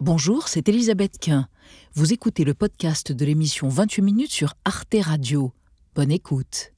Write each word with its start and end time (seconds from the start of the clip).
Bonjour, 0.00 0.46
c'est 0.46 0.68
Elisabeth 0.68 1.18
Quint. 1.18 1.48
Vous 1.94 2.12
écoutez 2.12 2.44
le 2.44 2.54
podcast 2.54 3.10
de 3.10 3.24
l'émission 3.24 3.68
28 3.68 4.02
minutes 4.02 4.30
sur 4.30 4.54
Arte 4.64 4.94
Radio. 5.00 5.52
Bonne 5.96 6.12
écoute. 6.12 6.72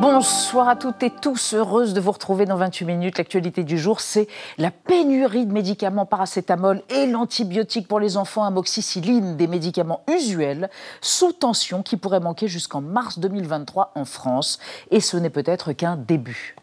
Bonsoir 0.00 0.68
à 0.70 0.76
toutes 0.76 1.02
et 1.02 1.10
tous, 1.10 1.52
heureuse 1.52 1.92
de 1.92 2.00
vous 2.00 2.12
retrouver 2.12 2.46
dans 2.46 2.56
28 2.56 2.86
minutes. 2.86 3.18
L'actualité 3.18 3.62
du 3.62 3.76
jour, 3.76 4.00
c'est 4.00 4.26
la 4.56 4.70
pénurie 4.70 5.44
de 5.44 5.52
médicaments 5.52 6.06
paracétamol 6.06 6.80
et 6.88 7.06
l'antibiotique 7.06 7.86
pour 7.86 8.00
les 8.00 8.16
enfants, 8.16 8.44
amoxicilline, 8.44 9.36
des 9.36 9.46
médicaments 9.46 10.02
usuels 10.10 10.70
sous 11.02 11.34
tension 11.34 11.82
qui 11.82 11.98
pourraient 11.98 12.20
manquer 12.20 12.48
jusqu'en 12.48 12.80
mars 12.80 13.18
2023 13.18 13.92
en 13.94 14.06
France. 14.06 14.58
Et 14.90 15.00
ce 15.00 15.18
n'est 15.18 15.28
peut-être 15.28 15.74
qu'un 15.74 15.96
début. 15.96 16.53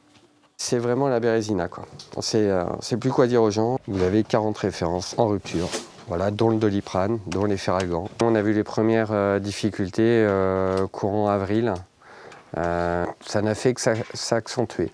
C'est 0.64 0.78
vraiment 0.78 1.08
la 1.08 1.20
bérésina. 1.20 1.68
Quoi. 1.68 1.86
On 2.16 2.20
ne 2.20 2.82
sait 2.82 2.98
plus 2.98 3.10
quoi 3.10 3.26
dire 3.26 3.42
aux 3.42 3.50
gens. 3.50 3.80
Vous 3.88 4.04
avez 4.04 4.24
40 4.24 4.56
références 4.60 5.16
en 5.18 5.26
rupture. 5.26 5.68
Voilà, 6.08 6.30
dont 6.30 6.52
le 6.52 6.58
doliprane, 6.58 7.18
dont 7.26 7.46
les 7.46 7.58
ferragans. 7.58 8.08
On 8.22 8.36
a 8.36 8.44
vu 8.44 8.54
les 8.54 8.64
premières 8.64 9.12
euh, 9.12 9.40
difficultés 9.40 10.04
euh, 10.04 10.86
courant 10.86 11.30
avril. 11.30 11.74
Euh, 12.60 13.06
ça 13.26 13.42
n'a 13.42 13.56
fait 13.56 13.74
que 13.74 13.82
s'accentuer. 14.14 14.92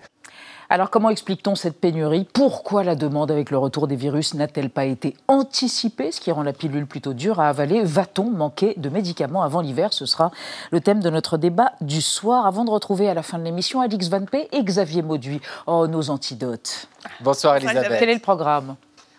Alors 0.70 0.90
comment 0.90 1.08
explique-t-on 1.08 1.54
cette 1.54 1.80
pénurie? 1.80 2.26
Pourquoi 2.30 2.84
la 2.84 2.94
demande 2.94 3.30
avec 3.30 3.50
le 3.50 3.56
retour 3.56 3.88
des 3.88 3.96
virus 3.96 4.34
n'a-t-elle 4.34 4.68
pas 4.68 4.84
été 4.84 5.16
anticipée, 5.26 6.12
ce 6.12 6.20
qui 6.20 6.30
rend 6.30 6.42
la 6.42 6.52
pilule 6.52 6.86
plutôt 6.86 7.14
dure 7.14 7.40
à 7.40 7.48
avaler 7.48 7.82
Va-t-on 7.82 8.30
manquer 8.30 8.74
de 8.76 8.90
médicaments 8.90 9.42
avant 9.42 9.62
l'hiver? 9.62 9.94
Ce 9.94 10.04
sera 10.04 10.30
le 10.70 10.82
thème 10.82 11.00
de 11.00 11.08
notre 11.08 11.38
débat 11.38 11.72
du 11.80 12.02
soir. 12.02 12.46
Avant 12.46 12.66
de 12.66 12.70
retrouver 12.70 13.08
à 13.08 13.14
la 13.14 13.22
fin 13.22 13.38
de 13.38 13.44
l'émission 13.44 13.80
Alix 13.80 14.08
Van 14.08 14.26
P 14.26 14.46
et 14.52 14.62
Xavier 14.62 15.00
Mauduit. 15.00 15.40
Oh, 15.66 15.86
nos 15.86 16.10
antidotes. 16.10 16.86
Bonsoir 17.20 17.56
Elisabeth. 17.56 17.98
Quel 17.98 18.10
est 18.10 18.14
le 18.14 18.20
programme? 18.20 18.76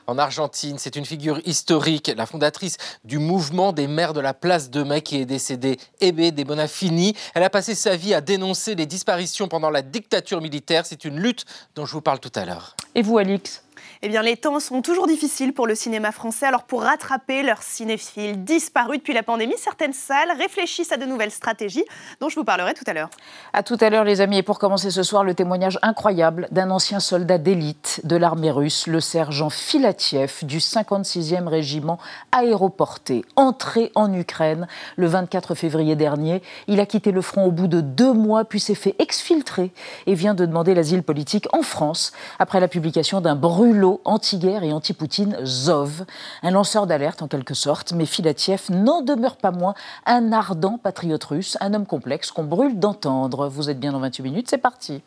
En 0.09 0.17
Argentine. 0.17 0.77
C'est 0.77 0.95
une 0.95 1.05
figure 1.05 1.39
historique, 1.45 2.11
la 2.15 2.25
fondatrice 2.25 2.77
du 3.03 3.19
mouvement 3.19 3.71
des 3.71 3.87
mères 3.87 4.13
de 4.13 4.19
la 4.19 4.33
place 4.33 4.69
de 4.69 4.83
Mai 4.83 5.01
qui 5.01 5.17
est 5.17 5.25
décédée, 5.25 5.77
Ebe 6.01 6.33
de 6.33 6.43
Bonafini. 6.43 7.15
Elle 7.35 7.43
a 7.43 7.49
passé 7.49 7.75
sa 7.75 7.95
vie 7.95 8.13
à 8.13 8.21
dénoncer 8.21 8.75
les 8.75 8.85
disparitions 8.85 9.47
pendant 9.47 9.69
la 9.69 9.81
dictature 9.81 10.41
militaire. 10.41 10.85
C'est 10.85 11.05
une 11.05 11.19
lutte 11.19 11.45
dont 11.75 11.85
je 11.85 11.93
vous 11.93 12.01
parle 12.01 12.19
tout 12.19 12.31
à 12.35 12.45
l'heure. 12.45 12.75
Et 12.95 13.01
vous, 13.01 13.17
Alix? 13.17 13.61
Eh 14.01 14.07
bien, 14.07 14.21
les 14.21 14.37
temps 14.37 14.61
sont 14.61 14.81
toujours 14.81 15.07
difficiles 15.07 15.51
pour 15.51 15.67
le 15.67 15.75
cinéma 15.75 16.13
français. 16.13 16.45
Alors, 16.45 16.63
pour 16.63 16.83
rattraper 16.83 17.43
leurs 17.43 17.61
cinéphiles 17.61 18.45
disparus 18.45 18.99
depuis 18.99 19.13
la 19.13 19.23
pandémie, 19.23 19.55
certaines 19.57 19.91
salles 19.91 20.31
réfléchissent 20.37 20.93
à 20.93 20.97
de 20.97 21.05
nouvelles 21.05 21.31
stratégies 21.31 21.83
dont 22.21 22.29
je 22.29 22.35
vous 22.35 22.45
parlerai 22.45 22.73
tout 22.73 22.85
à 22.87 22.93
l'heure. 22.93 23.09
À 23.51 23.61
tout 23.61 23.77
à 23.81 23.89
l'heure, 23.89 24.05
les 24.05 24.21
amis. 24.21 24.37
Et 24.37 24.43
pour 24.43 24.57
commencer 24.57 24.89
ce 24.89 25.03
soir, 25.03 25.25
le 25.25 25.33
témoignage 25.33 25.79
incroyable 25.81 26.47
d'un 26.51 26.69
ancien 26.71 27.01
soldat 27.01 27.37
d'élite 27.37 27.99
de 28.05 28.15
l'armée 28.15 28.51
russe, 28.51 28.87
le 28.87 29.01
sergent 29.01 29.49
Filatiev 29.49 30.45
du 30.45 30.59
56e 30.59 31.47
régiment 31.47 31.99
aéroporté. 32.31 33.25
Entré 33.35 33.91
en 33.95 34.13
Ukraine 34.13 34.67
le 34.95 35.07
24 35.07 35.55
février 35.55 35.97
dernier, 35.97 36.41
il 36.67 36.79
a 36.79 36.85
quitté 36.85 37.11
le 37.11 37.21
front 37.21 37.43
au 37.43 37.51
bout 37.51 37.67
de 37.67 37.81
deux 37.81 38.13
mois, 38.13 38.45
puis 38.45 38.61
s'est 38.61 38.75
fait 38.75 38.95
exfiltrer 38.97 39.73
et 40.07 40.13
vient 40.13 40.35
de 40.35 40.45
demander 40.45 40.73
l'asile 40.73 41.03
politique 41.03 41.49
en 41.51 41.63
France 41.63 42.13
après 42.39 42.61
la 42.61 42.69
publication 42.69 43.19
d'un 43.19 43.35
brûlot 43.35 43.88
anti-guerre 44.05 44.63
et 44.63 44.73
anti-Poutine 44.73 45.37
Zov, 45.43 46.05
un 46.43 46.51
lanceur 46.51 46.87
d'alerte 46.87 47.21
en 47.21 47.27
quelque 47.27 47.53
sorte, 47.53 47.93
mais 47.93 48.05
Filatiev 48.05 48.69
n'en 48.69 49.01
demeure 49.01 49.37
pas 49.37 49.51
moins 49.51 49.73
un 50.05 50.31
ardent 50.31 50.77
patriote 50.77 51.23
russe, 51.23 51.57
un 51.61 51.73
homme 51.73 51.85
complexe 51.85 52.31
qu'on 52.31 52.43
brûle 52.43 52.79
d'entendre. 52.79 53.47
Vous 53.47 53.69
êtes 53.69 53.79
bien 53.79 53.91
dans 53.91 53.99
28 53.99 54.23
minutes, 54.23 54.49
c'est 54.49 54.57
parti. 54.57 55.01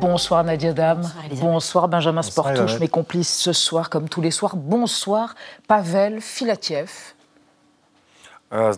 Bonsoir 0.00 0.44
Nadia 0.44 0.72
Dam. 0.72 1.02
Bonsoir, 1.40 1.88
Benjamin 1.88 2.22
Sportouche, 2.22 2.78
mes 2.78 2.88
complices 2.88 3.36
ce 3.38 3.52
soir 3.52 3.90
comme 3.90 4.08
tous 4.08 4.20
les 4.20 4.30
soirs. 4.30 4.56
Bonsoir 4.56 5.34
Pavel 5.66 6.20
Filatiev. 6.20 7.15
Э, 8.56 8.72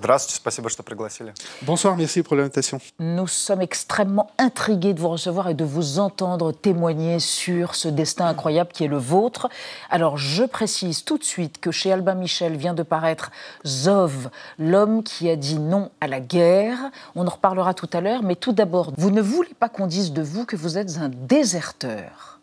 Bonsoir, 1.63 1.97
merci 1.97 2.23
pour 2.25 2.35
l'invitation. 2.35 2.81
Nous 2.99 3.29
sommes 3.29 3.61
extrêmement 3.61 4.29
intrigués 4.37 4.93
de 4.93 5.01
vous 5.01 5.11
recevoir 5.11 5.49
et 5.49 5.55
de 5.55 5.65
vous 5.65 6.01
entendre 6.01 6.51
témoigner 6.51 7.21
sur 7.21 7.77
ce 7.77 7.87
destin 7.87 8.27
incroyable 8.27 8.73
qui 8.73 8.83
est 8.83 8.89
le 8.89 8.97
vôtre. 8.99 9.49
Alors, 9.89 10.17
je 10.17 10.43
précise 10.43 11.05
tout 11.05 11.17
de 11.17 11.23
suite 11.23 11.61
que 11.61 11.71
chez 11.71 11.93
Albin 11.93 12.15
Michel 12.15 12.57
vient 12.57 12.75
de 12.75 12.83
paraître 12.83 13.31
Zov, 13.65 14.31
l'homme 14.59 15.05
qui 15.05 15.31
a 15.31 15.37
dit 15.37 15.61
non 15.61 15.91
à 16.01 16.09
la 16.09 16.19
guerre. 16.19 16.91
On 17.15 17.27
en 17.27 17.31
reparlera 17.31 17.73
tout 17.73 17.91
à 17.93 18.01
l'heure, 18.01 18.25
mais 18.25 18.35
tout 18.35 18.53
d'abord, 18.53 18.93
vous 18.97 19.13
ne 19.13 19.23
voulez 19.23 19.55
pas 19.55 19.69
qu'on 19.69 19.87
dise 19.87 20.13
de 20.13 20.23
vous 20.23 20.45
que 20.45 20.57
vous 20.57 20.77
êtes 20.77 20.99
un 20.99 21.09
déserteur. 21.09 22.41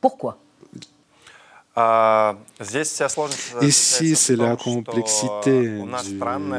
Pourquoi? 0.00 0.38
Ici, 3.62 4.16
c'est 4.16 4.36
la 4.36 4.56
complexité 4.56 5.78
du 6.04 6.18
terme. 6.18 6.54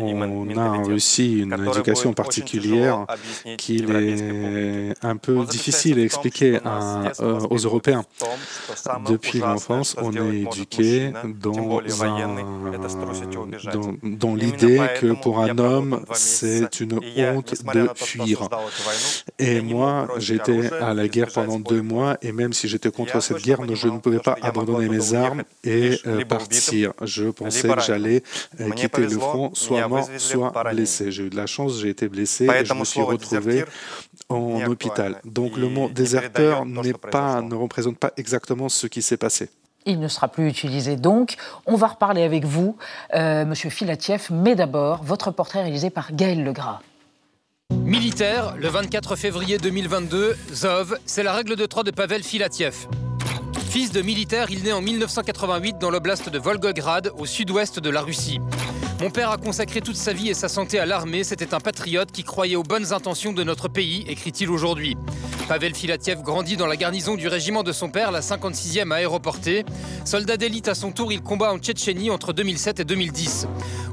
On 0.00 0.56
a 0.56 0.60
en 0.60 0.82
Russie 0.82 1.38
une 1.40 1.68
éducation 1.68 2.12
particulière 2.12 3.06
qu'il 3.56 3.90
est 3.94 4.94
un 5.02 5.16
peu 5.16 5.44
difficile 5.44 6.00
à 6.00 6.02
expliquer 6.02 6.58
euh, 6.66 7.38
aux 7.50 7.58
Européens. 7.58 8.04
Depuis 9.08 9.38
l'enfance, 9.38 9.94
on 9.98 10.12
est 10.12 10.40
éduqué 10.40 11.12
dans, 11.40 11.80
dans, 13.72 13.94
dans 14.02 14.34
l'idée 14.34 14.80
que 15.00 15.12
pour 15.22 15.38
un 15.38 15.56
homme, 15.58 16.04
c'est 16.14 16.80
une 16.80 16.94
honte 17.16 17.54
de 17.74 17.88
fuir. 17.94 18.48
Et 19.38 19.60
moi, 19.60 20.08
j'étais 20.18 20.72
à 20.74 20.94
la 20.94 21.06
guerre 21.08 21.30
pendant 21.32 21.60
deux 21.60 21.82
mois, 21.82 22.18
et 22.22 22.32
même 22.32 22.52
si 22.52 22.66
j'étais 22.68 22.90
contre 22.90 23.22
cette 23.22 23.42
guerre, 23.42 23.51
je 23.74 23.88
ne 23.88 23.98
pouvais 23.98 24.18
pas 24.18 24.36
abandonner 24.42 24.88
mes 24.88 25.14
armes 25.14 25.42
et 25.64 25.98
euh, 26.06 26.24
partir. 26.24 26.92
Je 27.02 27.24
pensais 27.24 27.68
que 27.68 27.80
j'allais 27.80 28.22
euh, 28.60 28.70
quitter 28.70 29.02
le 29.02 29.18
front, 29.18 29.54
soit 29.54 29.86
mort, 29.88 30.08
soit 30.18 30.52
blessé. 30.72 31.10
J'ai 31.12 31.24
eu 31.24 31.30
de 31.30 31.36
la 31.36 31.46
chance, 31.46 31.80
j'ai 31.80 31.90
été 31.90 32.08
blessé 32.08 32.46
et 32.46 32.64
je 32.64 32.74
me 32.74 32.84
suis 32.84 33.02
retrouvé 33.02 33.64
en 34.28 34.64
hôpital. 34.66 35.20
Donc 35.24 35.56
le 35.56 35.68
mot 35.68 35.88
déserteur 35.88 36.64
pas, 37.10 37.40
ne 37.40 37.54
représente 37.54 37.98
pas 37.98 38.12
exactement 38.16 38.68
ce 38.68 38.86
qui 38.86 39.02
s'est 39.02 39.16
passé. 39.16 39.50
Il 39.84 39.98
ne 39.98 40.08
sera 40.08 40.28
plus 40.28 40.48
utilisé 40.48 40.96
donc. 40.96 41.34
On 41.66 41.76
va 41.76 41.88
reparler 41.88 42.22
avec 42.22 42.44
vous, 42.44 42.76
euh, 43.14 43.44
Monsieur 43.44 43.68
Filatiev, 43.68 44.28
mais 44.30 44.54
d'abord, 44.54 45.02
votre 45.02 45.30
portrait 45.32 45.62
réalisé 45.62 45.90
par 45.90 46.12
Gaël 46.12 46.44
Legras. 46.44 46.80
Militaire, 47.84 48.54
le 48.58 48.68
24 48.68 49.16
février 49.16 49.58
2022, 49.58 50.36
Zov, 50.52 50.98
c'est 51.04 51.22
la 51.22 51.32
règle 51.32 51.56
de 51.56 51.66
trois 51.66 51.82
de 51.82 51.90
Pavel 51.90 52.22
Filatiev. 52.22 52.86
Fils 53.68 53.92
de 53.92 54.02
militaire, 54.02 54.50
il 54.50 54.62
naît 54.62 54.72
en 54.72 54.82
1988 54.82 55.78
dans 55.78 55.90
l'oblast 55.90 56.28
de 56.28 56.38
Volgograd, 56.38 57.10
au 57.18 57.26
sud-ouest 57.26 57.80
de 57.80 57.90
la 57.90 58.02
Russie. 58.02 58.40
Mon 59.00 59.10
père 59.10 59.30
a 59.30 59.36
consacré 59.36 59.80
toute 59.80 59.96
sa 59.96 60.12
vie 60.12 60.28
et 60.28 60.34
sa 60.34 60.48
santé 60.48 60.78
à 60.78 60.86
l'armée. 60.86 61.24
C'était 61.24 61.54
un 61.54 61.60
patriote 61.60 62.12
qui 62.12 62.22
croyait 62.22 62.56
aux 62.56 62.62
bonnes 62.62 62.92
intentions 62.92 63.32
de 63.32 63.42
notre 63.42 63.68
pays, 63.68 64.04
écrit-il 64.06 64.48
aujourd'hui. 64.48 64.96
Pavel 65.48 65.74
Filatiev 65.74 66.22
grandit 66.22 66.56
dans 66.56 66.66
la 66.66 66.76
garnison 66.76 67.16
du 67.16 67.28
régiment 67.28 67.62
de 67.62 67.72
son 67.72 67.90
père, 67.90 68.12
la 68.12 68.20
56e 68.20 68.92
aéroportée. 68.92 69.64
Soldat 70.04 70.36
d'élite 70.36 70.68
à 70.68 70.74
son 70.74 70.92
tour, 70.92 71.12
il 71.12 71.20
combat 71.20 71.52
en 71.52 71.58
Tchétchénie 71.58 72.10
entre 72.10 72.32
2007 72.32 72.80
et 72.80 72.84
2010. 72.84 73.48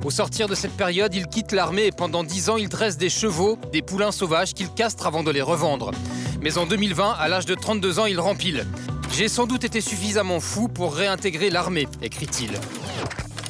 Au 0.05 0.11
sortir 0.11 0.47
de 0.47 0.55
cette 0.55 0.77
période, 0.77 1.13
il 1.15 1.27
quitte 1.27 1.51
l'armée 1.51 1.87
et 1.87 1.91
pendant 1.91 2.23
10 2.23 2.49
ans, 2.49 2.57
il 2.57 2.69
dresse 2.69 2.97
des 2.97 3.09
chevaux, 3.09 3.57
des 3.71 3.81
poulains 3.81 4.11
sauvages 4.11 4.53
qu'il 4.53 4.69
castre 4.69 5.07
avant 5.07 5.23
de 5.23 5.31
les 5.31 5.41
revendre. 5.41 5.91
Mais 6.41 6.57
en 6.57 6.65
2020, 6.65 7.15
à 7.19 7.27
l'âge 7.27 7.45
de 7.45 7.55
32 7.55 7.99
ans, 7.99 8.05
il 8.05 8.19
rempile. 8.19 8.65
J'ai 9.19 9.27
sans 9.27 9.47
doute 9.47 9.65
été 9.65 9.81
suffisamment 9.81 10.39
fou 10.39 10.69
pour 10.69 10.95
réintégrer 10.95 11.49
l'armée, 11.49 11.89
écrit-il. 12.01 12.51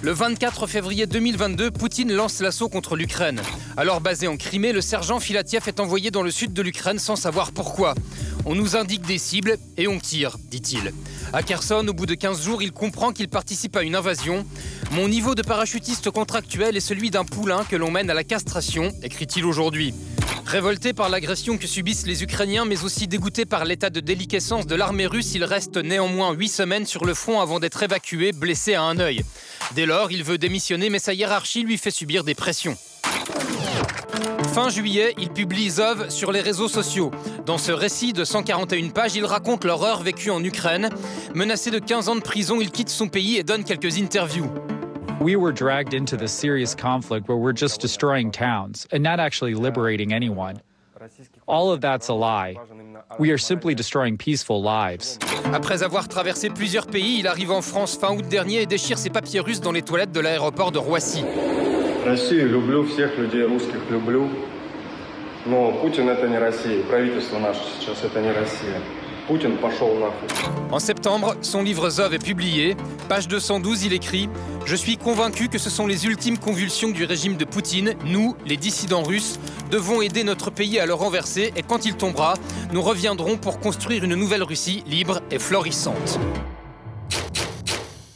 Le 0.01 0.11
24 0.11 0.65
février 0.65 1.05
2022, 1.05 1.69
Poutine 1.69 2.11
lance 2.11 2.41
l'assaut 2.41 2.69
contre 2.69 2.95
l'Ukraine. 2.95 3.39
Alors 3.77 4.01
basé 4.01 4.27
en 4.27 4.35
Crimée, 4.35 4.73
le 4.73 4.81
sergent 4.81 5.19
Filatiev 5.19 5.67
est 5.67 5.79
envoyé 5.79 6.09
dans 6.09 6.23
le 6.23 6.31
sud 6.31 6.53
de 6.53 6.63
l'Ukraine 6.63 6.97
sans 6.97 7.15
savoir 7.15 7.51
pourquoi. 7.51 7.93
On 8.45 8.55
nous 8.55 8.75
indique 8.75 9.05
des 9.05 9.19
cibles 9.19 9.59
et 9.77 9.87
on 9.87 9.99
tire, 9.99 10.37
dit-il. 10.49 10.91
À 11.33 11.43
Kherson, 11.43 11.87
au 11.87 11.93
bout 11.93 12.07
de 12.07 12.15
15 12.15 12.43
jours, 12.43 12.63
il 12.63 12.71
comprend 12.71 13.11
qu'il 13.11 13.29
participe 13.29 13.75
à 13.75 13.83
une 13.83 13.95
invasion. 13.95 14.47
Mon 14.89 15.07
niveau 15.07 15.35
de 15.35 15.43
parachutiste 15.43 16.09
contractuel 16.09 16.77
est 16.77 16.79
celui 16.79 17.11
d'un 17.11 17.25
poulain 17.25 17.63
que 17.63 17.75
l'on 17.75 17.91
mène 17.91 18.09
à 18.09 18.15
la 18.15 18.23
castration, 18.23 18.91
écrit-il 19.03 19.45
aujourd'hui. 19.45 19.93
Révolté 20.49 20.93
par 20.93 21.09
l'agression 21.09 21.59
que 21.59 21.67
subissent 21.67 22.07
les 22.07 22.23
Ukrainiens, 22.23 22.65
mais 22.65 22.83
aussi 22.83 23.07
dégoûté 23.07 23.45
par 23.45 23.65
l'état 23.65 23.91
de 23.91 23.99
déliquescence 23.99 24.65
de 24.65 24.73
l'armée 24.73 25.05
russe, 25.05 25.35
il 25.35 25.43
reste 25.43 25.77
néanmoins 25.77 26.33
8 26.33 26.47
semaines 26.47 26.85
sur 26.87 27.05
le 27.05 27.13
front 27.13 27.39
avant 27.39 27.59
d'être 27.59 27.83
évacué, 27.83 28.31
blessé 28.31 28.73
à 28.73 28.81
un 28.81 28.97
œil. 28.97 29.23
Dès 29.75 29.85
lors, 29.85 30.11
il 30.11 30.23
veut 30.23 30.39
démissionner, 30.39 30.89
mais 30.89 30.97
sa 30.97 31.13
hiérarchie 31.13 31.61
lui 31.61 31.77
fait 31.77 31.91
subir 31.91 32.23
des 32.23 32.33
pressions. 32.33 32.75
Fin 34.51 34.69
juillet, 34.69 35.13
il 35.19 35.29
publie 35.29 35.69
Zov 35.69 36.09
sur 36.09 36.31
les 36.31 36.41
réseaux 36.41 36.67
sociaux. 36.67 37.11
Dans 37.45 37.59
ce 37.59 37.71
récit 37.71 38.11
de 38.11 38.25
141 38.25 38.89
pages, 38.89 39.13
il 39.13 39.25
raconte 39.25 39.65
l'horreur 39.65 40.01
vécue 40.01 40.31
en 40.31 40.43
Ukraine. 40.43 40.89
Menacé 41.35 41.69
de 41.69 41.77
15 41.77 42.09
ans 42.09 42.15
de 42.15 42.21
prison, 42.21 42.59
il 42.59 42.71
quitte 42.71 42.89
son 42.89 43.07
pays 43.07 43.37
et 43.37 43.43
donne 43.43 43.63
quelques 43.63 43.99
interviews. 43.99 44.51
We 45.20 45.36
were 45.36 45.52
dragged 45.52 45.94
into 45.94 46.16
this 46.16 46.32
serious 46.32 46.74
conflict 46.74 47.28
where 47.28 47.36
we're 47.36 47.52
just 47.52 47.80
destroying 47.80 48.30
towns 48.30 48.86
and 48.92 49.02
not 49.02 49.20
actually 49.20 49.54
liberating 49.54 50.12
anyone. 50.12 50.60
All 51.46 51.70
of 51.70 51.80
that's 51.80 52.08
a 52.08 52.14
lie. 52.14 52.56
We 53.18 53.30
are 53.30 53.38
simply 53.38 53.74
destroying 53.74 54.16
peaceful 54.16 54.62
lives. 54.62 55.18
Après 55.52 55.82
avoir 55.82 56.08
traversé 56.08 56.50
plusieurs 56.50 56.86
pays, 56.86 57.18
il 57.20 57.26
arrive 57.26 57.50
en 57.50 57.62
France 57.62 57.96
fin 57.96 58.16
août 58.16 58.26
dernier 58.28 58.62
et 58.62 58.66
déchire 58.66 58.98
ses 58.98 59.10
papiers 59.10 59.40
russes 59.40 59.60
dans 59.60 59.72
les 59.72 59.82
toilettes 59.82 60.12
de 60.12 60.20
l'aéroport 60.20 60.72
de 60.72 60.78
Roissy. 60.78 61.24
Россию 62.04 62.48
люблю, 62.48 62.84
всех 62.86 63.16
людей 63.18 63.44
русских 63.44 63.90
люблю. 63.90 64.28
Но 65.46 65.72
Путин 65.72 66.08
это 66.08 66.26
не 66.28 66.38
Россия, 66.38 66.82
правительство 66.84 67.38
наше 67.38 67.60
сейчас 67.78 68.02
это 68.02 68.20
не 68.20 68.32
Россия. 68.32 68.80
En 70.71 70.79
septembre, 70.79 71.35
son 71.41 71.61
livre 71.61 71.89
Zov 71.89 72.13
est 72.13 72.23
publié. 72.23 72.75
Page 73.07 73.27
212, 73.27 73.83
il 73.83 73.93
écrit 73.93 74.27
Je 74.65 74.75
suis 74.75 74.97
convaincu 74.97 75.49
que 75.49 75.59
ce 75.59 75.69
sont 75.69 75.85
les 75.85 76.05
ultimes 76.07 76.37
convulsions 76.37 76.89
du 76.89 77.05
régime 77.05 77.37
de 77.37 77.45
Poutine. 77.45 77.93
Nous, 78.05 78.35
les 78.47 78.57
dissidents 78.57 79.03
russes, 79.03 79.39
devons 79.69 80.01
aider 80.01 80.23
notre 80.23 80.49
pays 80.49 80.79
à 80.79 80.85
le 80.85 80.93
renverser 80.93 81.53
et 81.55 81.61
quand 81.61 81.85
il 81.85 81.95
tombera, 81.95 82.33
nous 82.73 82.81
reviendrons 82.81 83.37
pour 83.37 83.59
construire 83.59 84.03
une 84.03 84.15
nouvelle 84.15 84.43
Russie 84.43 84.83
libre 84.87 85.21
et 85.29 85.37
florissante. 85.37 86.19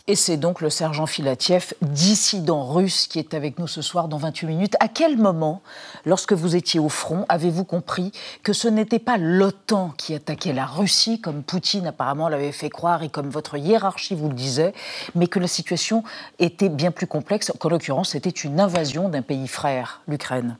Et 0.05 0.15
c'est 0.17 0.35
donc 0.35 0.59
le 0.59 0.69
sergent 0.69 1.05
Filatiev, 1.05 1.73
dissident 1.81 2.65
russe, 2.65 3.07
qui 3.07 3.19
est 3.19 3.33
avec 3.33 3.57
nous 3.57 3.67
ce 3.67 3.81
soir 3.81 4.09
dans 4.09 4.17
28 4.17 4.47
minutes. 4.47 4.75
À 4.81 4.89
quel 4.89 5.15
moment, 5.15 5.61
lorsque 6.05 6.33
vous 6.33 6.57
étiez 6.57 6.77
au 6.77 6.89
front, 6.89 7.25
avez-vous 7.29 7.63
compris 7.63 8.11
que 8.43 8.51
ce 8.51 8.67
n'était 8.67 8.99
pas 8.99 9.15
l'OTAN 9.15 9.93
qui 9.97 10.13
attaquait 10.13 10.51
la 10.51 10.65
Russie, 10.65 11.21
comme 11.21 11.41
Poutine 11.41 11.87
apparemment 11.87 12.27
l'avait 12.27 12.51
fait 12.51 12.69
croire 12.69 13.03
et 13.03 13.07
comme 13.07 13.29
votre 13.29 13.55
hiérarchie 13.55 14.13
vous 14.13 14.27
le 14.27 14.35
disait, 14.35 14.73
mais 15.15 15.27
que 15.27 15.39
la 15.39 15.47
situation 15.47 16.03
était 16.37 16.67
bien 16.67 16.91
plus 16.91 17.07
complexe, 17.07 17.53
qu'en 17.57 17.69
l'occurrence 17.69 18.09
c'était 18.09 18.29
une 18.29 18.59
invasion 18.59 19.07
d'un 19.07 19.21
pays 19.21 19.47
frère, 19.47 20.01
l'Ukraine? 20.09 20.57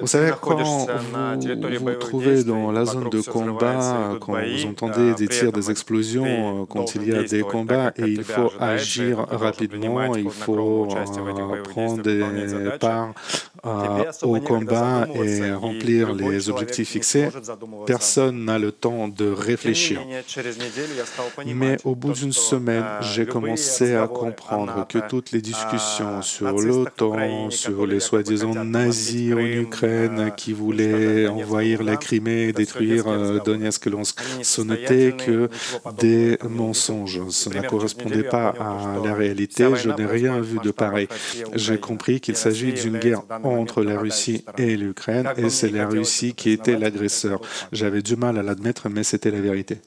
Vous 0.00 0.06
savez, 0.06 0.32
quand 0.40 0.62
vous 0.62 0.86
vous 1.78 1.94
trouvez 1.94 2.44
dans 2.44 2.70
la 2.70 2.84
zone 2.84 3.08
de 3.08 3.20
combat, 3.20 4.16
quand 4.20 4.34
vous 4.34 4.66
entendez 4.66 5.14
des 5.14 5.28
tirs, 5.28 5.52
des 5.52 5.70
explosions, 5.70 6.62
euh, 6.62 6.66
quand 6.66 6.94
il 6.94 7.08
y 7.08 7.12
a 7.12 7.22
des 7.22 7.40
combats 7.40 7.92
et 7.96 8.02
il 8.02 8.24
faut 8.24 8.52
agir 8.60 9.18
rapidement, 9.30 10.14
il 10.14 10.30
faut 10.30 10.88
euh, 10.90 11.62
prendre 11.62 12.02
des 12.02 12.22
parts 12.78 13.14
euh, 13.64 14.04
au 14.22 14.38
combat 14.40 15.06
et 15.14 15.52
remplir 15.52 16.12
les 16.12 16.50
objectifs 16.50 16.90
fixés, 16.90 17.28
personne 17.86 18.44
n'a 18.44 18.58
le 18.58 18.72
temps 18.72 19.08
de 19.08 19.30
réfléchir. 19.30 20.00
Mais 21.46 21.76
au 21.84 21.94
bout 21.94 22.12
d'une 22.12 22.32
semaine, 22.32 22.84
j'ai 23.00 23.26
commencé 23.26 23.94
à 23.94 24.06
comprendre 24.06 24.86
que 24.86 24.98
toutes 25.08 25.32
les 25.32 25.40
discussions 25.40 26.20
sur 26.20 26.52
l'OTAN, 26.52 27.50
sur 27.50 27.86
les 27.86 28.00
soi-disant 28.00 28.65
nazis 28.70 29.32
en 29.32 29.38
Ukraine 29.38 30.32
qui 30.36 30.52
voulaient 30.52 31.26
envahir 31.28 31.82
la 31.82 31.96
Crimée, 31.96 32.52
détruire 32.52 33.08
euh, 33.08 33.38
Donetsk 33.44 33.86
et 33.86 33.90
Luhansk. 33.90 34.18
Ce 34.42 34.60
n'était 34.60 35.12
que 35.12 35.48
des 35.98 36.38
mensonges. 36.48 37.20
Ce 37.30 37.48
ne 37.48 37.60
correspondait 37.62 38.22
pas 38.22 38.48
à 38.48 39.00
la 39.04 39.14
réalité. 39.14 39.66
Je 39.74 39.90
n'ai 39.90 40.06
rien 40.06 40.40
vu 40.40 40.58
de 40.62 40.70
pareil. 40.70 41.08
J'ai 41.54 41.78
compris 41.78 42.20
qu'il 42.20 42.36
s'agit 42.36 42.72
d'une 42.72 42.98
guerre 42.98 43.22
entre 43.42 43.82
la 43.82 43.98
Russie 43.98 44.44
et 44.58 44.76
l'Ukraine 44.76 45.28
et 45.36 45.50
c'est 45.50 45.70
la 45.70 45.86
Russie 45.86 46.34
qui 46.34 46.50
était 46.50 46.76
l'agresseur. 46.76 47.40
J'avais 47.72 48.02
du 48.02 48.16
mal 48.16 48.38
à 48.38 48.42
l'admettre, 48.42 48.88
mais 48.88 49.02
c'était 49.02 49.30
la 49.30 49.40
vérité. 49.40 49.78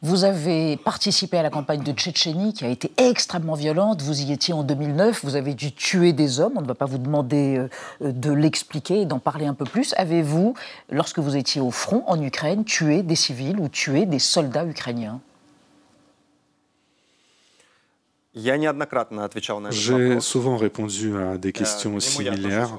Vous 0.00 0.22
avez 0.22 0.76
participé 0.76 1.38
à 1.38 1.42
la 1.42 1.50
campagne 1.50 1.82
de 1.82 1.90
Tchétchénie 1.90 2.52
qui 2.52 2.64
a 2.64 2.68
été 2.68 2.92
extrêmement 2.98 3.54
violente. 3.54 4.00
Vous 4.00 4.22
y 4.22 4.30
étiez 4.30 4.54
en 4.54 4.62
2009. 4.62 5.24
Vous 5.24 5.34
avez 5.34 5.54
dû 5.54 5.72
tuer 5.72 6.12
des 6.12 6.38
hommes. 6.38 6.52
On 6.54 6.60
ne 6.60 6.68
va 6.68 6.76
pas 6.76 6.84
vous 6.84 6.98
demander 6.98 7.58
euh, 7.58 8.12
de 8.12 8.30
l'expliquer 8.30 9.00
et 9.00 9.06
d'en 9.06 9.18
parler 9.18 9.46
un 9.46 9.54
peu 9.54 9.64
plus. 9.64 9.94
Avez-vous, 9.96 10.54
lorsque 10.88 11.18
vous 11.18 11.36
étiez 11.36 11.60
au 11.60 11.72
front 11.72 12.04
en 12.06 12.22
Ukraine, 12.22 12.64
tué 12.64 13.02
des 13.02 13.16
civils 13.16 13.58
ou 13.58 13.68
tué 13.68 14.06
des 14.06 14.20
soldats 14.20 14.64
ukrainiens? 14.64 15.20
J'ai 19.70 20.20
souvent 20.20 20.56
répondu 20.56 21.16
à 21.16 21.36
des 21.38 21.52
questions 21.52 21.98
similaires 22.00 22.70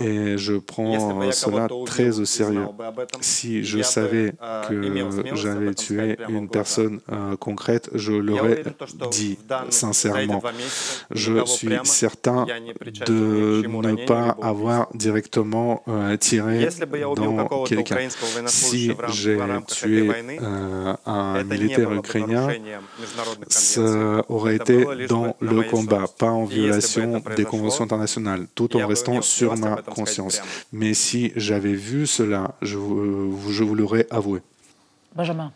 et 0.00 0.36
je 0.36 0.54
prends 0.54 1.32
cela 1.32 1.68
très 1.86 2.18
au 2.18 2.24
sérieux. 2.24 2.66
Si 3.20 3.62
je 3.64 3.82
savais 3.82 4.32
que 4.68 5.34
j'avais 5.34 5.74
tué 5.74 6.16
une 6.28 6.48
personne 6.48 7.00
euh, 7.12 7.36
concrète, 7.36 7.90
je 7.94 8.12
l'aurais 8.12 8.62
dit 9.10 9.38
sincèrement. 9.68 10.42
Je 11.10 11.44
suis 11.44 11.78
certain 11.84 12.46
de 13.06 13.62
ne 13.66 14.06
pas 14.06 14.36
avoir 14.42 14.88
directement 14.94 15.82
euh, 15.88 16.16
tiré 16.16 16.68
dans 17.16 17.64
quelqu'un. 17.64 18.08
Si 18.46 18.92
j'ai 19.08 19.38
tué 19.66 20.10
euh, 20.42 20.94
un 21.06 21.44
militaire 21.44 21.92
ukrainien, 21.92 22.48
ça 23.48 24.24
aurait 24.28 24.56
été 24.56 24.79
dans 25.08 25.36
le 25.40 25.62
combat, 25.62 26.04
pas 26.18 26.30
en 26.30 26.44
violation 26.44 27.22
des 27.36 27.44
conventions 27.44 27.84
internationales, 27.84 28.46
tout 28.54 28.76
en 28.76 28.86
restant 28.86 29.22
sur 29.22 29.56
ma 29.56 29.82
conscience. 29.82 30.40
Mais 30.72 30.94
si 30.94 31.32
j'avais 31.36 31.74
vu 31.74 32.06
cela, 32.06 32.54
je, 32.62 32.78
je 33.48 33.64
vous 33.64 33.74
l'aurais 33.74 34.06
avoué. 34.10 34.40
Benjamin. 35.14 35.52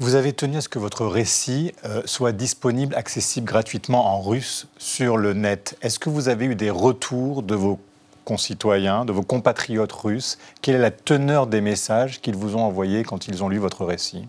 Vous 0.00 0.16
avez 0.16 0.32
tenu 0.32 0.56
à 0.56 0.60
ce 0.60 0.68
que 0.68 0.80
votre 0.80 1.06
récit 1.06 1.72
euh, 1.84 2.02
soit 2.04 2.32
disponible, 2.32 2.96
accessible 2.96 3.46
gratuitement 3.46 4.06
en 4.06 4.20
russe 4.20 4.66
sur 4.76 5.16
le 5.16 5.34
net. 5.34 5.76
Est-ce 5.82 6.00
que 6.00 6.10
vous 6.10 6.28
avez 6.28 6.46
eu 6.46 6.56
des 6.56 6.70
retours 6.70 7.44
de 7.44 7.54
vos 7.54 7.78
concitoyens, 8.24 9.04
de 9.04 9.12
vos 9.12 9.22
compatriotes 9.22 9.92
russes? 9.92 10.36
Quelle 10.62 10.74
est 10.74 10.80
la 10.80 10.90
teneur 10.90 11.46
des 11.46 11.60
messages 11.60 12.20
qu'ils 12.20 12.34
vous 12.34 12.56
ont 12.56 12.62
envoyés 12.62 13.04
quand 13.04 13.28
ils 13.28 13.44
ont 13.44 13.48
lu 13.48 13.58
votre 13.58 13.84
récit? 13.84 14.26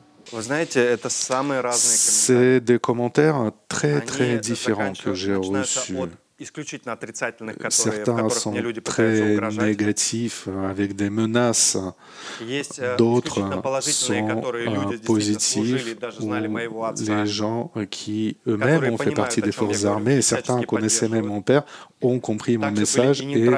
C'est 1.72 2.60
des 2.60 2.80
commentaires 2.80 3.51
très 3.68 4.01
très 4.01 4.38
différents 4.39 4.94
que 4.94 5.13
j'ai 5.13 5.36
reçus. 5.36 5.95
Certains 7.70 8.30
sont 8.30 8.54
très 8.84 9.38
négatifs 9.52 10.50
avec 10.68 10.94
des 10.94 11.10
menaces, 11.10 11.78
d'autres 12.98 13.36
sont 13.90 14.22
positifs 15.06 15.96
ou 16.20 16.34
les 16.34 17.26
gens 17.26 17.72
qui 17.90 18.36
eux-mêmes 18.48 18.94
ont 18.94 18.98
fait 18.98 19.12
partie 19.12 19.42
des 19.42 19.54
forces 19.54 19.86
armées, 19.86 20.22
certains 20.22 20.62
connaissaient 20.64 21.08
même 21.08 21.27
mon 21.27 21.42
père, 21.42 21.63
ont 22.01 22.20
compris 22.20 22.58
mon 22.58 22.72
message 22.72 23.22
et 23.22 23.50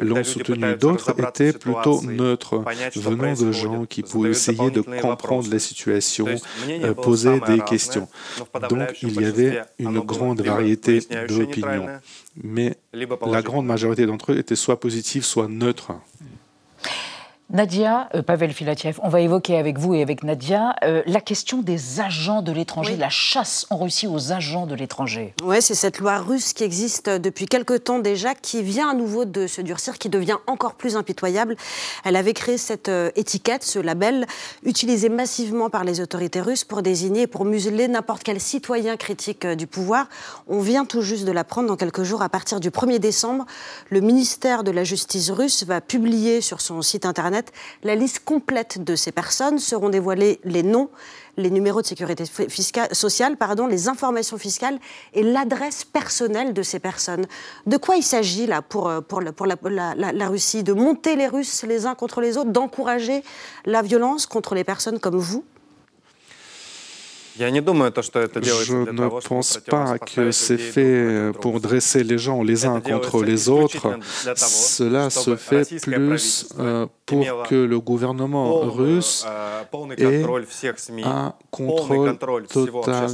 l'ont 0.00 0.24
soutenu. 0.24 0.74
D'autres 0.74 1.14
étaient 1.16 1.52
plutôt 1.52 2.02
neutres, 2.02 2.64
venant 2.96 3.34
de 3.34 3.52
gens 3.52 3.86
qui 3.86 4.02
pouvaient 4.02 4.30
essayer 4.30 4.72
de 4.72 4.80
comprendre 4.80 5.48
la 5.52 5.60
situation, 5.60 6.26
poser 7.00 7.38
des 7.46 7.60
questions. 7.60 8.08
Donc 8.68 9.02
il 9.02 9.20
y 9.20 9.24
avait 9.24 9.62
une 9.78 10.00
grande 10.00 10.40
variété 10.40 10.98
d'opinions 11.28 11.86
mais 12.42 12.76
la 13.26 13.42
grande 13.42 13.66
majorité 13.66 14.06
d'entre 14.06 14.32
eux 14.32 14.38
étaient 14.38 14.56
soit 14.56 14.80
positifs, 14.80 15.24
soit 15.24 15.48
neutres. 15.48 15.92
Nadia, 17.50 18.08
euh, 18.14 18.22
Pavel 18.22 18.52
Filatiev, 18.52 18.98
on 19.02 19.10
va 19.10 19.20
évoquer 19.20 19.58
avec 19.58 19.78
vous 19.78 19.92
et 19.92 20.00
avec 20.00 20.22
Nadia 20.22 20.74
euh, 20.82 21.02
la 21.04 21.20
question 21.20 21.60
des 21.60 22.00
agents 22.00 22.40
de 22.40 22.50
l'étranger, 22.50 22.96
la 22.96 23.10
chasse 23.10 23.66
en 23.68 23.76
Russie 23.76 24.06
aux 24.06 24.32
agents 24.32 24.66
de 24.66 24.74
l'étranger. 24.74 25.34
Oui, 25.44 25.60
c'est 25.60 25.74
cette 25.74 25.98
loi 25.98 26.18
russe 26.18 26.54
qui 26.54 26.64
existe 26.64 27.10
depuis 27.10 27.44
quelque 27.44 27.74
temps 27.74 27.98
déjà, 27.98 28.34
qui 28.34 28.62
vient 28.62 28.88
à 28.88 28.94
nouveau 28.94 29.26
de 29.26 29.46
se 29.46 29.60
durcir, 29.60 29.98
qui 29.98 30.08
devient 30.08 30.38
encore 30.46 30.74
plus 30.74 30.96
impitoyable. 30.96 31.54
Elle 32.04 32.16
avait 32.16 32.32
créé 32.32 32.56
cette 32.56 32.88
euh, 32.88 33.10
étiquette, 33.14 33.62
ce 33.62 33.78
label, 33.78 34.26
utilisé 34.64 35.10
massivement 35.10 35.68
par 35.68 35.84
les 35.84 36.00
autorités 36.00 36.40
russes 36.40 36.64
pour 36.64 36.80
désigner 36.80 37.22
et 37.22 37.26
pour 37.26 37.44
museler 37.44 37.88
n'importe 37.88 38.22
quel 38.22 38.40
citoyen 38.40 38.96
critique 38.96 39.46
du 39.46 39.66
pouvoir. 39.66 40.08
On 40.48 40.60
vient 40.60 40.86
tout 40.86 41.02
juste 41.02 41.26
de 41.26 41.32
l'apprendre 41.32 41.68
dans 41.68 41.76
quelques 41.76 42.04
jours. 42.04 42.22
À 42.22 42.30
partir 42.30 42.58
du 42.58 42.70
1er 42.70 42.98
décembre, 42.98 43.44
le 43.90 44.00
ministère 44.00 44.64
de 44.64 44.70
la 44.70 44.82
Justice 44.82 45.30
russe 45.30 45.64
va 45.64 45.82
publier 45.82 46.40
sur 46.40 46.62
son 46.62 46.80
site 46.80 47.04
internet 47.04 47.33
la 47.82 47.94
liste 47.94 48.24
complète 48.24 48.82
de 48.82 48.96
ces 48.96 49.12
personnes. 49.12 49.58
Seront 49.58 49.88
dévoilés 49.88 50.40
les 50.44 50.62
noms, 50.62 50.90
les 51.36 51.50
numéros 51.50 51.82
de 51.82 51.86
sécurité 51.86 52.24
sociale, 52.92 53.36
pardon, 53.36 53.66
les 53.66 53.88
informations 53.88 54.38
fiscales 54.38 54.78
et 55.12 55.22
l'adresse 55.22 55.84
personnelle 55.84 56.52
de 56.52 56.62
ces 56.62 56.78
personnes. 56.78 57.26
De 57.66 57.76
quoi 57.76 57.96
il 57.96 58.02
s'agit 58.02 58.46
là 58.46 58.62
pour, 58.62 58.88
euh, 58.88 59.00
pour, 59.00 59.22
pour 59.34 59.46
la, 59.46 60.28
Russie? 60.28 60.62
De 60.62 60.72
monter 60.72 61.16
les 61.16 61.26
Russes 61.26 61.64
les 61.64 61.86
uns 61.86 61.94
contre 61.94 62.20
les 62.20 62.36
autres, 62.36 62.50
d'encourager 62.50 63.22
la 63.64 63.82
violence 63.82 64.26
contre 64.26 64.54
les 64.54 64.64
personnes 64.64 64.98
comme 64.98 65.18
vous? 65.18 65.44
Je 67.36 68.90
ne 68.90 69.20
pense 69.28 69.58
pas 69.68 69.98
que 69.98 70.30
c'est 70.30 70.58
fait 70.58 71.32
pour 71.40 71.60
dresser 71.60 72.04
les 72.04 72.18
gens 72.18 72.42
les 72.42 72.64
uns 72.64 72.80
contre 72.80 73.24
les 73.24 73.48
autres. 73.48 73.98
Cela 74.36 75.10
se 75.10 75.34
fait 75.36 75.80
plus 75.80 76.48
pour 77.06 77.42
que 77.48 77.54
le 77.54 77.80
gouvernement 77.80 78.60
russe 78.60 79.26
ait 79.98 80.24
un 81.04 81.34
contrôle 81.50 82.16
total 82.48 83.10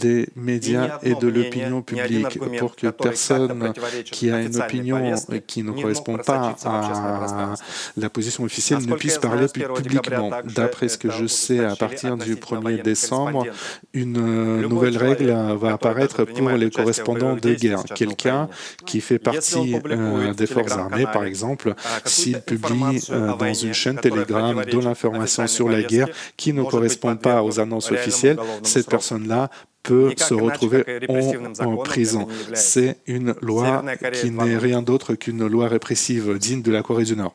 des 0.00 0.28
médias 0.36 0.98
et 1.02 1.14
de 1.14 1.28
l'opinion 1.28 1.82
publique, 1.82 2.38
pour 2.58 2.76
que 2.76 2.86
personne 2.86 3.72
qui 4.04 4.30
a 4.30 4.40
une 4.40 4.56
opinion 4.60 5.14
qui 5.46 5.62
ne 5.62 5.72
correspond 5.72 6.16
pas 6.18 6.54
à 6.64 7.54
la 7.96 8.08
position 8.08 8.44
officielle 8.44 8.86
ne 8.86 8.94
puisse 8.94 9.18
parler 9.18 9.46
publiquement. 9.48 10.30
D'après 10.44 10.88
ce 10.88 10.96
que 10.96 11.10
je 11.10 11.26
sais, 11.26 11.64
à 11.64 11.74
partir 11.74 12.16
du 12.16 12.36
1er 12.36 12.82
décembre, 12.82 13.46
une 13.92 14.18
euh, 14.18 14.68
nouvelle 14.68 14.96
règle 14.96 15.30
va 15.58 15.72
apparaître 15.72 16.24
pour 16.24 16.50
les 16.50 16.70
correspondants 16.70 17.36
de 17.36 17.54
guerre. 17.54 17.82
Quelqu'un 17.94 18.48
qui 18.86 19.00
fait 19.00 19.18
partie 19.18 19.76
euh, 19.86 20.34
des 20.34 20.46
forces 20.46 20.72
armées, 20.72 21.06
par 21.12 21.24
exemple, 21.24 21.74
s'il 22.04 22.40
publie 22.40 23.00
euh, 23.10 23.36
dans 23.36 23.54
une 23.54 23.74
chaîne 23.74 23.96
Telegram 23.96 24.62
de 24.64 24.78
l'information 24.78 25.46
sur 25.46 25.68
la 25.68 25.82
guerre 25.82 26.08
qui 26.36 26.52
ne 26.52 26.62
correspond 26.62 27.16
pas 27.16 27.42
aux 27.42 27.60
annonces 27.60 27.90
officielles, 27.90 28.38
cette 28.62 28.88
personne-là 28.88 29.50
peut 29.82 30.12
se 30.16 30.34
retrouver 30.34 30.84
en, 31.08 31.76
prison. 31.78 32.26
C'est 32.52 32.98
une 33.06 33.34
loi 33.40 33.84
qui 34.12 34.30
n'est 34.30 34.58
rien 34.58 34.82
d'autre 34.82 35.14
qu'une 35.14 35.46
loi 35.46 35.68
répressive 35.68 36.36
digne 36.38 36.62
de 36.62 36.72
la 36.72 36.82
Corée 36.82 37.04
du 37.04 37.16
Nord. 37.16 37.34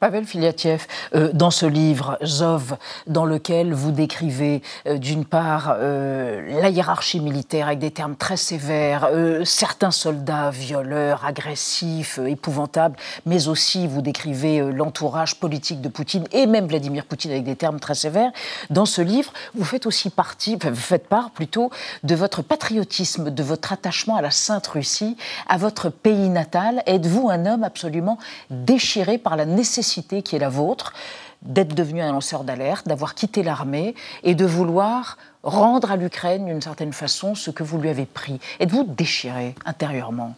Pavel 0.00 0.26
Filiatiev, 0.26 0.86
euh, 1.14 1.30
dans 1.32 1.50
ce 1.50 1.66
livre, 1.66 2.18
Zov, 2.24 2.76
dans 3.08 3.24
lequel 3.24 3.74
vous 3.74 3.90
décrivez 3.90 4.62
euh, 4.86 4.96
d'une 4.96 5.24
part 5.24 5.74
euh, 5.76 6.60
la 6.60 6.68
hiérarchie 6.68 7.18
militaire 7.18 7.66
avec 7.66 7.80
des 7.80 7.90
termes 7.90 8.14
très 8.14 8.36
sévères, 8.36 9.08
certains 9.44 9.90
soldats 9.90 10.50
violeurs, 10.50 11.24
agressifs, 11.24 12.20
épouvantables, 12.24 12.96
mais 13.26 13.48
aussi 13.48 13.86
vous 13.86 14.00
décrivez 14.00 14.60
l'entourage 14.72 15.34
politique 15.34 15.80
de 15.80 15.88
Poutine 15.88 16.24
et 16.32 16.46
même 16.46 16.66
Vladimir 16.66 17.04
Poutine 17.04 17.32
avec 17.32 17.44
des 17.44 17.56
termes 17.56 17.80
très 17.80 17.94
sévères. 17.94 18.30
Dans 18.70 18.86
ce 18.86 19.02
livre, 19.02 19.32
vous 19.54 19.64
faites 19.64 19.86
aussi 19.86 20.10
partie, 20.10 20.56
vous 20.56 20.74
faites 20.74 21.08
part 21.08 21.30
plutôt 21.30 21.70
de 22.04 22.14
votre 22.14 22.42
patriotisme, 22.42 23.30
de 23.30 23.42
votre 23.42 23.72
attachement 23.72 24.16
à 24.16 24.22
la 24.22 24.30
Sainte 24.30 24.66
Russie, 24.68 25.16
à 25.48 25.56
votre 25.56 25.90
pays 25.90 26.28
natal. 26.28 26.82
Êtes-vous 26.86 27.30
un 27.30 27.46
homme 27.46 27.64
absolument 27.64 28.18
déchiré 28.50 29.18
par 29.18 29.36
la 29.36 29.44
nécessité 29.44 29.87
qui 30.22 30.36
est 30.36 30.38
la 30.38 30.48
vôtre 30.48 30.92
d'être 31.42 31.74
devenu 31.74 32.00
un 32.00 32.12
lanceur 32.12 32.44
d'alerte, 32.44 32.88
d'avoir 32.88 33.14
quitté 33.14 33.42
l'armée 33.42 33.94
et 34.22 34.34
de 34.34 34.44
vouloir 34.44 35.18
rendre 35.42 35.90
à 35.90 35.96
l'Ukraine 35.96 36.46
d'une 36.46 36.60
certaine 36.60 36.92
façon 36.92 37.34
ce 37.34 37.50
que 37.50 37.62
vous 37.62 37.78
lui 37.78 37.88
avez 37.88 38.06
pris. 38.06 38.40
Êtes-vous 38.60 38.84
déchiré 38.84 39.54
intérieurement? 39.64 40.34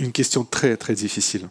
Une 0.00 0.12
question 0.12 0.44
très 0.44 0.76
très 0.76 0.94
difficile. 0.94 1.48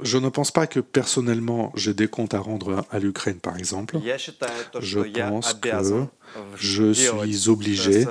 Je, 0.00 0.18
ne 0.18 0.28
pense 0.28 0.50
pas 0.50 0.66
que 0.66 0.80
personnellement 0.80 1.72
j'ai 1.74 1.94
des 1.94 2.08
comptes 2.08 2.34
à 2.34 2.38
rendre 2.38 2.84
à 2.90 2.98
l'Ukraine, 2.98 3.38
par 3.38 3.56
exemple. 3.56 3.98
Je 4.80 5.00
pense 5.28 5.54
que 5.54 5.68
je 6.56 6.92
suis 6.92 7.48
obligé 7.48 8.04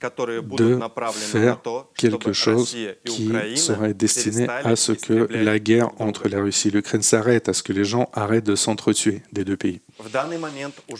de 0.00 0.78
faire 1.10 1.60
quelque 1.96 2.32
chose 2.32 2.76
qui 3.04 3.32
serait 3.56 3.94
destiné 3.94 4.48
à 4.48 4.76
ce 4.76 4.92
que 4.92 5.28
la 5.30 5.58
guerre 5.58 5.90
entre 5.98 6.28
la 6.28 6.40
Russie 6.40 6.68
et 6.68 6.70
l'Ukraine 6.70 7.02
s'arrête, 7.02 7.48
à 7.48 7.52
ce 7.52 7.62
que 7.62 7.72
les 7.72 7.84
gens 7.84 8.08
arrêtent 8.12 8.46
de 8.46 8.56
s'entretuer 8.56 9.22
des 9.32 9.44
deux 9.44 9.56
pays. 9.56 9.80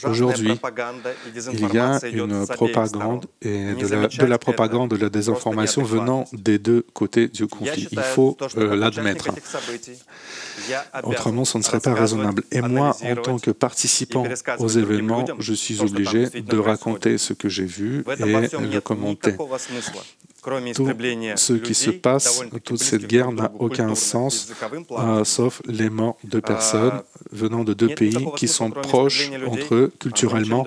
Aujourd'hui, 0.04 0.58
il 1.52 1.74
y 1.74 1.78
a 1.78 1.98
une 2.12 2.46
propagande 2.46 3.26
et 3.40 3.74
de 3.74 4.26
la, 4.26 4.38
propagande, 4.38 4.90
de 4.90 4.96
la 4.96 5.08
désinformation 5.08 5.82
venant 5.82 6.24
des 6.32 6.58
deux 6.58 6.84
côtés 6.92 7.28
du 7.28 7.46
conflit. 7.46 7.88
Il 7.90 8.00
faut 8.00 8.36
euh, 8.56 8.76
l'admettre. 8.76 9.30
Autrement, 11.04 11.44
ce 11.44 11.58
ne 11.58 11.62
serait 11.62 11.80
pas 11.80 11.94
raisonnable. 11.94 12.42
Et 12.50 12.60
moi, 12.60 12.96
en 13.02 13.16
tant 13.16 13.38
que 13.38 13.50
participant 13.50 14.24
aux 14.58 14.68
événements, 14.68 15.24
je 15.38 15.54
suis 15.54 15.80
obligé 15.80 16.28
de 16.28 16.58
raconter 16.58 17.18
ce 17.18 17.32
que 17.32 17.48
j'ai 17.48 17.64
vu 17.64 18.04
et 18.18 18.24
le 18.24 18.80
commenter. 18.90 19.36
Tout 20.74 20.88
ce 21.36 21.52
qui 21.52 21.74
se 21.74 21.90
passe, 21.90 22.42
toute 22.64 22.82
cette 22.82 23.06
guerre 23.06 23.30
n'a 23.30 23.52
aucun 23.58 23.94
sens, 23.94 24.50
euh, 24.92 25.24
sauf 25.24 25.60
les 25.66 25.90
morts 25.90 26.16
de 26.24 26.40
personnes 26.40 27.02
venant 27.30 27.62
de 27.62 27.74
deux 27.74 27.94
pays 27.94 28.26
qui 28.36 28.48
sont 28.48 28.70
proches 28.70 29.30
entre 29.46 29.74
eux 29.74 29.92
culturellement. 29.98 30.64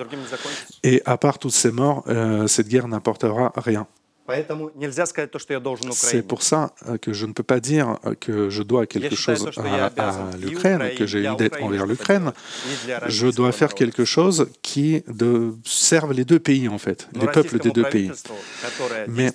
Et 0.84 1.02
à 1.04 1.16
part 1.18 1.38
toutes 1.38 1.52
ces 1.64 1.72
morts, 1.72 2.04
euh, 2.06 2.46
cette 2.46 2.68
guerre 2.68 2.86
n'apportera 2.86 3.52
rien. 3.56 3.86
C'est 5.92 6.22
pour 6.26 6.42
ça 6.42 6.72
euh, 6.88 6.96
que 6.96 7.12
je 7.12 7.26
ne 7.26 7.32
peux 7.32 7.42
pas 7.42 7.60
dire 7.60 7.98
euh, 8.06 8.14
que 8.18 8.48
je 8.48 8.62
dois 8.62 8.86
quelque 8.86 9.14
chose 9.14 9.50
à, 9.58 10.36
l'Ukraine, 10.40 10.94
que 10.96 11.06
j'ai 11.06 11.26
une 11.26 11.36
dette 11.36 11.60
envers 11.60 11.86
l'Ukraine. 11.86 12.32
Je 13.06 13.26
dois 13.26 13.52
faire 13.52 13.74
quelque 13.74 14.06
chose 14.06 14.48
qui 14.62 15.02
de, 15.08 15.54
serve 15.64 16.12
les 16.12 16.24
deux 16.24 16.38
pays, 16.38 16.68
en 16.68 16.78
fait, 16.78 17.08
les 17.14 17.26
peuples 17.26 17.58
des 17.58 17.70
deux 17.70 17.84
pays. 17.84 18.10
Mais 19.08 19.30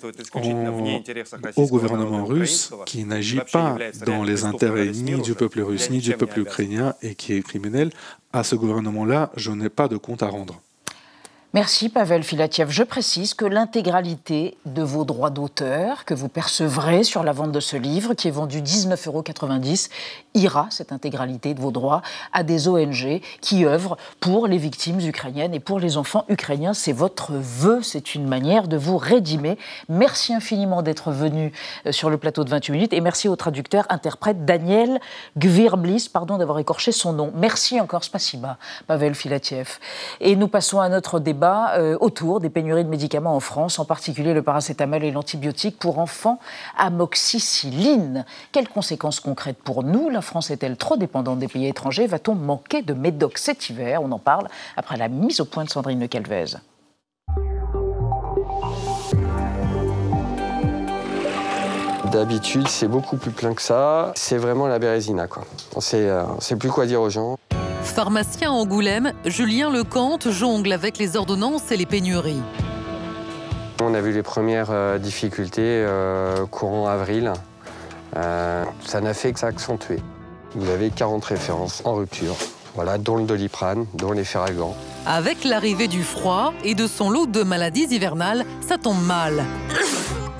au 1.54 1.66
gouvernement 1.66 2.24
russe, 2.24 2.72
qui 2.84 3.04
n'agit 3.04 3.40
pas 3.52 3.76
dans 4.04 4.24
les 4.24 4.44
intérêts 4.44 4.88
ni 4.88 5.20
du 5.20 5.34
peuple 5.34 5.60
russe, 5.60 5.88
ni 5.90 5.98
du 5.98 6.14
peuple 6.14 6.40
ukrainien, 6.40 6.94
et 7.02 7.14
qui 7.14 7.34
est 7.34 7.42
criminel, 7.42 7.90
à 8.32 8.42
ce 8.42 8.56
gouvernement-là, 8.56 9.30
je 9.36 9.52
n'ai 9.52 9.68
pas 9.68 9.88
de 9.88 9.96
compte 9.96 10.22
à 10.22 10.28
rendre. 10.28 10.60
Merci 11.52 11.88
Pavel 11.88 12.22
Filatiev. 12.22 12.70
Je 12.70 12.84
précise 12.84 13.34
que 13.34 13.44
l'intégralité 13.44 14.56
de 14.66 14.82
vos 14.82 15.04
droits 15.04 15.30
d'auteur 15.30 16.04
que 16.04 16.14
vous 16.14 16.28
percevrez 16.28 17.02
sur 17.02 17.24
la 17.24 17.32
vente 17.32 17.50
de 17.50 17.58
ce 17.58 17.76
livre, 17.76 18.14
qui 18.14 18.28
est 18.28 18.30
vendu 18.30 18.62
19,90 18.62 19.08
euros, 19.08 19.24
ira, 20.34 20.68
cette 20.70 20.92
intégralité 20.92 21.54
de 21.54 21.60
vos 21.60 21.70
droits, 21.70 22.02
à 22.32 22.42
des 22.42 22.68
ONG 22.68 23.20
qui 23.40 23.64
œuvrent 23.64 23.96
pour 24.20 24.46
les 24.46 24.58
victimes 24.58 25.00
ukrainiennes 25.00 25.54
et 25.54 25.60
pour 25.60 25.80
les 25.80 25.96
enfants 25.96 26.24
ukrainiens. 26.28 26.74
C'est 26.74 26.92
votre 26.92 27.32
vœu, 27.32 27.80
c'est 27.82 28.14
une 28.14 28.26
manière 28.26 28.68
de 28.68 28.76
vous 28.76 28.96
rédimer. 28.96 29.58
Merci 29.88 30.34
infiniment 30.34 30.82
d'être 30.82 31.10
venu 31.10 31.52
euh, 31.86 31.92
sur 31.92 32.10
le 32.10 32.16
plateau 32.16 32.44
de 32.44 32.50
28 32.50 32.72
minutes 32.72 32.92
et 32.92 33.00
merci 33.00 33.28
au 33.28 33.36
traducteur, 33.36 33.86
interprète 33.88 34.44
Daniel 34.44 35.00
Gvirblis, 35.36 36.08
pardon 36.12 36.38
d'avoir 36.38 36.58
écorché 36.58 36.92
son 36.92 37.12
nom. 37.12 37.32
Merci 37.34 37.80
encore, 37.80 38.04
spasiba, 38.04 38.58
Pavel 38.86 39.14
Filatiev. 39.14 39.78
Et 40.20 40.36
nous 40.36 40.48
passons 40.48 40.80
à 40.80 40.88
notre 40.88 41.18
débat 41.18 41.74
euh, 41.76 41.96
autour 42.00 42.40
des 42.40 42.50
pénuries 42.50 42.84
de 42.84 42.88
médicaments 42.88 43.34
en 43.34 43.40
France, 43.40 43.78
en 43.78 43.84
particulier 43.84 44.34
le 44.34 44.42
paracétamol 44.42 45.02
et 45.04 45.10
l'antibiotique 45.10 45.78
pour 45.78 45.98
enfants, 45.98 46.38
amoxicilline. 46.76 48.24
Quelles 48.52 48.68
conséquences 48.68 49.20
concrètes 49.20 49.58
pour 49.62 49.82
nous 49.82 50.08
La 50.20 50.26
France 50.26 50.50
est-elle 50.50 50.76
trop 50.76 50.98
dépendante 50.98 51.38
des 51.38 51.48
pays 51.48 51.66
étrangers? 51.66 52.06
Va-t-on 52.06 52.34
manquer 52.34 52.82
de 52.82 52.92
médoc 52.92 53.38
cet 53.38 53.70
hiver? 53.70 54.02
On 54.02 54.12
en 54.12 54.18
parle 54.18 54.48
après 54.76 54.98
la 54.98 55.08
mise 55.08 55.40
au 55.40 55.46
point 55.46 55.64
de 55.64 55.70
Sandrine 55.70 55.98
Le 55.98 56.08
Calvez. 56.08 56.58
D'habitude, 62.12 62.68
c'est 62.68 62.86
beaucoup 62.86 63.16
plus 63.16 63.30
plein 63.30 63.54
que 63.54 63.62
ça. 63.62 64.12
C'est 64.14 64.36
vraiment 64.36 64.66
la 64.66 64.78
bérésina, 64.78 65.26
quoi. 65.26 65.44
On 65.74 65.78
ne 65.78 66.40
sait 66.40 66.56
plus 66.56 66.68
quoi 66.68 66.84
dire 66.84 67.00
aux 67.00 67.08
gens. 67.08 67.38
Pharmacien 67.82 68.50
Angoulême, 68.50 69.14
Julien 69.24 69.70
Lecante 69.70 70.28
jongle 70.28 70.70
avec 70.72 70.98
les 70.98 71.16
ordonnances 71.16 71.72
et 71.72 71.78
les 71.78 71.86
pénuries. 71.86 72.42
On 73.80 73.94
a 73.94 74.02
vu 74.02 74.12
les 74.12 74.22
premières 74.22 74.70
euh, 74.70 74.98
difficultés 74.98 75.62
euh, 75.62 76.44
courant 76.44 76.88
avril. 76.88 77.32
Euh, 78.16 78.64
ça 78.84 79.00
n'a 79.00 79.14
fait 79.14 79.32
que 79.32 79.38
s'accentuer. 79.38 80.00
Vous 80.54 80.68
avez 80.68 80.90
40 80.90 81.24
références 81.24 81.80
en 81.84 81.94
rupture, 81.94 82.36
voilà, 82.74 82.98
dont 82.98 83.16
le 83.16 83.24
doliprane, 83.24 83.86
dont 83.94 84.10
les 84.10 84.24
ferragans. 84.24 84.74
Avec 85.06 85.44
l'arrivée 85.44 85.86
du 85.86 86.02
froid 86.02 86.52
et 86.64 86.74
de 86.74 86.88
son 86.88 87.08
lot 87.08 87.26
de 87.26 87.44
maladies 87.44 87.86
hivernales, 87.90 88.44
ça 88.66 88.76
tombe 88.76 89.00
mal. 89.00 89.44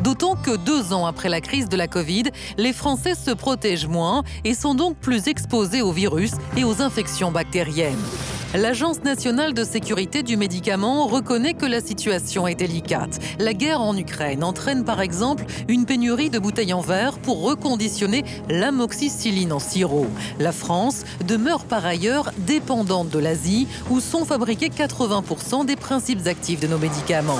D'autant 0.00 0.34
que 0.34 0.56
deux 0.56 0.92
ans 0.92 1.06
après 1.06 1.28
la 1.28 1.40
crise 1.40 1.68
de 1.68 1.76
la 1.76 1.86
Covid, 1.86 2.24
les 2.56 2.72
Français 2.72 3.14
se 3.14 3.30
protègent 3.30 3.86
moins 3.86 4.24
et 4.44 4.54
sont 4.54 4.74
donc 4.74 4.96
plus 4.96 5.28
exposés 5.28 5.82
au 5.82 5.92
virus 5.92 6.32
et 6.56 6.64
aux 6.64 6.82
infections 6.82 7.30
bactériennes. 7.30 7.98
L'Agence 8.54 9.04
nationale 9.04 9.54
de 9.54 9.62
sécurité 9.62 10.24
du 10.24 10.36
médicament 10.36 11.06
reconnaît 11.06 11.54
que 11.54 11.66
la 11.66 11.80
situation 11.80 12.48
est 12.48 12.56
délicate. 12.56 13.20
La 13.38 13.54
guerre 13.54 13.80
en 13.80 13.96
Ukraine 13.96 14.42
entraîne 14.42 14.84
par 14.84 15.00
exemple 15.00 15.44
une 15.68 15.86
pénurie 15.86 16.30
de 16.30 16.40
bouteilles 16.40 16.72
en 16.72 16.80
verre 16.80 17.20
pour 17.20 17.42
reconditionner 17.44 18.24
l'amoxicilline 18.48 19.52
en 19.52 19.60
sirop. 19.60 20.08
La 20.40 20.50
France 20.50 21.04
demeure 21.28 21.64
par 21.64 21.86
ailleurs 21.86 22.32
dépendante 22.38 23.08
de 23.08 23.20
l'Asie 23.20 23.68
où 23.88 24.00
sont 24.00 24.24
fabriqués 24.24 24.68
80% 24.68 25.64
des 25.64 25.76
principes 25.76 26.26
actifs 26.26 26.58
de 26.58 26.66
nos 26.66 26.78
médicaments. 26.78 27.38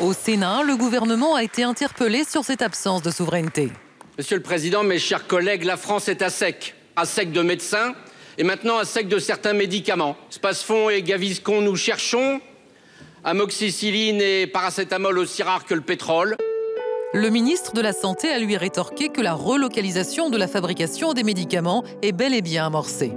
Au 0.00 0.12
Sénat, 0.12 0.64
le 0.64 0.76
gouvernement 0.76 1.36
a 1.36 1.44
été 1.44 1.62
interpellé 1.62 2.24
sur 2.28 2.44
cette 2.44 2.62
absence 2.62 3.00
de 3.00 3.12
souveraineté. 3.12 3.70
Monsieur 4.18 4.38
le 4.38 4.42
Président, 4.42 4.82
mes 4.82 4.98
chers 4.98 5.28
collègues, 5.28 5.62
la 5.62 5.76
France 5.76 6.08
est 6.08 6.20
à 6.20 6.30
sec. 6.30 6.74
À 6.96 7.04
sec 7.04 7.30
de 7.30 7.42
médecins 7.42 7.94
et 8.38 8.44
maintenant 8.44 8.78
à 8.78 8.84
sec 8.84 9.08
de 9.08 9.18
certains 9.18 9.52
médicaments. 9.52 10.16
Spasfon 10.30 10.90
et 10.90 11.02
Gaviscon, 11.02 11.60
nous 11.60 11.76
cherchons. 11.76 12.40
Amoxicilline 13.24 14.20
et 14.20 14.46
paracétamol 14.46 15.18
aussi 15.18 15.42
rares 15.42 15.64
que 15.64 15.74
le 15.74 15.80
pétrole. 15.80 16.36
Le 17.12 17.30
ministre 17.30 17.72
de 17.72 17.80
la 17.80 17.92
Santé 17.92 18.28
a 18.28 18.38
lui 18.38 18.56
rétorqué 18.56 19.08
que 19.08 19.20
la 19.20 19.32
relocalisation 19.32 20.28
de 20.28 20.36
la 20.36 20.48
fabrication 20.48 21.12
des 21.12 21.22
médicaments 21.22 21.82
est 22.02 22.12
bel 22.12 22.34
et 22.34 22.42
bien 22.42 22.66
amorcée. 22.66 23.12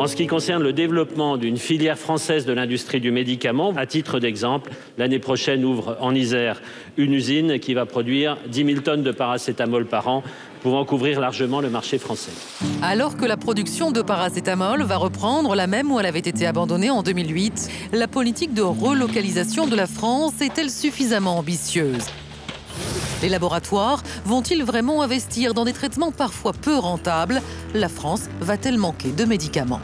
En 0.00 0.06
ce 0.06 0.16
qui 0.16 0.26
concerne 0.26 0.62
le 0.62 0.72
développement 0.72 1.36
d'une 1.36 1.58
filière 1.58 1.98
française 1.98 2.46
de 2.46 2.54
l'industrie 2.54 3.00
du 3.00 3.10
médicament, 3.10 3.74
à 3.76 3.84
titre 3.84 4.18
d'exemple, 4.18 4.70
l'année 4.96 5.18
prochaine 5.18 5.62
ouvre 5.62 5.98
en 6.00 6.14
Isère 6.14 6.62
une 6.96 7.12
usine 7.12 7.58
qui 7.58 7.74
va 7.74 7.84
produire 7.84 8.38
10 8.48 8.64
000 8.64 8.80
tonnes 8.80 9.02
de 9.02 9.10
paracétamol 9.10 9.84
par 9.84 10.08
an 10.08 10.22
pouvant 10.62 10.86
couvrir 10.86 11.20
largement 11.20 11.60
le 11.60 11.68
marché 11.68 11.98
français. 11.98 12.32
Alors 12.80 13.18
que 13.18 13.26
la 13.26 13.36
production 13.36 13.90
de 13.90 14.00
paracétamol 14.00 14.84
va 14.84 14.96
reprendre 14.96 15.54
la 15.54 15.66
même 15.66 15.92
où 15.92 16.00
elle 16.00 16.06
avait 16.06 16.18
été 16.20 16.46
abandonnée 16.46 16.88
en 16.88 17.02
2008, 17.02 17.68
la 17.92 18.08
politique 18.08 18.54
de 18.54 18.62
relocalisation 18.62 19.66
de 19.66 19.76
la 19.76 19.86
France 19.86 20.40
est-elle 20.40 20.70
suffisamment 20.70 21.36
ambitieuse? 21.36 22.06
Les 23.22 23.28
laboratoires 23.28 24.02
vont-ils 24.24 24.64
vraiment 24.64 25.02
investir 25.02 25.54
dans 25.54 25.64
des 25.64 25.72
traitements 25.72 26.12
parfois 26.12 26.52
peu 26.52 26.76
rentables? 26.78 27.42
La 27.74 27.88
France 27.88 28.22
va-t-elle 28.40 28.78
manquer 28.78 29.12
de 29.12 29.24
médicaments? 29.24 29.80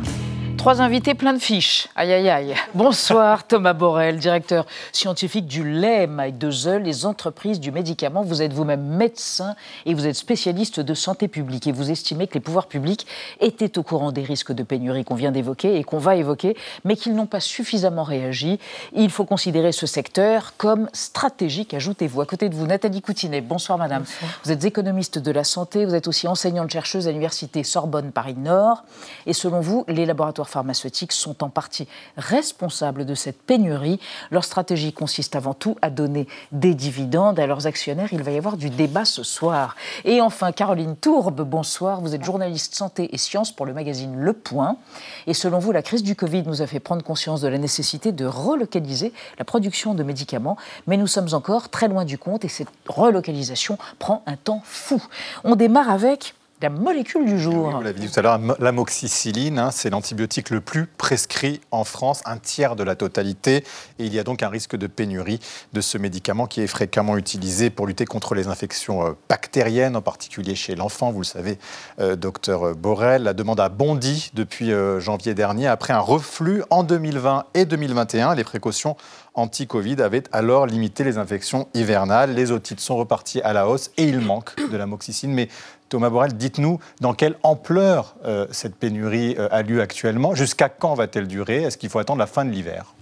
Trois 0.66 0.82
invités, 0.82 1.14
plein 1.14 1.32
de 1.32 1.38
fiches. 1.38 1.87
Aïe, 1.94 2.12
aïe, 2.12 2.28
aïe. 2.28 2.54
Bonsoir 2.75 3.46
Thomas 3.46 3.73
Borel, 3.73 4.18
directeur 4.18 4.66
scientifique 4.90 5.46
du 5.46 5.62
lait 5.62 6.08
Maï 6.08 6.32
de 6.32 6.50
les 6.78 7.06
entreprises 7.06 7.61
du 7.61 7.70
médicament. 7.70 8.23
Vous 8.23 8.42
êtes 8.42 8.52
vous-même 8.52 8.82
médecin 8.82 9.54
et 9.85 9.94
vous 9.94 10.08
êtes 10.08 10.16
spécialiste 10.16 10.80
de 10.80 10.92
santé 10.92 11.28
publique. 11.28 11.68
Et 11.68 11.73
vous 11.73 11.92
estimez 11.92 12.26
que 12.26 12.35
les 12.35 12.40
pouvoirs 12.40 12.66
publics 12.66 13.06
étaient 13.40 13.78
au 13.78 13.85
courant 13.85 14.11
des 14.11 14.25
risques 14.25 14.50
de 14.50 14.64
pénurie 14.64 15.04
qu'on 15.04 15.14
vient 15.14 15.30
d'évoquer 15.30 15.76
et 15.76 15.85
qu'on 15.85 15.99
va 15.99 16.16
évoquer, 16.16 16.56
mais 16.85 16.96
qu'ils 16.96 17.14
n'ont 17.14 17.26
pas 17.26 17.38
suffisamment 17.38 18.02
réagi. 18.02 18.58
Il 18.92 19.12
faut 19.12 19.25
considérer 19.25 19.70
ce 19.70 19.87
secteur 19.87 20.54
comme 20.56 20.88
stratégique, 20.92 21.75
ajoutez-vous. 21.75 22.23
À 22.23 22.26
côté 22.26 22.49
de 22.49 22.56
vous, 22.56 22.66
Nathalie 22.66 23.02
Coutinet. 23.02 23.40
Bonsoir 23.40 23.78
madame. 23.78 24.02
Vous 24.42 24.50
êtes 24.50 24.64
économiste 24.64 25.20
de 25.20 25.30
la 25.30 25.44
santé, 25.44 25.85
vous 25.85 25.94
êtes 25.94 26.08
aussi 26.08 26.26
enseignante-chercheuse 26.26 27.06
à 27.06 27.11
l'université 27.11 27.62
Sorbonne 27.62 28.11
Paris-Nord. 28.11 28.82
Et 29.26 29.32
selon 29.32 29.61
vous, 29.61 29.85
les 29.87 30.06
laboratoires 30.06 30.49
pharmaceutiques 30.56 31.12
sont 31.12 31.44
en 31.44 31.50
partie 31.50 31.86
responsables 32.16 33.04
de 33.04 33.14
cette 33.14 33.42
pénurie. 33.42 34.00
Leur 34.30 34.42
stratégie 34.42 34.94
consiste 34.94 35.36
avant 35.36 35.52
tout 35.52 35.76
à 35.82 35.90
donner 35.90 36.26
des 36.50 36.72
dividendes 36.72 37.38
à 37.38 37.46
leurs 37.46 37.66
actionnaires. 37.66 38.08
Il 38.12 38.22
va 38.22 38.30
y 38.30 38.38
avoir 38.38 38.56
du 38.56 38.70
débat 38.70 39.04
ce 39.04 39.22
soir. 39.22 39.76
Et 40.06 40.22
enfin, 40.22 40.52
Caroline 40.52 40.96
Tourbe, 40.96 41.42
bonsoir. 41.42 42.00
Vous 42.00 42.14
êtes 42.14 42.25
journaliste 42.25 42.75
santé 42.75 43.14
et 43.14 43.18
sciences 43.18 43.52
pour 43.52 43.66
le 43.66 43.75
magazine 43.75 44.16
Le 44.18 44.32
Point. 44.32 44.78
Et 45.26 45.34
selon 45.34 45.58
vous, 45.58 45.72
la 45.72 45.82
crise 45.82 46.02
du 46.02 46.16
Covid 46.16 46.44
nous 46.46 46.62
a 46.62 46.66
fait 46.66 46.80
prendre 46.80 47.04
conscience 47.04 47.42
de 47.42 47.48
la 47.48 47.58
nécessité 47.58 48.12
de 48.12 48.25
relocaliser 48.25 49.12
la 49.38 49.44
production 49.44 49.92
de 49.92 50.02
médicaments. 50.02 50.56
Mais 50.86 50.96
nous 50.96 51.06
sommes 51.06 51.28
encore 51.34 51.68
très 51.68 51.88
loin 51.88 52.06
du 52.06 52.16
compte 52.16 52.46
et 52.46 52.48
cette 52.48 52.70
relocalisation 52.88 53.76
prend 53.98 54.22
un 54.25 54.36
temps 54.36 54.62
fou. 54.64 55.02
On 55.44 55.54
démarre 55.54 55.90
avec 55.90 56.34
la 56.62 56.70
molécule 56.70 57.26
du 57.26 57.38
jour. 57.38 57.70
vous 57.70 57.82
l'avez 57.82 58.00
dit 58.00 58.10
tout 58.10 58.18
à 58.18 58.22
l'heure, 58.22 58.40
l'amoxicilline, 58.58 59.58
hein, 59.58 59.70
c'est 59.70 59.90
l'antibiotique 59.90 60.50
le 60.50 60.60
plus 60.60 60.86
prescrit 60.86 61.60
en 61.70 61.84
France, 61.84 62.22
un 62.25 62.38
tiers 62.38 62.76
de 62.76 62.82
la 62.82 62.96
totalité. 62.96 63.64
Et 63.98 64.06
il 64.06 64.14
y 64.14 64.18
a 64.18 64.25
donc 64.25 64.42
un 64.42 64.48
risque 64.48 64.75
de 64.75 64.86
pénurie 64.86 65.38
de 65.75 65.80
ce 65.80 65.98
médicament 65.98 66.46
qui 66.46 66.62
est 66.62 66.66
fréquemment 66.66 67.18
utilisé 67.18 67.68
pour 67.68 67.86
lutter 67.86 68.06
contre 68.06 68.34
les 68.34 68.48
infections 68.48 69.06
euh, 69.06 69.12
bactériennes, 69.28 69.96
en 69.96 70.02
particulier 70.02 70.54
chez 70.54 70.75
l'enfant. 70.75 71.12
Vous 71.12 71.20
le 71.20 71.25
savez, 71.25 71.58
euh, 72.00 72.16
docteur 72.16 72.75
Borel. 72.75 73.25
La 73.25 73.34
demande 73.34 73.60
a 73.60 73.68
bondi 73.68 74.30
depuis 74.34 74.72
euh, 74.72 74.98
janvier 74.98 75.34
dernier 75.34 75.66
après 75.66 75.92
un 75.92 76.00
reflux 76.00 76.62
en 76.70 76.84
2020 76.84 77.44
et 77.54 77.66
2021. 77.66 78.34
Les 78.34 78.44
précautions 78.44 78.96
anti-Covid 79.34 80.00
avaient 80.00 80.25
alors 80.32 80.66
limité 80.66 81.04
les 81.04 81.18
infections 81.18 81.68
hivernales. 81.75 82.34
Les 82.34 82.50
otites 82.50 82.80
sont 82.80 82.96
repartis 82.96 83.42
à 83.42 83.52
la 83.52 83.68
hausse 83.68 83.90
et 83.98 84.04
il 84.04 84.20
manque 84.20 84.56
de 84.70 84.76
l'amoxicilline. 84.76 85.34
Mais 85.34 85.48
Thomas 85.88 86.10
Borel, 86.10 86.34
dites-nous 86.34 86.80
dans 87.00 87.14
quelle 87.14 87.36
ampleur 87.42 88.16
euh, 88.24 88.46
cette 88.50 88.74
pénurie 88.74 89.36
euh, 89.38 89.49
a 89.50 89.62
lieu 89.62 89.80
actuellement 89.80 90.34
Jusqu'à 90.34 90.68
quand 90.68 90.94
va-t-elle 90.94 91.28
durer? 91.28 91.62
Est-ce 91.62 91.78
qu'il 91.78 91.90
faut 91.90 91.99
attendre 91.99 92.18
la 92.18 92.26
fin 92.26 92.44
de 92.44 92.50
l'hiver? 92.50 92.94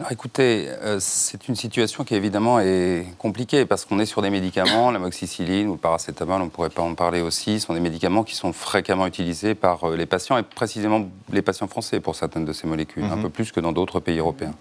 Alors 0.00 0.10
écoutez, 0.10 0.68
euh, 0.68 0.96
c'est 1.00 1.46
une 1.46 1.54
situation 1.54 2.02
qui 2.02 2.16
évidemment 2.16 2.58
est 2.58 3.06
compliquée 3.18 3.66
parce 3.66 3.84
qu'on 3.84 4.00
est 4.00 4.06
sur 4.06 4.22
des 4.22 4.30
médicaments, 4.30 4.90
l'amoxicilline 4.90 5.68
ou 5.68 5.72
le 5.72 5.78
paracétamol, 5.78 6.42
on 6.42 6.46
ne 6.46 6.50
pourrait 6.50 6.70
pas 6.70 6.82
en 6.82 6.94
parler 6.94 7.20
aussi, 7.20 7.60
sont 7.60 7.74
des 7.74 7.80
médicaments 7.80 8.24
qui 8.24 8.34
sont 8.34 8.52
fréquemment 8.52 9.06
utilisés 9.06 9.54
par 9.54 9.90
les 9.90 10.06
patients 10.06 10.38
et 10.38 10.42
précisément 10.42 11.06
les 11.30 11.42
patients 11.42 11.68
français 11.68 12.00
pour 12.00 12.16
certaines 12.16 12.44
de 12.44 12.52
ces 12.52 12.66
molécules, 12.66 13.04
un 13.04 13.16
mhm. 13.16 13.22
peu 13.22 13.28
plus 13.28 13.52
que 13.52 13.60
dans 13.60 13.70
d'autres 13.70 14.00
pays 14.00 14.18
européens. 14.18 14.54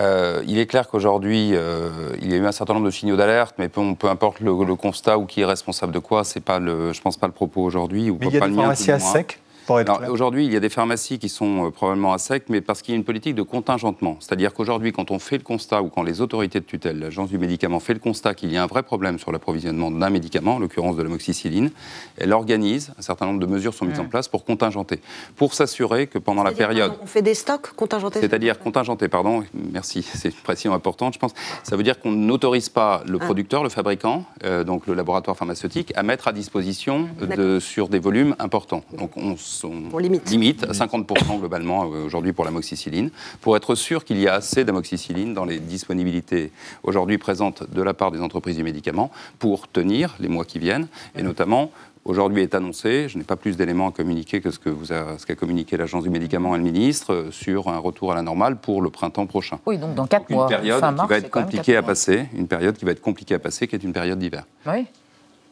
Euh, 0.00 0.42
il 0.46 0.58
est 0.58 0.66
clair 0.66 0.88
qu'aujourd'hui, 0.88 1.50
euh, 1.52 1.90
il 2.22 2.30
y 2.30 2.34
a 2.34 2.36
eu 2.36 2.46
un 2.46 2.52
certain 2.52 2.74
nombre 2.74 2.86
de 2.86 2.90
signaux 2.90 3.16
d'alerte, 3.16 3.56
mais 3.58 3.68
peu, 3.68 3.82
peu 3.98 4.08
importe 4.08 4.40
le, 4.40 4.54
constat 4.76 5.18
ou 5.18 5.26
qui 5.26 5.40
est 5.40 5.44
responsable 5.44 5.92
de 5.92 5.98
quoi, 5.98 6.24
c'est 6.24 6.40
pas 6.40 6.58
le, 6.58 6.92
je 6.92 7.00
pense 7.00 7.16
pas 7.16 7.26
le 7.26 7.32
propos 7.32 7.62
aujourd'hui. 7.62 8.10
Mais 8.10 8.26
il 8.28 8.34
y 8.34 8.36
a 8.36 8.46
des 8.46 8.54
pharmacies 8.54 8.92
à 8.92 8.98
sec 8.98 9.40
Aujourd'hui, 9.68 10.46
il 10.46 10.52
y 10.52 10.56
a 10.56 10.60
des 10.60 10.70
pharmacies 10.70 11.18
qui 11.18 11.28
sont 11.28 11.66
euh, 11.66 11.70
probablement 11.70 12.14
à 12.14 12.18
sec, 12.18 12.44
mais 12.48 12.62
parce 12.62 12.80
qu'il 12.80 12.94
y 12.94 12.96
a 12.96 12.98
une 12.98 13.04
politique 13.04 13.34
de 13.34 13.42
contingentement. 13.42 14.16
C'est-à-dire 14.20 14.54
qu'aujourd'hui, 14.54 14.92
quand 14.92 15.10
on 15.10 15.18
fait 15.18 15.36
le 15.36 15.42
constat, 15.42 15.82
ou 15.82 15.90
quand 15.90 16.02
les 16.02 16.22
autorités 16.22 16.60
de 16.60 16.64
tutelle, 16.64 16.98
l'agence 16.98 17.28
du 17.28 17.38
médicament 17.38 17.78
fait 17.78 17.92
le 17.92 17.98
constat 17.98 18.34
qu'il 18.34 18.50
y 18.50 18.56
a 18.56 18.62
un 18.62 18.66
vrai 18.66 18.82
problème 18.82 19.18
sur 19.18 19.30
l'approvisionnement 19.30 19.90
d'un 19.90 20.10
médicament, 20.10 20.56
en 20.56 20.58
l'occurrence 20.58 20.96
de 20.96 21.02
l'amoxicilline, 21.02 21.70
elle 22.16 22.32
organise, 22.32 22.92
un 22.98 23.02
certain 23.02 23.26
nombre 23.26 23.40
de 23.40 23.46
mesures 23.46 23.74
sont 23.74 23.84
mises 23.84 24.00
en 24.00 24.06
place 24.06 24.28
pour 24.28 24.44
contingenter, 24.44 25.00
pour 25.36 25.52
s'assurer 25.52 26.06
que 26.06 26.18
pendant 26.18 26.42
la 26.42 26.52
période... 26.52 26.92
On 27.02 27.06
fait 27.06 27.22
des 27.22 27.34
stocks 27.34 27.72
contingentés 27.76 28.20
C'est-à-dire 28.20 28.58
contingenter, 28.58 29.08
pardon, 29.08 29.44
merci, 29.54 30.02
c'est 30.14 30.30
une 30.30 30.34
précision 30.36 30.72
importante, 30.72 31.14
je 31.14 31.18
pense. 31.18 31.34
Ça 31.62 31.76
veut 31.76 31.82
dire 31.82 32.00
qu'on 32.00 32.12
n'autorise 32.12 32.70
pas 32.70 33.02
le 33.06 33.18
ah. 33.20 33.24
producteur, 33.24 33.62
le 33.62 33.68
fabricant, 33.68 34.24
euh, 34.44 34.64
donc 34.64 34.86
le 34.86 34.94
laboratoire 34.94 35.36
pharmaceutique, 35.36 35.92
à 35.94 36.02
mettre 36.02 36.28
à 36.28 36.32
disposition 36.32 37.08
de, 37.20 37.60
sur 37.60 37.88
des 37.88 37.98
volumes 37.98 38.34
importants. 38.38 38.82
Donc 38.96 39.10
on 39.16 39.36
on 39.64 39.98
limite. 39.98 40.30
limite 40.30 40.64
à 40.64 40.72
50% 40.72 41.38
globalement 41.38 41.84
euh, 41.84 42.04
aujourd'hui 42.04 42.32
pour 42.32 42.44
l'amoxicilline, 42.44 43.10
pour 43.40 43.56
être 43.56 43.74
sûr 43.74 44.04
qu'il 44.04 44.18
y 44.20 44.28
a 44.28 44.34
assez 44.34 44.64
d'amoxicilline 44.64 45.34
dans 45.34 45.44
les 45.44 45.58
disponibilités 45.58 46.52
aujourd'hui 46.82 47.18
présentes 47.18 47.68
de 47.70 47.82
la 47.82 47.94
part 47.94 48.10
des 48.10 48.20
entreprises 48.20 48.56
du 48.56 48.64
médicament 48.64 49.10
pour 49.38 49.68
tenir 49.68 50.14
les 50.20 50.28
mois 50.28 50.44
qui 50.44 50.58
viennent, 50.58 50.88
et 51.16 51.22
notamment 51.22 51.70
aujourd'hui 52.04 52.42
est 52.42 52.54
annoncé, 52.54 53.08
je 53.08 53.18
n'ai 53.18 53.24
pas 53.24 53.36
plus 53.36 53.56
d'éléments 53.56 53.88
à 53.88 53.92
communiquer 53.92 54.40
que 54.40 54.50
ce 54.50 54.58
qu'a 54.58 55.18
ce 55.18 55.26
qu'a 55.26 55.34
communiqué 55.34 55.76
l'Agence 55.76 56.04
du 56.04 56.10
médicament 56.10 56.54
et 56.54 56.58
le 56.58 56.64
ministre, 56.64 57.12
euh, 57.12 57.30
sur 57.30 57.68
un 57.68 57.78
retour 57.78 58.12
à 58.12 58.14
la 58.14 58.22
normale 58.22 58.56
pour 58.56 58.82
le 58.82 58.90
printemps 58.90 59.26
prochain. 59.26 59.58
Oui, 59.66 59.78
donc 59.78 59.94
dans 59.94 60.06
4 60.06 60.30
mois. 60.30 60.44
Une 60.44 60.48
période 60.48 60.96
qui 60.96 61.08
va 61.08 61.16
être 61.18 61.30
compliquée 61.30 61.76
à 61.76 61.82
passer, 61.82 62.26
une 62.34 62.48
période 62.48 62.76
qui 62.76 62.84
va 62.84 62.92
être 62.92 63.02
compliquée 63.02 63.34
à 63.34 63.38
passer, 63.38 63.68
qui 63.68 63.76
est 63.76 63.84
une 63.84 63.92
période 63.92 64.18
d'hiver. 64.18 64.44
Oui. 64.66 64.86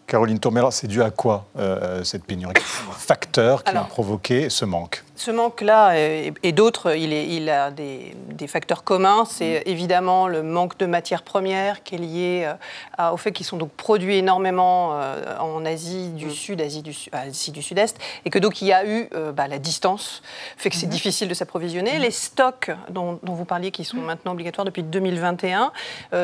Caroline 0.07 0.39
Tourmel, 0.39 0.65
c'est 0.71 0.87
dû 0.87 1.03
à 1.03 1.11
quoi 1.11 1.47
euh, 1.59 2.05
cette 2.05 2.25
pénurie 2.25 2.55
Facteur 2.97 3.65
qui 3.65 3.77
a 3.77 3.83
provoqué 3.83 4.51
ce 4.51 4.65
manque 4.65 5.03
ce 5.17 5.31
manque-là 5.31 5.97
et, 5.97 6.53
d'autres, 6.53 6.95
il, 6.95 7.13
il, 7.13 7.49
a 7.49 7.71
des, 7.71 8.15
facteurs 8.47 8.85
communs. 8.85 9.25
C'est 9.25 9.63
évidemment 9.65 10.29
le 10.29 10.43
manque 10.43 10.79
de 10.79 10.85
matières 10.85 11.23
premières 11.23 11.83
qui 11.83 11.95
est 11.95 11.99
lié 11.99 12.53
euh, 13.01 13.11
au 13.11 13.17
fait 13.17 13.33
qu'ils 13.33 13.47
sont 13.47 13.57
donc 13.57 13.71
produits 13.73 14.17
énormément 14.17 14.91
euh, 14.93 15.39
en 15.39 15.65
Asie 15.65 16.11
du 16.11 16.27
mm. 16.27 16.31
Sud, 16.31 16.61
Asie 16.61 16.83
du, 16.83 16.95
Asie 17.13 17.51
du 17.51 17.63
Sud-Est, 17.63 17.99
et 18.25 18.31
que 18.31 18.39
donc 18.39 18.61
il 18.61 18.69
y 18.69 18.73
a 18.75 18.87
eu 18.87 19.09
euh, 19.15 19.33
bah, 19.33 19.49
la 19.49 19.59
distance, 19.59 20.23
fait 20.59 20.69
que 20.69 20.77
c'est 20.77 20.87
mm-hmm. 20.87 20.91
difficile 20.91 21.29
de 21.29 21.35
s'approvisionner. 21.35 21.99
Les 21.99 22.11
stocks 22.11 22.71
dont, 22.91 23.19
vous 23.23 23.45
parliez, 23.47 23.71
qui 23.71 23.85
sont 23.85 23.97
maintenant 23.97 24.33
obligatoires 24.33 24.67
depuis 24.67 24.83
2021, 24.83 25.73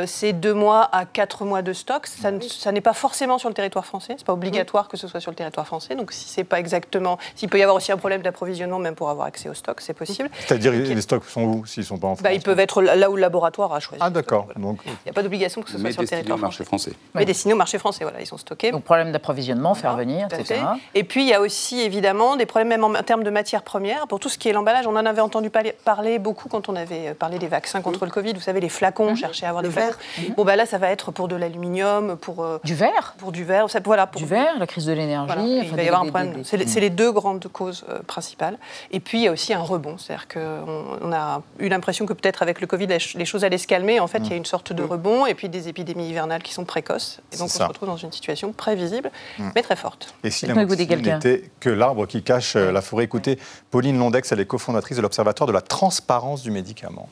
c'est 0.07 0.35
deux 0.35 0.55
mois 0.55 0.89
à 0.93 1.07
quatre 1.07 1.45
mois 1.45 1.63
de 1.63 1.73
stock. 1.73 2.07
Ça, 2.07 2.31
ça 2.49 2.73
n'est 2.73 2.81
pas 2.83 2.93
forcément 2.93 3.39
sur 3.39 3.49
le 3.49 3.55
territoire 3.55 3.72
français. 3.81 4.15
C'est 4.19 4.27
pas 4.27 4.35
obligatoire 4.35 4.89
que 4.89 4.97
ce 4.97 5.09
soit 5.09 5.21
sur 5.21 5.31
le 5.31 5.37
territoire 5.37 5.67
français. 5.67 5.95
Donc 5.95 6.13
si 6.13 6.29
c'est 6.29 6.45
pas 6.45 6.59
exactement, 6.59 7.19
s'il 7.35 7.49
peut 7.49 7.59
y 7.59 7.63
avoir 7.63 7.77
aussi 7.77 7.93
un 7.93 7.97
problème 7.97 8.23
d'approvisionnement 8.23 8.79
même 8.79 8.95
pour 8.95 9.09
avoir 9.09 9.27
accès 9.27 9.49
aux 9.49 9.55
stocks, 9.55 9.81
c'est 9.81 9.95
possible. 9.95 10.29
C'est-à-dire, 10.47 10.73
les 10.73 11.01
stocks 11.01 11.25
sont 11.25 11.43
où 11.43 11.67
s'ils 11.67 11.83
ne 11.83 11.87
sont 11.87 11.99
pas 11.99 12.09
en 12.09 12.15
France 12.17 12.23
bah, 12.23 12.33
Ils 12.33 12.43
peuvent 12.43 12.61
être 12.61 12.83
là 12.83 13.11
où 13.11 13.17
le 13.17 13.23
laboratoire 13.23 13.73
a 13.73 13.81
choisi. 13.81 14.03
Ah, 14.05 14.11
d'accord. 14.11 14.49
Il 14.57 14.63
n'y 14.63 15.11
a 15.11 15.13
pas 15.13 15.23
d'obligation 15.23 15.63
que 15.63 15.71
ce 15.71 15.79
soit 15.79 15.93
sur 15.93 16.03
le 16.03 16.09
territoire 16.09 16.39
marché 16.39 16.65
français. 16.65 16.93
Mais 17.15 17.25
destinés 17.25 17.55
au 17.55 17.57
marché 17.57 17.79
français, 17.79 18.05
voilà, 18.05 18.21
ils 18.21 18.27
sont 18.27 18.37
stockés. 18.37 18.71
Donc, 18.71 18.85
problème 18.85 19.13
d'approvisionnement, 19.13 19.75
faire 19.75 19.97
venir, 19.97 20.29
etc. 20.31 20.61
Et 20.95 21.05
puis, 21.05 21.23
il 21.23 21.29
y 21.29 21.35
a 21.35 21.41
aussi, 21.41 21.81
évidemment, 21.81 22.37
des 22.37 22.47
problèmes 22.47 22.69
même 22.69 22.85
en 22.85 23.03
termes 23.03 23.25
de 23.25 23.31
matières 23.31 23.63
premières. 23.63 24.07
Pour 24.07 24.21
tout 24.21 24.29
ce 24.29 24.39
qui 24.39 24.49
est 24.49 24.53
l'emballage, 24.53 24.87
on 24.87 24.97
en 24.97 25.07
avait 25.07 25.21
entendu 25.21 25.51
parler 25.51 26.19
beaucoup 26.19 26.49
quand 26.49 26.69
on 26.69 26.77
avait 26.77 27.09
euh, 27.09 27.15
parlé 27.15 27.39
des 27.39 27.49
vaccins 27.49 27.81
contre 27.81 28.05
le 28.05 28.11
Covid. 28.11 28.33
Vous 28.35 28.41
savez, 28.41 28.61
les 28.61 28.69
flacons, 28.69 29.09
on 29.11 29.15
cherchait 29.15 29.47
à 29.47 29.51
avoir 29.51 29.63
des 29.63 29.71
flacons. 29.71 29.97
Bon, 30.37 30.45
bah 30.45 30.57
là, 30.57 30.67
ça 30.67 30.79
va 30.79 30.91
être 30.91 31.11
pour 31.11 31.29
de 31.29 31.37
l'aluminium, 31.37 32.17
pour... 32.17 32.43
Euh, 32.43 32.59
du 32.65 32.75
verre? 32.75 33.15
Pour 33.19 33.33
du 33.33 33.45
verre, 33.45 33.62
voilà. 33.85 34.07
Pour... 34.07 34.21
Du 34.21 34.27
verre, 34.27 34.59
la 34.59 34.67
crise 34.67 34.87
de 34.87 34.93
l'énergie. 34.93 35.61
il 35.63 35.71
va 35.75 35.83
y 35.83 35.87
avoir 35.87 36.03
un 36.03 36.09
problème. 36.09 36.43
C'est 36.45 36.81
les 36.81 36.91
deux 36.91 37.13
grandes 37.13 37.47
causes 37.49 37.85
euh, 37.89 38.01
principales. 38.07 38.59
Et 38.91 39.01
puis, 39.01 39.19
il 39.19 39.25
y 39.25 39.29
a 39.29 39.33
aussi 39.33 39.53
un 39.53 39.61
rebond. 39.61 39.99
C'est-à-dire 39.99 40.29
qu'on 40.29 40.99
on 41.01 41.13
a 41.13 41.43
eu 41.59 41.69
l'impression 41.69 42.07
que 42.07 42.13
peut-être 42.13 42.43
avec 42.43 42.61
le 42.61 42.67
Covid, 42.67 42.87
les 42.87 43.25
choses 43.25 43.45
allaient 43.45 43.59
se 43.59 43.67
calmer. 43.67 44.01
En 44.01 44.07
fait, 44.07 44.19
il 44.19 44.31
y 44.31 44.33
a 44.33 44.37
une 44.37 44.45
sorte 44.45 44.73
de 44.73 44.83
rebond 44.83 45.27
et 45.27 45.35
puis 45.35 45.49
des 45.49 45.69
épidémies 45.69 46.09
hivernales 46.09 46.43
qui 46.43 46.53
sont 46.53 46.65
précoces. 46.65 47.21
Et 47.33 47.37
donc, 47.37 47.47
on 47.47 47.49
se 47.49 47.63
retrouve 47.63 47.89
dans 47.89 47.97
une 47.97 48.13
situation 48.13 48.53
prévisible, 48.53 49.11
mais 49.55 49.63
très 49.63 49.77
forte. 49.77 50.15
Et 50.25 50.31
si 50.31 50.47
la 50.47 50.55
n'était 50.55 51.51
que 51.61 51.71
l'arbre 51.71 52.07
qui 52.07 52.23
cache 52.23 52.57
la 52.57 52.83
forêt, 52.83 53.05
écoutez, 53.05 53.39
Pauline 53.71 53.99
Londex, 53.99 54.33
elle 54.33 54.41
est 54.41 54.47
cofondatrice 54.47 54.97
de 54.97 55.03
l'Observatoire 55.03 55.47
de 55.47 55.53
la 55.53 55.61
transparence 55.61 56.43
du 56.43 56.51
médicament. 56.51 57.09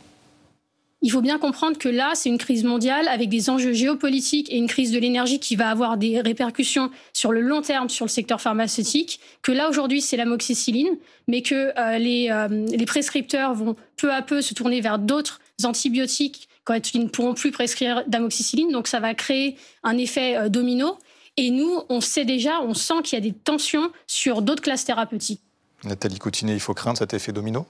Il 1.02 1.10
faut 1.10 1.22
bien 1.22 1.38
comprendre 1.38 1.78
que 1.78 1.88
là, 1.88 2.12
c'est 2.14 2.28
une 2.28 2.36
crise 2.36 2.62
mondiale 2.62 3.08
avec 3.08 3.30
des 3.30 3.48
enjeux 3.48 3.72
géopolitiques 3.72 4.52
et 4.52 4.58
une 4.58 4.66
crise 4.66 4.92
de 4.92 4.98
l'énergie 4.98 5.40
qui 5.40 5.56
va 5.56 5.70
avoir 5.70 5.96
des 5.96 6.20
répercussions 6.20 6.90
sur 7.14 7.32
le 7.32 7.40
long 7.40 7.62
terme 7.62 7.88
sur 7.88 8.04
le 8.04 8.10
secteur 8.10 8.40
pharmaceutique. 8.40 9.18
Que 9.40 9.50
là, 9.50 9.70
aujourd'hui, 9.70 10.02
c'est 10.02 10.18
l'amoxicilline, 10.18 10.98
mais 11.26 11.40
que 11.40 11.72
euh, 11.78 11.96
les, 11.96 12.28
euh, 12.30 12.48
les 12.48 12.84
prescripteurs 12.84 13.54
vont 13.54 13.76
peu 13.96 14.12
à 14.12 14.20
peu 14.20 14.42
se 14.42 14.52
tourner 14.52 14.82
vers 14.82 14.98
d'autres 14.98 15.40
antibiotiques 15.64 16.48
quand 16.64 16.92
ils 16.92 17.02
ne 17.02 17.08
pourront 17.08 17.32
plus 17.32 17.50
prescrire 17.50 18.04
d'amoxicilline. 18.06 18.70
Donc, 18.70 18.86
ça 18.86 19.00
va 19.00 19.14
créer 19.14 19.56
un 19.82 19.96
effet 19.96 20.36
euh, 20.36 20.48
domino. 20.50 20.98
Et 21.38 21.50
nous, 21.50 21.80
on 21.88 22.02
sait 22.02 22.26
déjà, 22.26 22.60
on 22.60 22.74
sent 22.74 23.02
qu'il 23.04 23.18
y 23.18 23.22
a 23.22 23.24
des 23.24 23.32
tensions 23.32 23.90
sur 24.06 24.42
d'autres 24.42 24.62
classes 24.62 24.84
thérapeutiques. 24.84 25.40
Nathalie 25.84 26.18
Coutinet, 26.18 26.52
il 26.52 26.60
faut 26.60 26.74
craindre 26.74 26.98
cet 26.98 27.14
effet 27.14 27.32
domino? 27.32 27.64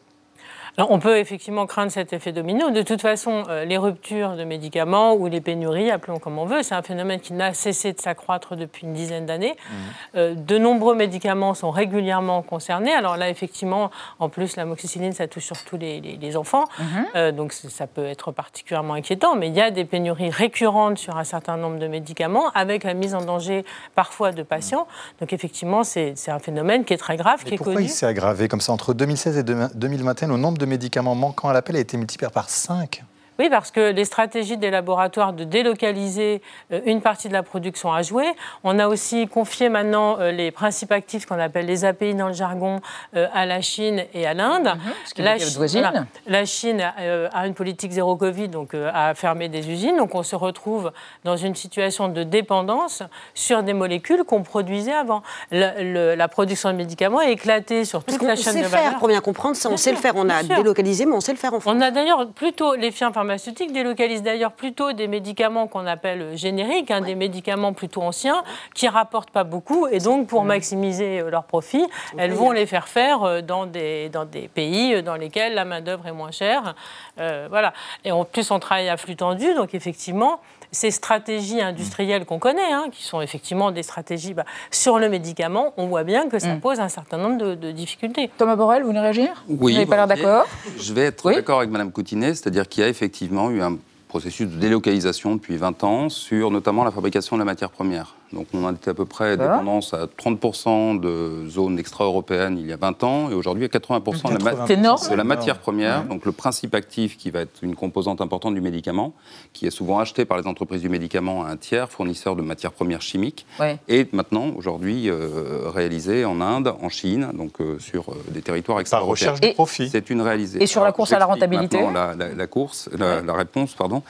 On 0.89 0.99
peut 0.99 1.19
effectivement 1.19 1.67
craindre 1.67 1.91
cet 1.91 2.13
effet 2.13 2.33
domino. 2.33 2.71
De 2.71 2.83
toute 2.83 3.01
façon, 3.01 3.45
euh, 3.49 3.65
les 3.65 3.77
ruptures 3.77 4.37
de 4.37 4.45
médicaments 4.45 5.15
ou 5.15 5.27
les 5.27 5.41
pénuries, 5.41 5.91
appelons 5.91 6.19
comme 6.19 6.39
on 6.39 6.47
veut, 6.47 6.63
c'est 6.63 6.75
un 6.75 6.83
phénomène 6.83 7.21
qui 7.21 7.33
n'a 7.33 7.55
cessé 7.55 7.93
de 7.93 8.01
s'accroître 8.01 8.57
depuis 8.57 8.87
une 8.87 8.95
dizaine 8.95 9.27
d'années. 9.27 9.55
Mmh. 9.55 9.75
Euh, 10.17 10.35
de 10.35 10.59
nombreux 10.59 10.95
médicaments 10.95 11.55
sont 11.55 11.71
régulièrement 11.71 12.43
concernés. 12.43 12.93
Alors 12.93 13.17
là, 13.17 13.29
effectivement, 13.29 13.91
en 14.19 14.29
plus, 14.29 14.57
la 14.57 14.65
moxicilline, 14.65 15.13
ça 15.13 15.27
touche 15.27 15.45
surtout 15.45 15.77
les, 15.77 16.01
les, 16.01 16.37
enfants. 16.37 16.65
Mmh. 16.79 16.85
Euh, 17.17 17.33
donc 17.33 17.53
ça 17.53 17.87
peut 17.87 18.05
être 18.05 18.33
particulièrement 18.33 18.95
inquiétant. 18.95 19.35
Mais 19.35 19.49
il 19.49 19.55
y 19.55 19.61
a 19.61 19.71
des 19.71 19.85
pénuries 19.85 20.31
récurrentes 20.31 20.99
sur 20.99 21.17
un 21.17 21.25
certain 21.25 21.57
nombre 21.57 21.79
de 21.79 21.89
médicaments, 21.89 22.51
avec 22.55 22.85
la 22.85 22.95
mise 22.95 23.15
en 23.15 23.25
danger 23.25 23.65
parfois 23.95 24.33
de 24.33 24.43
patients. 24.43 24.87
Donc 25.21 25.33
effectivement, 25.33 25.85
c'est 25.85 26.15
un 26.29 26.39
phénomène 26.39 26.85
qui 26.85 26.95
est 26.95 26.99
très 26.99 27.17
grave, 27.17 27.43
qui 27.45 27.55
est 27.55 27.57
pourquoi 27.57 27.83
il 27.83 27.89
s'est 27.89 28.07
aggravé 28.07 28.49
comme 28.49 28.61
ça 28.61 28.73
entre 28.73 28.95
2016 28.95 29.39
et 29.39 29.43
2021 29.43 30.31
au 30.31 30.37
nombre 30.37 30.59
de 30.59 30.67
médicaments 30.71 31.15
manquants 31.15 31.49
à 31.49 31.53
l'appel 31.53 31.77
a 31.77 31.81
été 31.81 31.97
multiplié 31.97 32.31
par 32.31 32.49
5. 32.49 33.05
Oui, 33.41 33.49
parce 33.49 33.71
que 33.71 33.93
les 33.93 34.05
stratégies 34.05 34.59
des 34.59 34.71
laboratoires 34.71 35.33
de 35.33 35.45
délocaliser 35.45 36.43
euh, 36.75 36.81
une 36.85 37.01
partie 37.01 37.27
de 37.27 37.33
la 37.33 37.43
production 37.43 37.91
a 37.91 38.03
joué. 38.03 38.27
On 38.65 38.79
a 38.79 38.87
aussi 38.87 39.27
confié 39.29 39.71
maintenant 39.71 40.21
euh, 40.21 40.31
les 40.31 40.51
principes 40.51 40.93
actifs 40.93 41.25
qu'on 41.25 41.39
appelle 41.39 41.65
les 41.65 41.87
API 41.87 42.15
dans 42.15 42.27
le 42.27 42.35
jargon 42.35 42.83
euh, 43.17 43.29
à 43.33 43.47
la 43.47 43.63
Chine 43.63 44.05
et 44.13 44.27
à 44.27 44.35
l'Inde. 44.35 44.67
Mhm, 44.67 45.25
la, 45.25 45.39
Chine, 45.39 46.05
la 46.27 46.45
Chine 46.45 46.93
a 47.33 47.47
une 47.47 47.55
politique 47.55 47.93
zéro 47.93 48.15
Covid, 48.15 48.49
donc 48.49 48.75
a 48.75 49.15
fermé 49.15 49.49
des 49.49 49.71
usines. 49.71 49.97
Donc 49.97 50.15
on 50.15 50.23
se 50.23 50.37
retrouve 50.37 50.93
dans 51.25 51.39
une 51.39 51.55
situation 51.55 52.09
de 52.09 52.23
dépendance 52.25 53.03
sur 53.33 53.63
des 53.63 53.73
molécules 53.73 54.25
qu'on 54.25 54.43
produisait 54.43 54.93
avant. 54.93 55.23
la 55.51 56.29
production 56.29 56.71
de 56.73 56.77
médicaments 56.77 57.23
est 57.23 57.33
éclatée 57.33 57.87
sur 57.87 58.05
toute 58.05 58.21
la 58.21 58.37
chaîne 58.37 58.61
de 58.61 58.67
valeur. 58.67 58.69
On 58.69 58.77
sait 58.77 58.91
faire, 58.91 58.99
pour 58.99 59.09
bien 59.09 59.21
comprendre, 59.23 59.57
ça, 59.57 59.71
on 59.71 59.79
sait 59.79 59.93
le 59.93 59.97
faire. 59.97 60.13
On 60.17 60.29
a 60.29 60.43
délocalisé, 60.43 61.07
mais 61.07 61.15
on 61.15 61.21
sait 61.21 61.33
le 61.33 61.39
faire 61.39 61.55
en 61.55 61.61
France. 61.61 61.75
On 61.75 61.81
a 61.81 61.91
d'ailleurs 61.91 62.29
plutôt 62.29 62.75
les 62.75 62.91
firmes 62.91 63.15
pharmaceutiques 63.15 63.30
délocalisent 63.73 64.23
d'ailleurs 64.23 64.53
plutôt 64.53 64.93
des 64.93 65.07
médicaments 65.09 65.67
qu'on 65.67 65.87
appelle 65.87 66.37
génériques, 66.37 66.91
hein, 66.91 67.01
des 67.01 67.15
médicaments 67.15 67.73
plutôt 67.73 68.03
anciens, 68.03 68.43
qui 68.75 68.89
rapportent 68.89 69.31
pas 69.31 69.45
beaucoup, 69.45 69.87
et 69.87 69.99
donc 69.99 70.27
pour 70.27 70.45
maximiser 70.45 71.21
euh, 71.21 71.31
leurs 71.31 71.45
profits, 71.45 71.87
elles 72.17 72.33
vont 72.33 72.53
les 72.53 72.67
faire 72.67 72.89
faire 72.89 73.23
euh, 73.23 73.41
dans 73.41 73.67
des, 73.67 74.09
dans 74.09 74.25
des 74.25 74.49
pays 74.49 74.95
euh, 74.95 75.03
dans 75.03 75.17
lesquels 75.17 75.55
la 75.55 75.65
main-d'œuvre 75.65 76.07
est 76.07 76.13
moins 76.13 76.31
chère. 76.31 76.75
voilà. 77.17 77.73
Et 78.05 78.13
en 78.13 78.25
plus, 78.25 78.51
on 78.51 78.59
travaille 78.59 78.89
à 78.89 78.97
flux 78.97 79.17
tendu, 79.17 79.55
donc 79.55 79.75
effectivement, 79.75 80.41
ces 80.73 80.91
stratégies 80.91 81.61
industrielles 81.61 82.25
qu'on 82.25 82.39
connaît, 82.39 82.73
hein, 82.73 82.87
qui 82.93 83.05
sont 83.05 83.21
effectivement 83.21 83.71
des 83.71 83.83
stratégies 83.83 84.35
bah, 84.35 84.45
sur 84.71 84.99
le 84.99 85.09
médicament, 85.09 85.73
on 85.77 85.87
voit 85.87 86.05
bien 86.05 86.29
que 86.29 86.39
ça 86.39 86.55
mm. 86.55 86.61
pose 86.61 86.81
un 86.81 86.89
certain 86.89 87.19
nombre 87.19 87.55
de, 87.55 87.71
difficultés. 87.73 88.31
Thomas 88.37 88.57
Borrell, 88.57 88.83
vous 88.83 88.89
voulez 88.89 89.01
réagir? 89.01 89.45
Oui. 89.49 89.57
Vous 89.59 89.71
n'avez 89.71 89.87
pas 89.87 89.97
l'air 89.97 90.07
d'accord? 90.07 90.47
Je 90.79 90.93
vais 90.93 91.03
être 91.03 91.31
d'accord 91.31 91.59
avec 91.59 91.71
Mme 91.71 91.93
Coutinet, 91.93 92.35
c'est-à-dire 92.35 92.69
qu'il 92.69 92.83
y 92.83 92.87
a 92.87 92.89
effectivement 92.89 93.51
eu 93.51 93.63
un 93.63 93.79
processus 94.09 94.49
de 94.49 94.57
délocalisation 94.57 95.37
depuis 95.37 95.57
20 95.57 95.85
ans 95.85 96.09
sur 96.09 96.51
notamment 96.51 96.85
la 96.85 96.91
fabrication 96.91 97.37
de 97.37 97.41
la 97.41 97.45
matière 97.45 97.71
première. 97.71 98.17
Donc 98.33 98.47
on 98.55 98.67
a 98.67 98.73
été 98.73 98.91
à 98.91 98.95
peu 98.95 99.07
près 99.07 99.37
dépendance 99.37 99.93
à 99.93 100.07
30% 100.07 101.01
de 101.01 101.49
zones 101.49 101.79
extra-européennes 101.81 102.59
il 102.59 102.67
y 102.67 102.73
a 102.73 102.77
20 102.77 103.03
ans 103.03 103.31
et 103.31 103.35
aujourd'hui 103.35 103.65
à 103.65 103.69
80% 103.69 104.39
de 104.39 104.45
la, 104.45 105.17
la, 105.17 105.25
matière 105.25 105.59
première, 105.59 106.05
donc 106.05 106.25
le 106.25 106.33
principe 106.33 106.75
actif 106.75 107.17
qui 107.17 107.31
va 107.31 107.41
être 107.41 107.63
une 107.63 107.75
composante 107.75 108.21
importante 108.21 108.55
du 108.55 108.61
médicament, 108.61 109.15
qui 109.53 109.67
est 109.67 109.71
souvent 109.71 109.99
acheté 109.99 110.25
par 110.25 110.39
les 110.39 110.47
entreprises 110.47 110.81
du 110.81 110.89
médicament 110.89 111.45
à 111.45 111.49
un 111.49 111.57
tiers 111.57 111.91
fournisseur 111.91 112.37
de 112.37 112.43
matières 112.43 112.73
premières 112.73 113.03
chimiques, 113.03 113.47
et 113.89 114.07
maintenant 114.13 114.51
aujourd'hui 114.57 115.11
euh, 115.11 115.69
réalisé 115.75 116.25
en 116.25 116.41
Inde, 116.41 116.73
en 116.81 116.89
Chine, 116.89 117.31
donc 117.35 117.61
euh, 117.61 117.79
sur 117.81 118.11
euh, 118.11 118.15
des 118.29 118.43
territoires 118.43 118.79
extra-européens. 118.81 119.33
recherche 119.33 119.41
de 119.41 119.53
profit. 119.55 119.89
C'est 119.89 120.09
une 120.09 120.23
réalisation. 120.23 120.61
Et 120.61 120.67
sur 120.67 120.85
la 120.85 120.93
course 120.93 121.13
à 121.13 121.19
la 121.19 121.27
rentabilité 121.27 121.79
la, 121.93 122.15
la, 122.15 122.47
course, 122.47 122.89
la, 122.97 123.33
réponse, 123.33 123.75
pardon, 123.75 124.03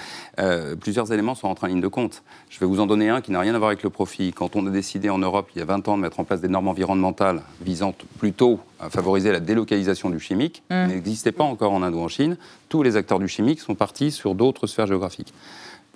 plusieurs 0.80 1.10
éléments 1.12 1.34
sont 1.34 1.48
entrés 1.48 1.66
en 1.66 1.70
ligne 1.70 1.80
de 1.80 1.88
compte. 1.88 2.22
Je 2.50 2.60
vais 2.60 2.66
vous 2.66 2.80
en 2.80 2.86
donner 2.86 3.08
un 3.08 3.20
qui 3.20 3.32
n'a 3.32 3.40
rien 3.40 3.54
à 3.54 3.58
voir 3.58 3.68
avec 3.68 3.82
le 3.82 3.90
profit 3.90 4.09
quand 4.34 4.56
on 4.56 4.66
a 4.66 4.70
décidé 4.70 5.10
en 5.10 5.18
Europe, 5.18 5.50
il 5.54 5.58
y 5.58 5.62
a 5.62 5.64
20 5.64 5.88
ans, 5.88 5.96
de 5.96 6.02
mettre 6.02 6.20
en 6.20 6.24
place 6.24 6.40
des 6.40 6.48
normes 6.48 6.68
environnementales 6.68 7.42
visant 7.60 7.94
plutôt 8.18 8.60
à 8.78 8.90
favoriser 8.90 9.32
la 9.32 9.40
délocalisation 9.40 10.10
du 10.10 10.20
chimique, 10.20 10.62
mmh. 10.70 10.86
n'existait 10.86 11.32
pas 11.32 11.44
encore 11.44 11.72
en 11.72 11.82
Inde 11.82 11.94
ou 11.94 12.00
en 12.00 12.08
Chine, 12.08 12.36
tous 12.68 12.82
les 12.82 12.96
acteurs 12.96 13.18
du 13.18 13.28
chimique 13.28 13.60
sont 13.60 13.74
partis 13.74 14.10
sur 14.10 14.34
d'autres 14.34 14.66
sphères 14.66 14.86
géographiques 14.86 15.32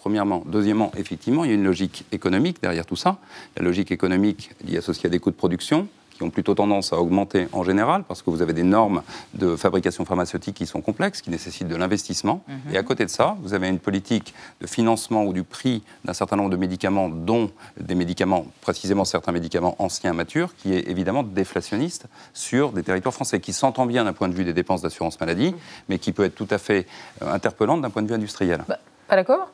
premièrement. 0.05 0.43
Deuxièmement, 0.45 0.93
effectivement, 0.99 1.45
il 1.45 1.49
y 1.49 1.51
a 1.53 1.55
une 1.55 1.65
logique 1.65 2.05
économique 2.13 2.59
derrière 2.61 2.85
tout 2.85 2.95
ça. 2.95 3.17
La 3.57 3.65
logique 3.65 3.91
économique 3.91 4.51
liée 4.63 4.77
associée 4.77 5.07
à 5.07 5.11
des 5.11 5.19
coûts 5.19 5.31
de 5.31 5.35
production, 5.35 5.89
qui 6.15 6.23
ont 6.23 6.31
plutôt 6.31 6.55
tendance 6.55 6.93
à 6.93 6.97
augmenter 6.97 7.49
en 7.53 7.63
général, 7.63 8.05
parce 8.07 8.23
que 8.23 8.31
vous 8.31 8.41
avez 8.41 8.53
des 8.53 8.63
normes 8.63 9.03
de 9.35 9.57
fabrication 9.57 10.05
pharmaceutique 10.05 10.55
qui 10.55 10.67
sont 10.67 10.81
complexes, 10.81 11.21
qui 11.21 11.31
nécessitent 11.31 11.69
de 11.69 11.77
l'investissement. 11.77 12.43
Mhm. 12.47 12.75
Et 12.75 12.79
à 12.79 12.83
côté 12.83 13.05
de 13.05 13.11
ça, 13.11 13.37
vous 13.43 13.55
avez 13.55 13.69
une 13.69 13.79
politique 13.79 14.35
de 14.61 14.67
financement 14.67 15.25
ou 15.25 15.33
du 15.33 15.43
prix 15.43 15.83
d'un 16.05 16.15
certain 16.15 16.37
nombre 16.37 16.51
de 16.51 16.57
médicaments, 16.57 17.09
dont 17.09 17.51
des 17.79 17.95
médicaments, 17.95 18.47
précisément 18.61 19.05
certains 19.05 19.33
médicaments 19.33 19.75
anciens, 19.79 20.13
matures, 20.13 20.55
qui 20.57 20.75
est 20.75 20.89
évidemment 20.89 21.23
déflationniste 21.23 22.07
sur 22.33 22.73
des 22.73 22.83
territoires 22.83 23.15
français, 23.15 23.41
qui 23.41 23.53
s'entend 23.53 23.87
bien 23.87 24.05
d'un 24.05 24.13
point 24.13 24.29
de 24.29 24.35
vue 24.35 24.45
des 24.45 24.53
dépenses 24.53 24.83
d'assurance 24.83 25.19
maladie, 25.21 25.51
mhm. 25.51 25.59
mais 25.89 25.99
qui 25.99 26.13
peut 26.13 26.25
être 26.25 26.35
tout 26.35 26.49
à 26.51 26.59
fait 26.59 26.87
euh, 27.23 27.33
interpellante 27.33 27.83
d'un 27.83 27.91
point 27.91 28.03
de 28.03 28.09
vue 28.09 28.15
industriel. 28.15 28.65
Bah, 28.69 28.79
pas 29.09 29.17
d'accord 29.17 29.51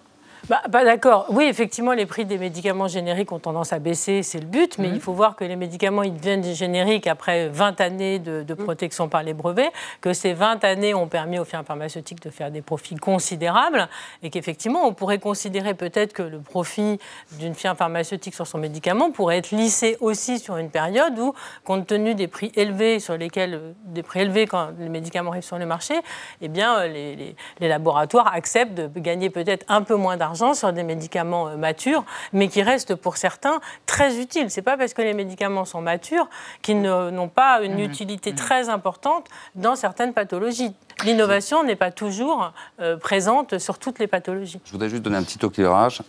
bah, 0.48 0.62
bah, 0.68 0.84
D'accord. 0.84 1.26
Oui, 1.28 1.44
effectivement, 1.44 1.92
les 1.92 2.06
prix 2.06 2.24
des 2.24 2.38
médicaments 2.38 2.88
génériques 2.88 3.30
ont 3.32 3.38
tendance 3.38 3.72
à 3.72 3.78
baisser, 3.78 4.22
c'est 4.22 4.40
le 4.40 4.46
but, 4.46 4.78
mais 4.78 4.88
mhm. 4.88 4.94
il 4.94 5.00
faut 5.00 5.12
voir 5.12 5.36
que 5.36 5.44
les 5.44 5.56
médicaments 5.56 6.02
ils 6.02 6.14
deviennent 6.14 6.42
génériques 6.42 7.06
après 7.06 7.48
20 7.48 7.80
années 7.80 8.18
de, 8.18 8.44
mhm. 8.48 8.56
protection 8.56 9.08
par 9.08 9.22
les 9.22 9.34
brevets, 9.34 9.70
que 10.00 10.12
ces 10.12 10.32
20 10.32 10.64
années 10.64 10.94
ont 10.94 11.06
permis 11.06 11.38
aux 11.38 11.44
firmes 11.44 11.64
pharmaceutiques 11.64 12.22
de 12.22 12.30
faire 12.30 12.50
des 12.50 12.62
profits 12.62 12.96
considérables, 12.96 13.88
et 14.22 14.30
qu'effectivement, 14.30 14.86
on 14.86 14.94
pourrait 14.94 15.18
considérer 15.18 15.74
peut-être 15.74 16.12
que 16.12 16.22
le 16.22 16.40
profit 16.40 16.98
d'une 17.32 17.54
firme 17.54 17.76
pharmaceutique 17.76 18.34
sur 18.34 18.46
son 18.46 18.58
médicament 18.58 19.10
pourrait 19.10 19.38
être 19.38 19.50
lissé 19.50 19.96
aussi 20.00 20.38
sur 20.38 20.56
une 20.56 20.70
période 20.70 21.18
où, 21.18 21.34
compte 21.64 21.86
tenu 21.86 22.14
des 22.14 22.28
prix 22.28 22.50
élevés 22.56 22.98
sur 23.00 23.16
lesquels, 23.16 23.74
des 23.84 24.02
prix 24.02 24.20
élevés 24.20 24.46
quand 24.46 24.70
les 24.78 24.88
médicaments 24.88 25.32
arrivent 25.32 25.42
sur 25.42 25.58
le 25.58 25.66
marché, 25.66 25.94
eh 26.40 26.48
bien, 26.48 26.86
les, 26.86 27.36
les 27.60 27.68
laboratoires 27.68 28.32
acceptent 28.32 28.74
de 28.74 29.00
gagner 29.00 29.30
peut-être 29.30 29.64
un 29.68 29.82
peu 29.82 29.94
moins 29.94 30.16
d'argent 30.16 30.29
sur 30.34 30.72
des 30.72 30.82
médicaments 30.82 31.48
euh, 31.48 31.56
matures, 31.56 32.04
mais 32.32 32.48
qui 32.48 32.62
restent 32.62 32.94
pour 32.94 33.16
certains 33.16 33.60
très 33.86 34.18
utiles. 34.18 34.50
C'est 34.50 34.62
pas 34.62 34.76
parce 34.76 34.94
que 34.94 35.02
les 35.02 35.14
médicaments 35.14 35.64
sont 35.64 35.80
matures 35.80 36.28
qu'ils 36.62 36.80
n'ont 36.80 37.28
pas 37.28 37.62
une 37.62 37.76
mmh. 37.76 37.80
utilité 37.80 38.32
mmh. 38.32 38.36
très 38.36 38.68
importante 38.68 39.26
dans 39.54 39.76
certaines 39.76 40.12
pathologies 40.12 40.74
l'innovation 41.04 41.64
n'est 41.64 41.76
pas 41.76 41.90
toujours 41.90 42.52
euh, 42.80 42.96
présente 42.96 43.58
sur 43.58 43.78
toutes 43.78 43.98
les 43.98 44.06
pathologies. 44.06 44.60
Je 44.64 44.72
voudrais 44.72 44.88
juste 44.88 45.02
donner 45.02 45.16
un 45.16 45.22
petit 45.22 45.44
éclairage. 45.44 46.02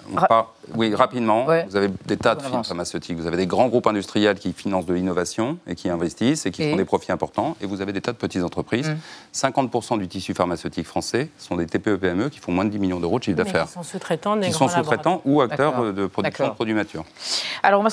Oui, 0.76 0.94
rapidement, 0.96 1.46
vous 1.46 1.76
avez 1.76 1.90
des 2.06 2.18
tas 2.18 2.36
de 2.36 2.42
firmes 2.42 2.64
pharmaceutiques, 2.64 3.18
vous 3.18 3.28
avez 3.28 3.38
des 3.38 3.48
grands 3.48 3.68
groupes 3.68 3.88
industriels 3.88 4.38
qui 4.38 4.54
financent 4.54 4.86
de 4.86 4.94
l'innovation 4.94 5.58
et 5.68 5.76
qui 5.76 5.90
investissent 5.90 6.46
et 6.46 6.52
qui 6.52 6.70
font 6.70 6.76
des 6.76 6.86
profits 6.86 7.12
importants, 7.12 7.56
et 7.62 7.66
vous 7.66 7.82
avez 7.82 7.94
des 7.94 8.02
tas 8.02 8.12
de 8.12 8.18
petites 8.18 8.44
entreprises. 8.44 8.92
50% 9.34 9.96
mm. 9.96 10.00
du 10.00 10.08
tissu 10.08 10.34
pharmaceutique 10.34 10.86
français 10.86 11.30
sont 11.38 11.56
des 11.56 11.66
TPE-PME 11.66 12.30
qui 12.30 12.40
font 12.40 12.52
moins 12.52 12.66
de 12.66 12.70
10 12.70 12.80
millions 12.80 13.00
d'euros 13.00 13.20
de 13.20 13.24
chiffre 13.24 13.38
d'affaires. 13.38 13.68
Qui 14.18 14.24
sont 14.24 14.38
sous-traitants 14.38 14.42
Qui 14.42 14.54
sont 14.54 14.68
sous-traitants 14.68 15.22
ou 15.26 15.42
acteurs 15.42 15.94
de 15.94 16.08
production 16.08 16.48
de 16.48 16.54
produits 16.54 16.74
matures. 16.74 17.06
Alors 17.64 17.82
on 17.82 17.84
va 17.84 17.90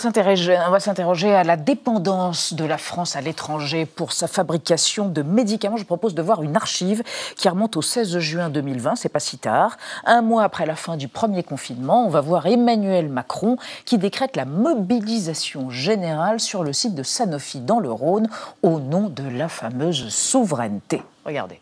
s'interroger 0.80 1.34
à 1.34 1.44
la 1.44 1.56
dépendance 1.56 2.54
de 2.54 2.64
la 2.64 2.78
France 2.78 3.16
à 3.16 3.20
l'étranger 3.20 3.86
pour 3.86 4.12
sa 4.12 4.28
fabrication 4.28 5.08
de 5.08 5.22
médicaments. 5.22 5.76
Je 5.76 5.84
propose 5.84 6.14
de 6.14 6.22
voir 6.22 6.42
une 6.42 6.56
archive 6.56 7.02
qui 7.36 7.48
remonte 7.48 7.76
au 7.76 7.82
16 7.82 8.18
juin 8.18 8.48
2020, 8.50 8.96
c'est 8.96 9.08
pas 9.08 9.20
si 9.20 9.38
tard. 9.38 9.76
Un 10.04 10.22
mois 10.22 10.42
après 10.42 10.66
la 10.66 10.76
fin 10.76 10.96
du 10.96 11.08
premier 11.08 11.42
confinement, 11.42 12.06
on 12.06 12.08
va 12.08 12.20
voir 12.20 12.46
Emmanuel 12.46 13.08
Macron 13.08 13.56
qui 13.84 13.98
décrète 13.98 14.36
la 14.36 14.44
mobilisation 14.44 15.70
générale 15.70 16.40
sur 16.40 16.64
le 16.64 16.72
site 16.72 16.94
de 16.94 17.02
Sanofi 17.02 17.60
dans 17.60 17.80
le 17.80 17.90
Rhône 17.90 18.28
au 18.62 18.80
nom 18.80 19.08
de 19.08 19.24
la 19.28 19.48
fameuse 19.48 20.08
souveraineté. 20.08 21.02
Regardez. 21.24 21.60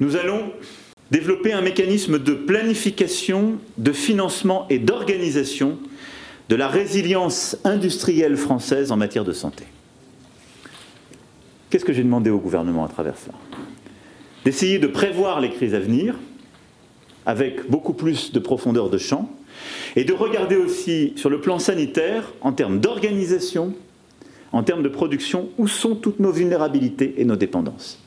Nous 0.00 0.16
allons 0.16 0.50
développer 1.14 1.52
un 1.52 1.60
mécanisme 1.60 2.18
de 2.18 2.34
planification, 2.34 3.60
de 3.78 3.92
financement 3.92 4.66
et 4.68 4.80
d'organisation 4.80 5.78
de 6.48 6.56
la 6.56 6.66
résilience 6.66 7.56
industrielle 7.62 8.36
française 8.36 8.90
en 8.90 8.96
matière 8.96 9.22
de 9.22 9.32
santé. 9.32 9.62
Qu'est-ce 11.70 11.84
que 11.84 11.92
j'ai 11.92 12.02
demandé 12.02 12.30
au 12.30 12.38
gouvernement 12.38 12.84
à 12.84 12.88
travers 12.88 13.16
ça? 13.16 13.30
D'essayer 14.44 14.80
de 14.80 14.88
prévoir 14.88 15.40
les 15.40 15.50
crises 15.50 15.76
à 15.76 15.78
venir 15.78 16.16
avec 17.26 17.70
beaucoup 17.70 17.94
plus 17.94 18.32
de 18.32 18.40
profondeur 18.40 18.90
de 18.90 18.98
champ 18.98 19.30
et 19.94 20.02
de 20.02 20.12
regarder 20.12 20.56
aussi 20.56 21.12
sur 21.14 21.30
le 21.30 21.40
plan 21.40 21.60
sanitaire, 21.60 22.32
en 22.40 22.52
termes 22.52 22.80
d'organisation, 22.80 23.72
en 24.50 24.64
termes 24.64 24.82
de 24.82 24.88
production, 24.88 25.48
où 25.58 25.68
sont 25.68 25.94
toutes 25.94 26.18
nos 26.18 26.32
vulnérabilités 26.32 27.14
et 27.18 27.24
nos 27.24 27.36
dépendances. 27.36 28.03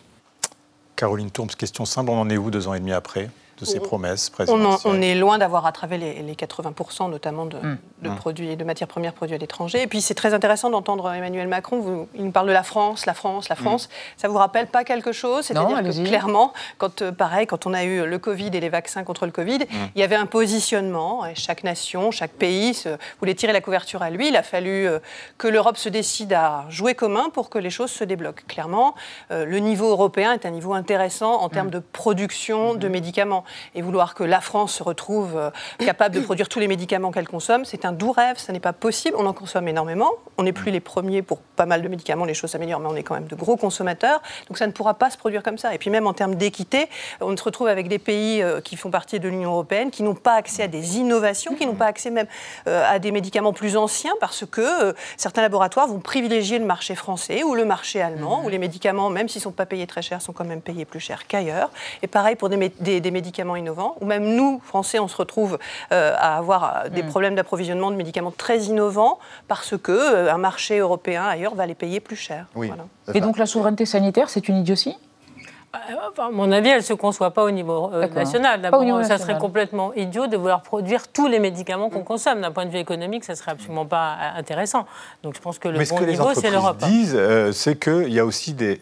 Caroline 0.98 1.30
Tourmes, 1.30 1.50
question 1.50 1.86
simple, 1.86 2.10
on 2.10 2.20
en 2.20 2.30
est 2.30 2.38
où 2.38 2.50
deux 2.50 2.68
ans 2.68 2.74
et 2.74 2.80
demi 2.80 2.92
après? 2.92 3.30
De 3.60 3.66
ces 3.66 3.80
promesses 3.80 4.32
on, 4.48 5.02
est 5.02 5.16
loin 5.16 5.38
d'avoir 5.38 5.64
rattrapé 5.64 5.98
les, 5.98 6.22
les 6.22 6.34
80% 6.34 7.10
notamment 7.10 7.46
de, 7.46 7.58
hum. 7.58 7.78
de 8.02 8.10
produits, 8.10 8.56
de 8.56 8.64
matières 8.64 8.88
premières 8.88 9.14
produits 9.14 9.36
à 9.36 9.38
l'étranger. 9.38 9.82
Et 9.82 9.88
puis 9.88 10.02
c'est 10.02 10.14
très 10.14 10.34
intéressant 10.34 10.70
d'entendre 10.70 11.12
Emmanuel 11.12 11.48
Macron, 11.48 11.80
vous, 11.80 12.08
il 12.16 12.26
nous 12.26 12.32
parle 12.32 12.48
de 12.48 12.54
la 12.54 12.64
France, 12.64 13.06
la 13.06 13.14
France, 13.14 13.50
la 13.50 13.56
hum. 13.56 13.62
France. 13.64 13.90
Ça 14.18 14.28
vous 14.28 14.38
rappelle 14.38 14.68
pas 14.68 14.84
quelque 14.84 15.12
chose? 15.12 15.46
C'est-à-dire 15.46 15.82
que 15.82 16.06
clairement, 16.06 16.54
quand, 16.78 17.02
euh, 17.02 17.12
pareil, 17.12 17.48
quand 17.48 17.66
on 17.66 17.74
a 17.74 17.84
eu 17.84 18.06
le 18.06 18.20
Covid 18.20 18.50
et 18.54 18.60
les 18.60 18.70
vaccins 18.70 19.04
contre 19.04 19.26
le 19.26 19.32
Covid, 19.32 19.60
il 19.96 20.00
y 20.00 20.04
avait 20.04 20.16
un 20.16 20.26
positionnement. 20.26 21.24
chaque 21.36 21.64
nation, 21.64 22.12
chaque 22.12 22.32
pays 22.32 22.74
se, 22.74 22.90
voulait 23.20 23.36
tirer 23.36 23.54
la 23.54 23.62
couverture 23.62 24.02
à 24.02 24.10
lui. 24.10 24.28
Il 24.30 24.36
a 24.36 24.44
fallu 24.44 24.88
euh, 24.88 25.00
que 25.38 25.48
l'Europe 25.48 25.78
se 25.78 25.90
décide 25.90 26.34
à 26.34 26.66
jouer 26.70 26.96
commun 26.96 27.30
pour 27.34 27.50
que 27.50 27.58
les 27.58 27.70
choses 27.70 27.92
se 27.92 28.04
débloquent. 28.04 28.44
Clairement, 28.48 28.96
euh, 29.32 29.46
le 29.46 29.60
niveau 29.60 29.90
européen 29.90 30.34
est 30.34 30.46
un 30.46 30.52
niveau 30.52 30.74
intéressant 30.74 31.42
en 31.42 31.50
termes 31.50 31.70
de 31.70 31.80
production 31.80 32.76
de 32.76 32.88
médicaments 32.88 33.44
et 33.76 33.82
vouloir 33.82 34.16
que 34.16 34.24
la 34.24 34.42
France 34.42 34.74
se 34.76 34.84
retrouve 34.84 35.38
euh, 35.38 35.50
capable 35.80 36.16
de 36.16 36.22
produire 36.22 36.50
tous 36.50 36.60
les 36.60 36.68
médicaments 36.68 37.12
qu'elle 37.12 37.28
consomme, 37.28 37.66
c'est 37.66 37.86
un 37.86 37.92
doux 37.92 38.12
rêve, 38.12 38.38
ça 38.38 38.54
n'est 38.54 38.60
pas 38.60 38.74
possible. 38.74 39.16
On 39.20 39.26
en 39.26 39.34
consomme 39.34 39.68
énormément. 39.68 40.12
On 40.38 40.44
n'est 40.44 40.54
plus 40.54 40.72
les 40.72 40.80
premiers 40.80 41.22
pour 41.22 41.40
pas 41.40 41.66
mal 41.66 41.82
de 41.82 41.88
médicaments, 41.88 42.26
les 42.26 42.34
choses 42.34 42.52
s'améliorent, 42.52 42.80
mais 42.80 42.90
on 42.90 42.96
est 42.96 43.04
quand 43.04 43.16
même 43.16 43.28
de 43.28 43.36
gros 43.36 43.58
consommateurs. 43.58 44.22
Donc 44.48 44.58
ça 44.58 44.68
ne 44.68 44.72
pourra 44.72 44.94
pas 44.94 45.10
se 45.10 45.18
produire 45.18 45.44
comme 45.44 45.58
ça. 45.58 45.74
Et 45.74 45.78
puis 45.78 45.90
même 45.90 46.08
en 46.08 46.14
termes 46.14 46.36
d'équité, 46.36 46.90
on 47.22 47.36
se 47.36 47.44
retrouve 47.44 47.68
avec 47.68 47.88
des 47.88 48.00
pays 48.00 48.42
euh, 48.42 48.62
qui 48.62 48.76
font 48.76 48.92
partie 48.92 49.20
de 49.20 49.28
l'Union 49.28 49.52
européenne, 49.52 49.92
qui 49.92 50.04
n'ont 50.04 50.16
pas 50.16 50.34
accès 50.34 50.64
à 50.64 50.68
des 50.68 50.98
innovations, 50.98 51.56
qui 51.56 51.66
n'ont 51.66 51.76
pas 51.76 51.86
accès 51.86 52.10
même 52.10 52.28
euh, 52.68 52.84
à 52.88 53.00
des 53.00 53.12
médicaments 53.12 53.54
plus 53.54 53.78
anciens, 53.78 54.14
parce 54.20 54.46
que 54.46 54.94
certains 55.18 55.42
laboratoires 55.42 55.88
vont 55.88 56.00
privilégier 56.00 56.60
le 56.60 56.66
marché 56.66 56.96
français 56.96 57.44
ou 57.44 57.56
le 57.56 57.66
marché 57.66 58.02
allemand, 58.02 58.44
où 58.44 58.50
les 58.50 58.58
médicaments, 58.58 59.10
même 59.10 59.30
s'ils 59.30 59.40
ne 59.40 59.44
sont 59.44 59.52
pas 59.52 59.66
payés 59.66 59.88
très 59.88 60.02
cher, 60.02 60.22
sont 60.22 60.34
quand 60.34 60.46
même 60.46 60.62
payés 60.62 60.86
plus 60.86 61.00
cher 61.00 61.28
qu'ailleurs. 61.28 61.70
Et 62.02 62.08
pareil 62.08 62.36
pour 62.36 62.50
des, 62.50 62.72
des, 62.80 63.02
des 63.02 63.12
médicaments 63.12 63.37
innovants, 63.56 63.96
ou 64.02 64.06
même 64.06 64.36
nous, 64.36 64.60
Français, 64.64 65.00
on 65.00 65.08
se 65.08 65.16
retrouve 65.16 65.58
euh, 65.92 66.14
à 66.18 66.38
avoir 66.38 66.64
euh, 66.86 66.90
des 66.90 67.04
mm. 67.04 67.08
problèmes 67.08 67.36
d'approvisionnement 67.36 67.92
de 67.92 67.96
médicaments 67.96 68.34
très 68.36 68.60
innovants 68.64 69.20
parce 69.48 69.78
que 69.78 69.92
euh, 69.92 70.34
un 70.34 70.38
marché 70.38 70.80
européen 70.80 71.24
ailleurs 71.24 71.56
va 71.56 71.66
les 71.66 71.76
payer 71.76 72.00
plus 72.00 72.16
cher. 72.16 72.48
Et 73.14 73.22
donc 73.22 73.38
la 73.38 73.46
souveraineté 73.46 73.86
sanitaire, 73.86 74.30
c'est 74.30 74.48
une 74.48 74.58
idiotie? 74.58 74.98
À 75.74 76.30
mon 76.32 76.52
avis, 76.52 76.70
elle 76.70 76.78
ne 76.78 76.82
se 76.82 76.94
conçoit 76.94 77.32
pas 77.32 77.44
au 77.44 77.52
niveau 77.52 77.92
euh, 77.94 78.08
national. 78.08 78.62
D'abord, 78.62 78.84
ça 79.04 79.18
serait 79.18 79.38
complètement 79.38 79.94
idiot 79.94 80.28
de 80.28 80.38
vouloir 80.38 80.62
produire 80.62 81.08
tous 81.08 81.28
les 81.28 81.40
médicaments 81.40 81.90
qu'on 81.90 82.02
mm. 82.02 82.06
consomme. 82.06 82.42
D'un 82.42 82.52
point 82.52 82.66
de 82.66 82.72
vue 82.72 82.78
économique, 82.78 83.24
ça 83.24 83.34
ne 83.34 83.38
serait 83.38 83.52
absolument 83.52 83.86
pas 83.86 84.14
euh, 84.14 84.40
intéressant. 84.40 84.86
Donc 85.24 85.36
je 85.36 85.42
pense 85.42 85.60
que 85.60 85.68
le 85.68 85.80
bon 85.80 86.06
niveau, 86.06 86.06
c'est 86.06 86.06
l'Europe. 86.06 86.36
Ce 86.36 86.42
que 86.42 86.48
les 86.48 86.58
entreprises 86.58 86.90
disent, 86.90 87.16
euh, 87.16 87.52
c'est 87.52 87.78
qu'il 87.78 88.14
y 88.14 88.20
a 88.20 88.26
aussi 88.26 88.54
des, 88.54 88.80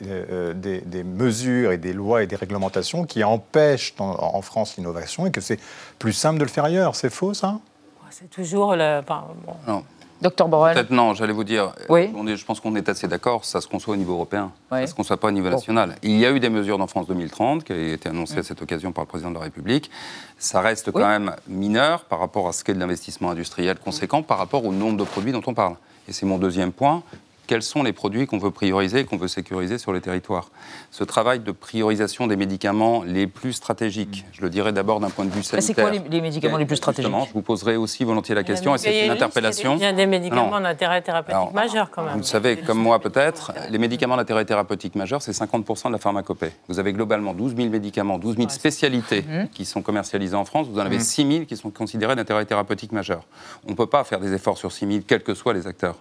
des, 0.54 1.04
mesures 1.04 1.72
et 1.72 1.78
des 1.78 1.94
lois 1.94 2.24
et 2.24 2.28
des 2.28 2.36
réglementations 2.36 3.06
qui 3.06 3.24
empêchent 3.24 3.94
en, 4.00 4.42
France 4.42 4.78
l'innovation 4.78 5.26
et 5.26 5.32
que 5.32 5.42
c'est 5.42 5.60
plus 5.98 6.14
simple 6.14 6.40
de 6.40 6.44
le 6.44 6.50
faire 6.50 6.66
ailleurs. 6.66 6.96
C'est 6.96 7.10
faux, 7.10 7.34
ça? 7.34 7.58
C'est 8.12 8.30
toujours... 8.30 8.76
Le, 8.76 9.02
non. 9.68 9.84
Docteur 10.22 10.48
Borrell 10.48 10.74
Peut-être 10.76 10.92
non, 10.92 11.14
j'allais 11.14 11.34
vous 11.34 11.44
dire. 11.44 11.74
Oui. 11.90 12.10
je 12.36 12.46
pense 12.46 12.60
qu'on 12.60 12.76
est 12.76 12.88
assez 12.90 13.08
d'accord, 13.08 13.46
ça 13.46 13.62
se 13.62 13.68
conçoit 13.68 13.94
au 13.94 13.98
niveau 13.98 14.14
européen, 14.14 14.52
ça 14.70 14.82
ne 14.82 14.86
se 14.86 14.94
conçoit 14.94 15.18
pas 15.18 15.28
au 15.28 15.32
niveau 15.32 15.50
national. 15.50 15.96
Il 16.04 16.18
y 16.18 16.26
a 16.26 16.32
eu 16.32 16.40
des 16.40 16.50
mesures 16.50 16.78
dans 16.78 16.88
France 16.88 17.08
2030 17.08 17.64
qui 17.64 17.74
ont 17.74 17.94
été 17.94 18.10
annoncées 18.10 18.40
à 18.40 18.44
cette 18.44 18.62
occasion 18.62 18.92
par 18.92 19.04
le 19.04 19.08
président 19.08 19.30
de 19.30 19.36
la 19.36 19.42
République. 19.42 19.92
Ça 20.38 20.62
reste 20.62 20.92
quand 20.92 21.08
même 21.08 21.36
mineur 21.48 22.06
par 22.06 22.20
rapport 22.20 22.48
à 22.48 22.54
ce 22.54 22.64
qu'est 22.64 22.74
de 22.74 22.80
l'investissement 22.80 23.32
industriel 23.32 23.78
conséquent 23.78 24.22
par 24.22 24.38
rapport 24.38 24.66
au 24.66 24.72
nombre 24.72 24.98
de 24.98 25.04
produits 25.04 25.32
dont 25.32 25.44
on 25.48 25.54
parle. 25.54 25.76
Et 26.08 26.14
c'est 26.14 26.26
mon 26.26 26.38
deuxième 26.38 26.72
point 26.72 27.04
quels 27.48 27.62
sont 27.62 27.84
les 27.84 27.94
produits 27.94 28.28
qu'on 28.28 28.38
veut 28.38 28.52
prioriser 28.52 29.00
et 29.00 29.06
qu'on 29.06 29.18
veut 29.18 29.28
sécuriser 29.28 29.78
sur 29.78 29.94
les 29.94 30.02
territoires. 30.02 30.50
Ce 30.92 31.04
travail 31.04 31.40
de 31.40 31.52
priorisation 31.52 32.28
des 32.28 32.36
médicaments 32.36 33.04
les 33.04 33.28
plus 33.28 33.54
stratégiques, 33.54 34.26
je 34.32 34.42
le 34.42 34.50
dirais 34.50 34.74
d'abord 34.74 35.00
d'un 35.00 35.10
point 35.10 35.26
de 35.26 35.30
vue 35.30 35.44
sanitaire. 35.44 35.76
C'est 35.76 35.82
quoi 35.82 35.92
les, 35.92 36.22
médicaments 36.22 36.58
les 36.58 36.66
plus 36.66 36.78
stratégiques? 36.78 37.12
Je 37.28 37.34
vous 37.34 37.42
poserai 37.42 37.76
aussi 37.76 38.04
volontiers 38.04 38.36
la 38.36 38.44
question, 38.44 38.76
et 38.76 38.78
c'est 38.78 39.06
une 39.06 39.12
interpellation. 39.12 39.76
Il 39.76 39.82
y 39.82 39.86
a 39.86 39.94
des 39.94 40.06
médicaments 40.06 40.60
d'intérêt 40.60 41.02
thérapeutique 41.02 41.54
majeur 41.54 41.90
quand 41.92 42.04
même. 42.04 42.18
Vous 42.18 42.24
savez, 42.24 42.58
comme 42.58 42.80
moi 42.80 43.00
peut-être, 43.00 43.52
les 43.70 43.78
médicaments 43.78 44.18
d'intérêt 44.18 44.46
thérapeutique 44.46 44.96
majeur, 44.96 45.22
c'est 45.22 45.32
50% 45.32 45.88
de 45.88 45.94
la 45.94 45.98
pharmacopée. 45.98 46.52
Vous 46.68 46.80
avez 46.80 46.94
globalement 46.94 47.34
12 47.34 47.56
000 47.56 47.70
médicaments, 47.70 48.18
12 48.18 48.38
000 48.38 48.50
spécialités 48.50 49.24
mhm. 49.24 49.50
qui 49.50 49.66
sont 49.66 49.82
commercialisés 49.82 50.36
en 50.36 50.46
France, 50.46 50.68
vous 50.68 50.80
en 50.80 50.86
avez 50.86 51.00
6 51.00 51.26
mhm. 51.26 51.32
000 51.32 51.46
qui 51.46 51.58
sont 51.58 51.70
considérés 51.70 52.16
d'intérêt 52.16 52.46
thérapeutique 52.46 52.92
majeur. 52.92 53.24
On 53.68 53.72
ne 53.72 53.76
peut 53.76 53.88
pas 53.88 54.04
faire 54.04 54.20
des 54.20 54.34
efforts 54.34 54.58
sur 54.58 54.72
6 54.72 54.88
000, 54.88 55.00
quels 55.08 55.24
que 55.24 55.34
soient 55.34 55.54
les 55.54 55.68
acteurs. 55.68 55.96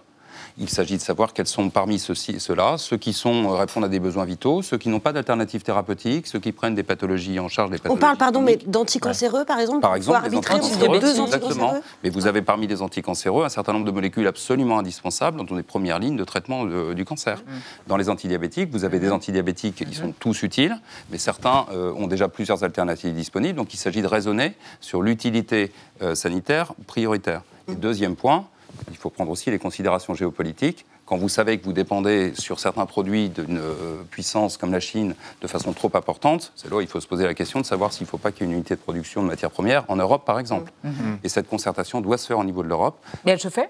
Il 0.57 0.69
s'agit 0.69 0.95
de 0.95 1.01
savoir 1.01 1.33
quels 1.33 1.47
sont 1.47 1.69
parmi 1.69 1.99
ceux-ci 1.99 2.31
et 2.31 2.39
ceux-là, 2.39 2.77
ceux 2.77 2.95
qui 2.95 3.11
sont, 3.11 3.51
euh, 3.51 3.55
répondent 3.55 3.83
à 3.83 3.89
des 3.89 3.99
besoins 3.99 4.23
vitaux, 4.23 4.61
ceux 4.61 4.77
qui 4.77 4.87
n'ont 4.87 5.01
pas 5.01 5.11
d'alternative 5.11 5.63
thérapeutique, 5.63 6.27
ceux 6.27 6.39
qui 6.39 6.53
prennent 6.53 6.75
des 6.75 6.83
pathologies 6.83 7.39
en 7.39 7.49
charge 7.49 7.71
des 7.71 7.77
pathologies. 7.77 7.97
On 7.97 7.99
parle, 7.99 8.17
pardon, 8.17 8.41
mais 8.41 8.57
d'anticancéreux, 8.65 9.43
par 9.43 9.59
exemple 9.59 9.81
Par 9.81 9.95
exemple, 9.95 10.29
des 10.29 10.37
anticancéreux. 10.37 10.95
Exactement. 10.95 11.73
Mais 12.03 12.09
vous 12.09 12.25
avez 12.25 12.41
parmi 12.41 12.67
les 12.67 12.81
anticancéreux 12.81 13.43
un 13.43 13.49
certain 13.49 13.73
nombre 13.73 13.85
de 13.85 13.91
molécules 13.91 14.27
absolument 14.27 14.79
indispensables 14.79 15.45
dans 15.45 15.55
les 15.55 15.63
premières 15.63 15.99
lignes 15.99 16.15
de 16.15 16.23
traitement 16.23 16.65
du 16.65 17.05
cancer. 17.05 17.39
Mm. 17.39 17.51
Dans 17.87 17.97
les 17.97 18.09
antidiabétiques, 18.09 18.69
vous 18.71 18.85
avez 18.85 18.99
des 18.99 19.11
antidiabétiques 19.11 19.85
qui 19.89 19.95
sont 19.95 20.13
tous 20.17 20.43
utiles, 20.43 20.79
mais 21.11 21.17
certains 21.17 21.65
euh, 21.73 21.91
ont 21.93 22.07
déjà 22.07 22.29
plusieurs 22.29 22.63
alternatives 22.63 23.13
disponibles. 23.13 23.57
Donc 23.57 23.73
il 23.73 23.77
s'agit 23.77 24.01
de 24.01 24.07
raisonner 24.07 24.53
sur 24.79 25.01
l'utilité 25.01 25.71
euh, 26.01 26.15
sanitaire 26.15 26.73
prioritaire. 26.87 27.41
Et 27.67 27.75
deuxième 27.75 28.15
point, 28.15 28.45
il 28.89 28.97
faut 28.97 29.09
prendre 29.09 29.31
aussi 29.31 29.51
les 29.51 29.59
considérations 29.59 30.13
géopolitiques. 30.13 30.85
Quand 31.05 31.17
vous 31.17 31.29
savez 31.29 31.59
que 31.59 31.65
vous 31.65 31.73
dépendez 31.73 32.33
sur 32.35 32.59
certains 32.59 32.85
produits 32.85 33.29
d'une 33.29 33.61
puissance 34.09 34.57
comme 34.57 34.71
la 34.71 34.79
Chine 34.79 35.15
de 35.41 35.47
façon 35.47 35.73
trop 35.73 35.91
importante, 35.93 36.51
c'est 36.55 36.69
là 36.69 36.77
où 36.77 36.81
il 36.81 36.87
faut 36.87 36.99
se 36.99 37.07
poser 37.07 37.25
la 37.25 37.33
question 37.33 37.59
de 37.59 37.65
savoir 37.65 37.93
s'il 37.93 38.05
ne 38.05 38.09
faut 38.09 38.17
pas 38.17 38.31
qu'il 38.31 38.41
y 38.41 38.49
ait 38.49 38.51
une 38.51 38.57
unité 38.57 38.75
de 38.75 38.79
production 38.79 39.21
de 39.21 39.27
matières 39.27 39.51
premières 39.51 39.85
en 39.87 39.97
Europe, 39.97 40.25
par 40.25 40.39
exemple. 40.39 40.71
Mmh. 40.83 40.89
Et 41.23 41.29
cette 41.29 41.47
concertation 41.47 42.01
doit 42.01 42.17
se 42.17 42.25
faire 42.25 42.39
au 42.39 42.43
niveau 42.43 42.63
de 42.63 42.67
l'Europe. 42.69 42.97
Mais 43.23 43.33
elle 43.33 43.39
se 43.39 43.49
fait? 43.49 43.69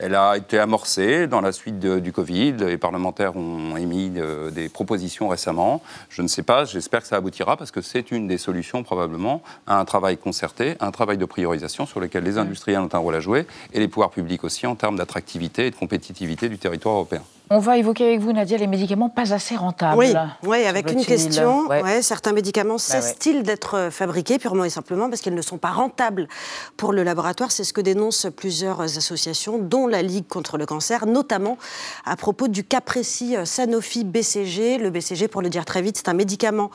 Elle 0.00 0.14
a 0.14 0.36
été 0.36 0.58
amorcée 0.58 1.26
dans 1.26 1.42
la 1.42 1.52
suite 1.52 1.78
du 1.78 2.12
Covid. 2.12 2.52
Les 2.52 2.78
parlementaires 2.78 3.36
ont 3.36 3.76
émis 3.76 4.12
euh, 4.16 4.50
des 4.50 4.70
propositions 4.70 5.28
récemment. 5.28 5.82
Je 6.08 6.22
ne 6.22 6.28
sais 6.28 6.42
pas, 6.42 6.64
j'espère 6.64 7.02
que 7.02 7.06
ça 7.06 7.16
aboutira 7.16 7.56
parce 7.58 7.70
que 7.70 7.82
c'est 7.82 8.10
une 8.10 8.26
des 8.26 8.38
solutions 8.38 8.82
probablement 8.82 9.42
à 9.66 9.78
un 9.78 9.84
travail 9.84 10.16
concerté, 10.16 10.76
un 10.80 10.90
travail 10.90 11.18
de 11.18 11.26
priorisation 11.26 11.84
sur 11.84 12.00
lequel 12.00 12.24
les 12.24 12.38
industriels 12.38 12.80
ont 12.80 12.88
un 12.90 12.98
rôle 12.98 13.14
à 13.14 13.20
jouer 13.20 13.46
et 13.74 13.78
les 13.78 13.88
pouvoirs 13.88 14.10
publics 14.10 14.42
aussi 14.42 14.66
en 14.66 14.74
termes 14.74 14.96
d'attractivité 14.96 15.66
et 15.66 15.70
de 15.70 15.76
compétitivité 15.76 16.48
du 16.48 16.58
territoire 16.58 16.94
européen. 16.94 17.22
On 17.52 17.58
va 17.58 17.78
évoquer 17.78 18.06
avec 18.06 18.20
vous, 18.20 18.32
Nadia, 18.32 18.56
les 18.58 18.68
médicaments 18.68 19.08
pas 19.08 19.34
assez 19.34 19.56
rentables. 19.56 19.98
Oui, 19.98 20.14
oui 20.44 20.64
avec 20.66 20.88
une 20.92 21.04
question. 21.04 21.68
certains 22.00 22.30
médicaments 22.30 22.74
bah 22.74 22.78
cessent-ils 22.78 23.42
d'être 23.42 23.74
euh, 23.74 23.90
fabriqués 23.90 24.38
purement 24.38 24.62
et 24.62 24.70
simplement 24.70 25.08
parce 25.08 25.20
qu'ils 25.20 25.34
ne 25.34 25.42
sont 25.42 25.58
pas 25.58 25.72
rentables 25.72 26.28
pour 26.76 26.92
le 26.92 27.02
laboratoire? 27.02 27.50
C'est 27.50 27.64
ce 27.64 27.72
que 27.72 27.80
dénoncent 27.80 28.28
plusieurs 28.36 28.80
associations, 28.82 29.58
dont 29.58 29.88
la 29.88 30.00
Ligue 30.00 30.28
contre 30.28 30.58
le 30.58 30.66
cancer, 30.66 31.06
notamment 31.06 31.58
à 32.04 32.14
propos 32.14 32.46
du 32.46 32.62
cas 32.62 32.80
précis 32.80 33.36
euh, 33.36 33.44
Sanofi 33.44 34.04
BCG. 34.04 34.78
Le 34.78 34.90
BCG, 34.90 35.26
pour 35.26 35.42
le 35.42 35.48
dire 35.48 35.64
très 35.64 35.82
vite, 35.82 35.96
c'est 35.96 36.08
un 36.08 36.14
médicament 36.14 36.70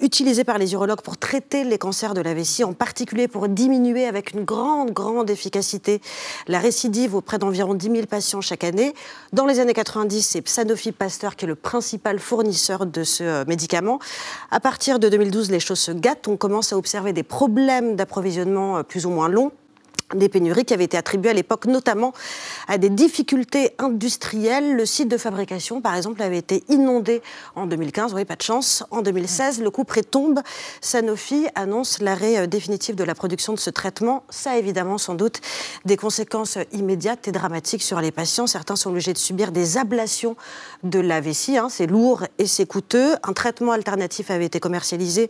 utilisé 0.00 0.44
par 0.44 0.58
les 0.58 0.74
urologues 0.74 1.02
pour 1.02 1.18
traiter 1.18 1.64
les 1.64 1.76
cancers 1.76 2.14
de 2.14 2.20
la 2.20 2.34
vessie, 2.34 2.62
en 2.62 2.72
particulier 2.72 3.26
pour 3.26 3.48
diminuer 3.48 4.06
avec 4.06 4.32
une 4.32 4.44
grande, 4.44 4.92
grande 4.92 5.28
efficacité 5.28 6.00
la 6.46 6.60
récidive 6.60 7.16
auprès 7.16 7.38
d'environ 7.38 7.74
10 7.74 7.90
000 7.90 8.06
patients 8.06 8.40
chaque 8.40 8.62
année. 8.62 8.94
Dans 9.32 9.46
les 9.46 9.58
années 9.58 9.74
90, 9.74 10.19
c'est 10.22 10.46
Sanofi 10.48 10.92
Pasteur 10.92 11.36
qui 11.36 11.44
est 11.44 11.48
le 11.48 11.54
principal 11.54 12.18
fournisseur 12.18 12.86
de 12.86 13.04
ce 13.04 13.22
euh, 13.22 13.44
médicament. 13.46 13.98
À 14.50 14.60
partir 14.60 14.98
de 14.98 15.08
2012, 15.08 15.50
les 15.50 15.60
choses 15.60 15.78
se 15.78 15.92
gâtent. 15.92 16.28
On 16.28 16.36
commence 16.36 16.72
à 16.72 16.76
observer 16.76 17.12
des 17.12 17.22
problèmes 17.22 17.96
d'approvisionnement 17.96 18.78
euh, 18.78 18.82
plus 18.82 19.06
ou 19.06 19.10
moins 19.10 19.28
longs 19.28 19.52
des 20.14 20.28
pénuries 20.28 20.64
qui 20.64 20.74
avaient 20.74 20.84
été 20.84 20.96
attribuées 20.96 21.30
à 21.30 21.34
l'époque 21.34 21.66
notamment 21.66 22.12
à 22.68 22.78
des 22.78 22.88
difficultés 22.88 23.74
industrielles. 23.78 24.76
Le 24.76 24.86
site 24.86 25.08
de 25.08 25.16
fabrication, 25.16 25.80
par 25.80 25.96
exemple, 25.96 26.22
avait 26.22 26.38
été 26.38 26.64
inondé 26.68 27.22
en 27.56 27.66
2015, 27.66 28.14
oui, 28.14 28.24
pas 28.24 28.36
de 28.36 28.42
chance. 28.42 28.84
En 28.90 29.02
2016, 29.02 29.60
le 29.60 29.70
coup 29.70 29.84
près 29.84 30.02
tombe. 30.02 30.40
Sanofi 30.80 31.46
annonce 31.54 32.00
l'arrêt 32.00 32.38
euh, 32.38 32.46
définitif 32.46 32.96
de 32.96 33.04
la 33.04 33.14
production 33.14 33.52
de 33.52 33.58
ce 33.58 33.70
traitement. 33.70 34.24
Ça 34.30 34.52
a 34.52 34.56
évidemment 34.56 34.98
sans 34.98 35.14
doute 35.14 35.40
des 35.84 35.96
conséquences 35.96 36.58
immédiates 36.72 37.28
et 37.28 37.32
dramatiques 37.32 37.82
sur 37.82 38.00
les 38.00 38.10
patients. 38.10 38.46
Certains 38.46 38.76
sont 38.76 38.90
obligés 38.90 39.12
de 39.12 39.18
subir 39.18 39.52
des 39.52 39.78
ablations 39.78 40.36
de 40.82 40.98
la 40.98 41.20
vessie. 41.20 41.58
Hein. 41.58 41.68
C'est 41.70 41.86
lourd 41.86 42.24
et 42.38 42.46
c'est 42.46 42.66
coûteux. 42.66 43.16
Un 43.22 43.32
traitement 43.32 43.72
alternatif 43.72 44.30
avait 44.30 44.46
été 44.46 44.60
commercialisé, 44.60 45.28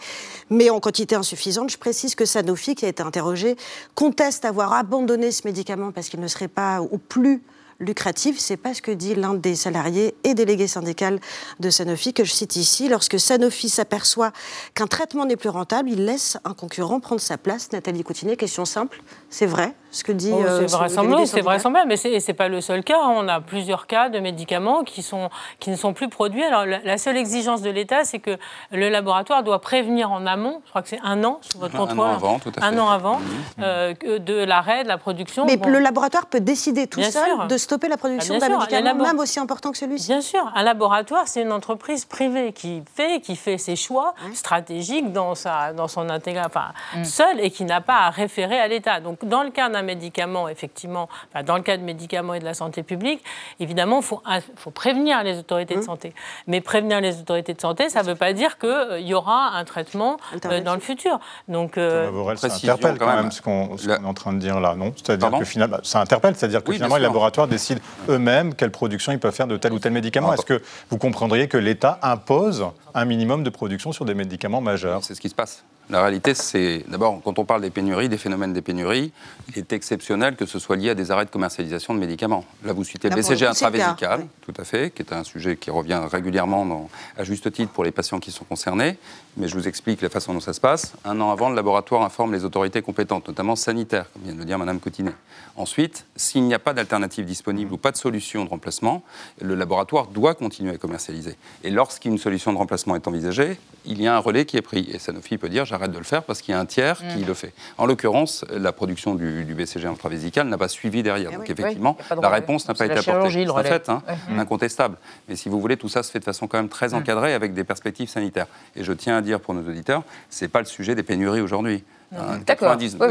mais 0.49 0.71
en 0.71 0.81
quantité 0.81 1.15
insuffisante. 1.15 1.71
Je 1.71 1.79
précise 1.79 2.15
que 2.15 2.25
Sanofi, 2.25 2.75
qui 2.75 2.87
a 2.87 2.89
été 2.89 3.03
interrogé, 3.03 3.57
conteste 3.95 4.45
avoir 4.45 4.70
abandonné 4.79 5.31
ce 5.33 5.47
médicament 5.47 5.93
parce 5.93 6.09
qu'il 6.09 6.21
ne 6.21 6.29
serait 6.29 6.49
pas 6.49 6.81
au 6.81 6.99
plus 6.99 7.43
lucratif. 7.81 8.39
C'est 8.39 8.57
pas 8.57 8.75
ce 8.75 8.83
que 8.83 8.93
dit 8.93 9.15
l'un 9.15 9.35
des 9.35 9.57
salariés 9.57 10.15
et 10.23 10.35
délégué 10.35 10.67
syndical 10.67 11.19
de 11.59 11.71
Sanofi 11.71 12.13
que 12.13 12.25
je 12.25 12.33
cite 12.33 12.57
ici. 12.57 12.89
Lorsque 12.89 13.19
Sanofi 13.19 13.69
s'aperçoit 13.69 14.33
qu'un 14.75 14.87
traitement 14.87 15.25
n'est 15.25 15.37
plus 15.37 15.49
rentable, 15.49 15.91
il 15.91 16.05
laisse 16.05 16.37
un 16.45 16.55
concurrent 16.55 17.01
prendre 17.01 17.21
sa 17.21 17.39
place. 17.39 17.73
Nathalie 17.73 18.05
Coutinet, 18.05 18.37
question 18.37 18.65
simple, 18.65 19.03
c'est 19.31 19.47
vrai 19.47 19.75
ce 19.91 20.05
que 20.05 20.13
dit. 20.13 20.31
Oh, 20.33 20.41
euh, 20.41 20.67
c'est 20.67 20.77
vraisemblable, 20.77 21.27
c'est 21.27 21.41
vraisemblable, 21.41 21.89
mais 21.89 21.97
ce 21.97 22.09
n'est 22.09 22.35
pas 22.35 22.49
le 22.49 22.61
seul 22.61 22.85
cas. 22.85 22.99
On 22.99 23.27
a 23.29 23.41
plusieurs 23.41 23.87
cas 23.87 24.09
de 24.09 24.19
médicaments 24.21 24.85
qui, 24.85 25.03
sont, 25.03 25.31
qui 25.59 25.71
ne 25.71 25.77
sont 25.77 25.93
plus 25.93 26.09
produits. 26.09 26.45
Alors 26.45 26.65
la, 26.65 26.99
seule 26.99 27.17
exigence 27.17 27.63
de 27.63 27.71
l'État, 27.71 28.05
c'est 28.05 28.19
que 28.19 28.37
le 28.73 28.89
laboratoire 28.89 29.43
doit 29.43 29.61
prévenir 29.61 30.13
en 30.13 30.27
amont, 30.27 30.61
je 30.65 30.71
crois 30.71 30.83
que 30.83 30.89
c'est 30.89 31.01
un 31.03 31.25
an 31.25 31.39
sous 31.43 31.59
votre 31.59 31.77
contrôle, 31.77 32.07
un 32.07 32.11
an 32.11 32.15
avant, 32.15 32.39
tout 32.39 32.53
à 32.57 32.61
fait. 32.61 32.67
Un 32.67 32.79
an 32.79 32.89
avant 32.89 33.21
euh, 33.61 33.95
de 34.19 34.45
l'arrêt 34.45 34.85
de 34.85 34.89
la 34.89 34.99
production. 34.99 35.45
Mais 35.45 35.57
le 35.57 35.79
laboratoire 35.79 36.27
peut 36.27 36.41
décider 36.41 36.87
tout 36.87 37.03
seul 37.03 37.49
de 37.49 37.57
stopper 37.57 37.89
la 37.89 37.97
production 37.97 38.35
ah, 38.37 38.49
d'un 38.49 38.59
médicament, 38.59 39.05
même 39.05 39.19
aussi 39.19 39.41
important 39.41 39.73
que 39.73 39.79
celui-ci. 39.79 40.09
Bien 40.09 40.21
sûr, 40.21 40.51
un 40.55 40.63
laboratoire, 40.63 41.27
c'est 41.27 41.43
une 41.43 41.53
entreprise 41.53 42.05
privée 42.05 42.53
qui 42.53 42.83
fait, 42.95 43.21
qui 43.21 43.37
fait 43.37 43.59
ses 43.59 43.77
choix 43.77 44.15
stratégiques 44.35 45.13
dans, 45.13 45.35
sa, 45.35 45.73
dans 45.73 45.89
son 45.89 46.09
intégration, 46.11 46.51
enfin, 46.55 46.73
mm. 46.97 47.05
seule 47.05 47.41
et 47.41 47.51
qui 47.51 47.65
n'a 47.65 47.81
pas 47.81 47.99
à 47.99 48.11
référer 48.11 48.59
à 48.59 48.69
l'État. 48.69 49.01
Donc 49.01 49.20
dans 49.23 49.43
le 49.43 49.51
cas 49.51 49.69
d'un 49.69 49.83
médicament, 49.83 50.49
effectivement, 50.49 51.09
dans 51.47 51.57
le 51.57 51.63
cas 51.63 51.77
de 51.77 51.83
médicaments 51.83 52.35
et 52.35 52.41
de 52.41 52.45
la 52.45 52.55
santé 52.55 52.83
publique, 52.83 53.23
évidemment, 53.59 54.01
il 54.01 54.05
faut, 54.05 54.23
faut, 54.57 54.71
prévenir 54.71 55.23
les 55.23 55.39
autorités 55.39 55.75
de 55.75 55.81
mmh. 55.81 55.85
santé. 55.85 56.15
Mais 56.47 56.61
prévenir 56.61 57.01
les 57.01 57.21
autorités 57.21 57.55
de 57.55 57.61
santé, 57.61 57.89
ça 57.89 58.03
ne 58.03 58.09
veut 58.09 58.15
pas 58.15 58.33
dire 58.33 58.59
qu'il 58.59 58.69
euh, 58.69 59.01
y 59.01 59.15
aura 59.15 59.57
un 59.57 59.65
traitement 59.65 60.19
euh, 60.45 60.61
dans 60.61 60.75
le 60.75 60.81
futur. 60.81 61.21
Donc, 61.49 61.79
euh, 61.79 62.35
ça 62.37 62.49
interpelle 62.49 62.99
quand 62.99 63.15
même, 63.15 63.31
ce 63.31 63.43
qu'on 63.43 63.77
est 63.77 64.05
en 64.05 64.15
train 64.15 64.33
de 64.33 64.39
dire 64.39 64.61
là, 64.61 64.75
non? 64.75 64.93
C'est-à-dire 64.97 65.31
que 65.39 65.45
finalement, 65.45 65.79
ça 65.83 66.01
interpelle, 66.01 66.37
c'est-à-dire 66.37 66.63
que 66.63 66.73
finalement, 66.73 66.97
les 66.97 67.03
laboratoires 67.03 67.49
décident 67.49 67.81
eux-mêmes 68.09 68.55
quelle 68.55 68.71
production 68.71 69.13
ils 69.13 69.19
peuvent 69.19 69.35
faire 69.35 69.47
de 69.47 69.57
tel 69.57 69.73
ou 69.73 69.79
tel 69.79 69.93
médicament. 69.93 70.33
Est-ce 70.33 70.47
que 70.47 70.63
vous 70.91 70.99
comprendriez 70.99 71.49
que 71.49 71.59
l'État 71.59 71.99
impose 72.03 72.67
un 72.95 73.05
minimum 73.05 73.43
de 73.43 73.51
production 73.51 73.93
sur 73.93 74.05
des 74.05 74.15
médicaments 74.15 74.61
majeurs? 74.61 75.05
C'est 75.05 75.15
ce 75.15 75.21
qui 75.21 75.29
se 75.29 75.35
passe. 75.35 75.65
La 75.91 76.03
réalité, 76.03 76.35
c'est 76.35 76.85
d'abord, 76.87 77.21
quand 77.25 77.41
on 77.41 77.45
parle 77.45 77.63
des 77.63 77.71
pénuries, 77.71 78.09
des 78.09 78.17
phénomènes 78.17 78.53
des 78.53 78.63
pénuries, 78.63 79.13
il 79.49 79.59
est 79.59 79.73
exceptionnel 79.73 80.37
que 80.37 80.47
ce 80.47 80.61
soit 80.61 80.77
lié 80.77 80.91
à 80.91 80.95
des 80.95 81.11
arrêts 81.11 81.25
de 81.25 81.31
commercialisation 81.31 81.95
de 81.95 81.99
médicaments. 81.99 82.45
Là, 82.65 82.73
vous 82.73 82.85
citez 82.85 83.11
le 83.11 83.17
BCG 83.17 83.45
intravésical, 83.45 84.25
tout 84.43 84.55
à 84.57 84.63
fait, 84.63 84.95
qui 84.95 85.03
est 85.03 85.13
un 85.13 85.25
sujet 85.25 85.57
qui 85.57 85.73
revient 85.73 86.01
régulièrement 86.09 86.65
dans, 86.65 86.89
à 87.17 87.25
juste 87.25 87.51
titre 87.51 87.73
pour 87.73 87.83
les 87.83 87.91
patients 87.91 88.21
qui 88.21 88.31
sont 88.31 88.45
concernés. 88.45 88.99
Mais 89.37 89.49
je 89.49 89.57
vous 89.57 89.67
explique 89.67 90.01
la 90.01 90.11
façon 90.11 90.33
dont 90.33 90.39
ça 90.39 90.53
se 90.53 90.61
passe. 90.61 90.93
Un 91.05 91.21
an 91.21 91.33
avant, 91.33 91.51
le 91.51 91.57
laboratoire 91.57 92.03
informe 92.03 92.33
les 92.33 92.45
autorités 92.45 92.83
compétentes, 92.83 93.27
notamment 93.27 93.57
sanitaires, 93.57 94.07
comme 94.13 94.23
vient 94.23 94.35
de 94.35 94.39
le 94.39 94.45
dire 94.45 94.61
Mme 94.61 94.79
Coutinet. 94.79 95.15
Ensuite, 95.57 96.07
s'il 96.15 96.45
n'y 96.45 96.55
a 96.55 96.61
pas 96.61 96.73
d'alternative 96.73 97.25
disponible 97.25 97.73
ou 97.73 97.77
pas 97.79 97.91
de 97.91 97.97
solution 97.97 98.45
de 98.45 98.51
remplacement, 98.51 99.03
le 99.41 99.57
laboratoire 99.57 100.07
doit 100.07 100.35
continuer 100.35 100.73
à 100.73 100.79
commercialiser. 100.79 101.37
Et 101.65 101.71
lorsqu'une 101.71 102.17
solution 102.17 102.53
de 102.53 102.59
remplacement 102.59 102.95
est 102.95 103.09
envisagée, 103.09 103.59
il 103.85 104.01
y 104.01 104.07
a 104.07 104.15
un 104.15 104.19
relais 104.19 104.45
qui 104.45 104.57
est 104.57 104.63
pris. 104.63 104.89
Et 104.93 104.99
Sanofi 104.99 105.37
peut 105.37 105.49
dire 105.49 105.65
j'arrête 105.81 105.93
de 105.93 105.99
le 105.99 106.05
faire 106.05 106.23
parce 106.23 106.43
qu'il 106.43 106.53
y 106.53 106.55
a 106.55 106.61
un 106.61 106.67
tiers 106.67 106.99
qui 106.99 107.25
mm. 107.25 107.27
le 107.27 107.35
fait. 107.35 107.53
En 107.79 107.87
l'occurrence, 107.87 108.45
la 108.51 108.73
production 108.73 109.15
du, 109.15 109.55
BCG 109.55 109.87
intravésical 109.87 110.47
n'a 110.47 110.59
pas 110.59 110.69
suivi 110.69 111.03
derrière. 111.03 111.31
Eh 111.33 111.37
Donc 111.37 111.49
effectivement, 111.49 111.97
la 112.21 112.29
réponse 112.29 112.69
n'a 112.69 112.75
pas 112.75 112.85
été 112.85 112.99
apportée. 112.99 113.31
C'est 113.31 113.49
un 113.49 113.63
fait, 113.63 113.89
hein, 113.89 114.03
mm. 114.29 114.39
incontestable. 114.39 114.97
Mais 115.29 115.37
si 115.37 115.49
vous 115.49 115.61
voulez, 115.61 115.77
tout 115.77 115.89
ça 115.89 116.03
se 116.03 116.11
fait 116.11 116.19
de 116.19 116.25
façon 116.25 116.47
quand 116.47 116.59
même 116.59 116.69
très 116.69 116.89
mm. 116.89 116.95
encadrée 116.95 117.35
avec 117.35 117.55
des 117.55 117.65
perspectives 117.65 118.09
sanitaires. 118.09 118.47
Et 118.77 118.85
je 118.85 118.93
tiens 118.93 119.17
à 119.17 119.23
dire 119.23 119.41
pour 119.41 119.55
nos 119.55 119.67
auditeurs, 119.69 120.03
c'est 120.29 120.49
pas 120.49 120.61
le 120.61 120.67
sujet 120.67 120.95
des 120.95 121.03
pénuries 121.03 121.41
aujourd'hui. 121.41 121.83
Hein, 122.17 122.41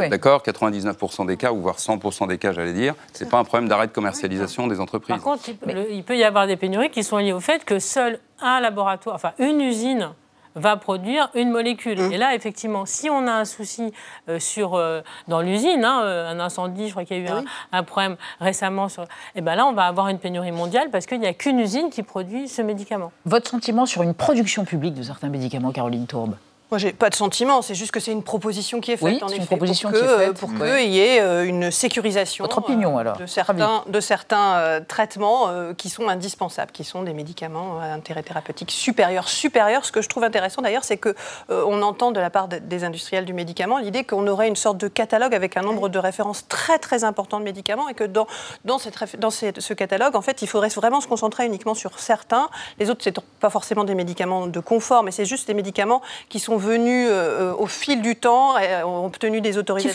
d'accord, 0.09 0.43
99% 0.43 1.25
des 1.25 1.37
cas, 1.37 1.53
ou 1.53 1.61
voire 1.61 1.77
100% 1.77 2.27
des 2.27 2.37
cas, 2.37 2.51
j'allais 2.51 2.73
dire, 2.73 2.95
c'est 3.13 3.29
pas 3.29 3.37
un 3.37 3.45
problème 3.45 3.69
d'arrêt 3.69 3.87
de 3.87 3.93
commercialisation 3.93 4.67
des 4.67 4.81
entreprises. 4.81 5.15
Par 5.15 5.23
contre, 5.23 5.49
il 5.89 6.03
peut 6.03 6.17
y 6.17 6.25
avoir 6.25 6.47
des 6.47 6.57
pénuries 6.57 6.89
qui 6.89 7.05
sont 7.05 7.17
liées 7.17 7.31
au 7.31 7.39
fait 7.39 7.63
que 7.63 7.79
seul 7.79 8.19
un 8.41 8.59
laboratoire, 8.59 9.15
enfin 9.15 9.31
une 9.39 9.61
usine 9.61 10.09
va 10.55 10.77
produire 10.77 11.29
une 11.35 11.51
molécule. 11.51 11.99
Mmh. 11.99 12.13
Et 12.13 12.17
là, 12.17 12.35
effectivement, 12.35 12.85
si 12.85 13.09
on 13.09 13.27
a 13.27 13.31
un 13.31 13.45
souci 13.45 13.91
euh, 14.27 14.39
sur, 14.39 14.75
euh, 14.75 15.01
dans 15.27 15.41
l'usine, 15.41 15.83
hein, 15.83 16.01
euh, 16.03 16.31
un 16.31 16.39
incendie, 16.39 16.87
je 16.87 16.91
crois 16.91 17.05
qu'il 17.05 17.17
y 17.17 17.27
a 17.27 17.41
eu 17.41 17.45
un, 17.71 17.83
problème 17.83 18.17
récemment, 18.39 18.89
sur, 18.89 19.03
et 19.03 19.07
eh 19.35 19.41
ben 19.41 19.55
là, 19.55 19.65
on 19.65 19.73
va 19.73 19.85
avoir 19.85 20.09
une 20.09 20.19
pénurie 20.19 20.51
mondiale 20.51 20.89
parce 20.91 21.05
qu'il 21.05 21.19
n'y 21.19 21.27
a 21.27 21.33
qu'une 21.33 21.59
usine 21.59 21.89
qui 21.89 22.03
produit 22.03 22.47
ce 22.47 22.61
médicament. 22.61 23.11
Votre 23.25 23.49
sentiment 23.49 23.85
sur 23.85 24.01
une 24.03 24.13
production 24.13 24.65
publique 24.65 24.95
de 24.95 25.03
certains 25.03 25.29
médicaments, 25.29 25.71
Caroline 25.71 26.07
Tourbe 26.07 26.35
moi, 26.71 26.77
j'ai 26.77 26.93
pas 26.93 27.09
de 27.09 27.15
sentiment, 27.15 27.63
c'est 27.63 27.73
juste 27.73 27.91
que 27.91 27.99
c'est 27.99 28.11
une 28.11 28.21
proposition 28.21 28.79
qui 28.79 28.91
est 28.91 28.97
faite, 28.97 29.23
en 29.23 29.27
effet, 29.27 29.37
une 29.37 29.47
proposition 29.47 29.89
pour 29.89 29.97
qui 29.97 30.05
est 30.05 30.17
faite, 30.17 30.39
pour 30.39 30.53
qu'il 30.53 30.89
y 30.89 30.99
ait 30.99 31.19
euh, 31.19 31.43
une 31.43 31.71
sécurisation 31.71 32.43
Votre 32.43 32.59
opinion, 32.59 32.95
euh, 32.95 33.01
alors. 33.01 33.17
de 33.17 33.25
certains, 33.25 33.83
de 33.87 33.99
certains 33.99 34.57
euh, 34.57 34.79
traitements 34.87 35.49
qui 35.77 35.89
sont 35.89 36.07
indispensables, 36.07 36.71
qui 36.71 36.83
sont 36.83 37.01
des 37.01 37.13
médicaments 37.13 37.79
à 37.79 37.85
intérêt 37.85 38.21
thérapeutique 38.21 38.69
supérieur. 38.69 39.27
Supérieur, 39.29 39.83
ce 39.83 39.91
que 39.91 40.03
je 40.03 40.09
trouve 40.09 40.23
intéressant 40.23 40.61
d'ailleurs, 40.61 40.83
c'est 40.83 40.97
que 40.97 41.15
on 41.49 41.81
entend 41.81 42.11
de 42.11 42.19
la 42.19 42.29
part 42.29 42.47
des 42.47 42.83
industriels 42.83 43.25
du 43.25 43.33
médicament 43.33 43.79
l'idée 43.79 44.03
qu'on 44.03 44.27
aurait 44.27 44.47
une 44.47 44.55
sorte 44.55 44.77
de 44.77 44.87
catalogue 44.87 45.33
avec 45.33 45.57
un 45.57 45.61
nombre 45.61 45.89
de 45.89 45.97
références 45.97 46.47
très 46.47 46.77
très 46.77 47.03
important 47.03 47.39
de 47.39 47.45
médicaments 47.45 47.89
et 47.89 47.93
que 47.93 48.03
dans, 48.03 48.27
dans, 48.65 48.77
cette, 48.77 49.19
dans 49.19 49.31
ce 49.31 49.73
catalogue, 49.73 50.15
en 50.15 50.21
fait, 50.21 50.41
il 50.41 50.47
faudrait 50.47 50.69
vraiment 50.69 51.01
se 51.01 51.07
concentrer 51.07 51.45
uniquement 51.45 51.73
sur 51.73 51.97
certains. 51.99 52.49
Les 52.79 52.89
autres, 52.89 53.01
c'est 53.03 53.17
pas 53.39 53.49
forcément 53.49 53.83
des 53.83 53.95
médicaments 53.95 54.47
de 54.47 54.59
confort, 54.59 55.03
mais 55.03 55.11
c'est 55.11 55.25
juste 55.25 55.47
des 55.47 55.53
médicaments 55.53 56.01
qui 56.29 56.39
sont 56.39 56.58
venus 56.59 57.07
euh, 57.09 57.53
au 57.57 57.65
fil 57.65 58.01
du 58.01 58.15
temps, 58.15 58.55
euh, 58.57 58.83
ont 58.83 59.05
obtenu 59.05 59.41
des 59.41 59.57
autorisations. 59.57 59.89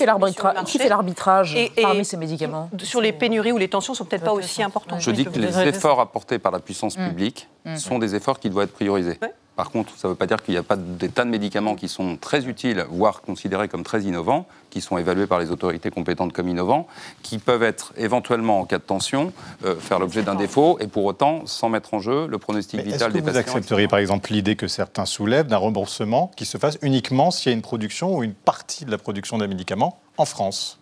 Qui 0.65 0.79
fait 0.79 0.89
l'arbitrage 0.89 1.57
parmi 1.81 2.05
ces 2.05 2.17
médicaments 2.17 2.71
Sur 2.83 3.01
les 3.01 3.13
pénuries 3.13 3.53
où 3.53 3.59
les 3.59 3.69
tensions 3.69 3.95
sont 3.95 4.05
peut-être 4.05 4.25
pas 4.25 4.33
aussi 4.33 4.63
importantes. 4.63 5.01
Je 5.01 5.11
dis 5.11 5.25
que 5.25 5.39
les 5.39 5.59
efforts 5.61 6.01
apportés 6.01 6.39
par 6.39 6.53
la 6.53 6.59
puissance 6.59 6.99
mmh. 6.99 7.09
publique 7.09 7.49
mmh. 7.65 7.77
sont 7.77 7.99
des 7.99 8.15
efforts 8.15 8.41
qui 8.41 8.51
doivent 8.51 8.65
être 8.65 8.75
priorisés. 8.75 9.19
Par 9.57 9.71
contre, 9.71 9.97
ça 9.97 10.09
ne 10.09 10.13
veut 10.13 10.17
pas 10.17 10.27
dire 10.27 10.43
qu'il 10.43 10.53
n'y 10.53 10.59
a 10.59 10.65
pas 10.65 10.77
des 10.77 11.09
tas 11.09 11.25
de 11.25 11.31
médicaments 11.31 11.77
qui 11.77 11.89
sont 11.89 12.17
très 12.17 12.47
utiles, 12.47 12.85
voire 12.91 13.23
considérés 13.23 13.69
comme 13.69 13.85
très 13.85 14.03
innovants, 14.03 14.47
qui 14.71 14.81
sont 14.81 14.99
évalués 14.99 15.29
par 15.29 15.39
les 15.39 15.53
autorités 15.53 15.91
compétentes 15.91 16.33
comme 16.33 16.49
innovants, 16.49 16.89
qui 17.23 17.39
peuvent 17.39 17.63
être 17.63 17.93
éventuellement, 17.97 18.61
en 18.61 18.65
cas 18.65 18.79
de 18.79 18.83
tension, 18.83 19.33
euh, 19.65 19.77
faire 19.77 20.01
l'objet 20.01 20.25
d'un 20.25 20.35
défaut, 20.35 20.79
et 20.81 20.89
pour 20.89 21.05
autant, 21.05 21.47
sans 21.47 21.69
mettre 21.69 21.95
en 21.95 22.01
jeu 22.01 22.27
le 22.27 22.39
pronostic 22.39 22.81
vital 22.81 23.13
des 23.13 23.23
patients. 23.23 23.33
Vous 23.33 23.39
accepteriez 23.39 23.87
par 23.87 24.01
exemple 24.01 24.33
l'idée 24.33 24.57
que 24.57 24.67
certains 24.67 25.07
soulèvent 25.07 25.47
d'un 25.47 25.57
remboursement 25.59 26.33
qui 26.37 26.47
se 26.47 26.59
fasse 26.59 26.77
uniquement 26.83 27.31
s'il 27.31 27.53
y 27.53 27.55
a 27.55 27.57
une 27.57 27.63
production 27.63 28.17
ou 28.17 28.25
une 28.25 28.35
partie 28.35 28.85
de 28.85 28.91
la 28.91 28.99
production 28.99 29.39
des 29.39 29.47
médicaments 29.47 30.01
en 30.17 30.25
France? 30.25 30.81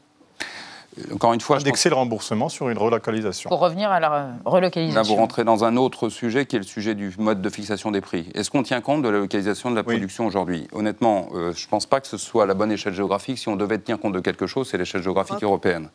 Encore 1.12 1.32
une 1.32 1.40
fois, 1.40 1.56
indexer 1.56 1.88
le 1.88 1.94
remboursement 1.94 2.48
sur 2.48 2.68
une 2.68 2.76
relocalisation. 2.76 3.48
Pour 3.48 3.60
revenir 3.60 3.90
à 3.90 3.98
la 3.98 4.30
relocalisation. 4.44 5.00
Là, 5.00 5.02
vous 5.02 5.14
rentrez 5.14 5.42
dans 5.44 5.64
un 5.64 5.76
autre 5.76 6.10
sujet 6.10 6.44
qui 6.44 6.56
est 6.56 6.58
le 6.58 6.64
sujet 6.64 6.94
du 6.94 7.14
mode 7.18 7.40
de 7.40 7.48
fixation 7.48 7.90
des 7.90 8.00
prix. 8.00 8.28
Est-ce 8.34 8.50
qu'on 8.50 8.62
tient 8.62 8.80
compte 8.80 9.02
de 9.02 9.08
la 9.08 9.18
localisation 9.18 9.70
de 9.70 9.76
la 9.76 9.82
production 9.82 10.26
aujourd'hui? 10.26 10.68
Honnêtement, 10.72 11.28
euh, 11.34 11.52
je 11.56 11.64
ne 11.64 11.70
pense 11.70 11.86
pas 11.86 12.00
que 12.00 12.06
ce 12.06 12.18
soit 12.18 12.46
la 12.46 12.54
bonne 12.54 12.70
échelle 12.70 12.92
géographique. 12.92 13.38
Si 13.38 13.48
on 13.48 13.56
devait 13.56 13.78
tenir 13.78 13.98
compte 13.98 14.12
de 14.12 14.20
quelque 14.20 14.46
chose, 14.46 14.68
c'est 14.70 14.76
l'échelle 14.76 15.02
géographique 15.02 15.42
européenne. 15.42 15.88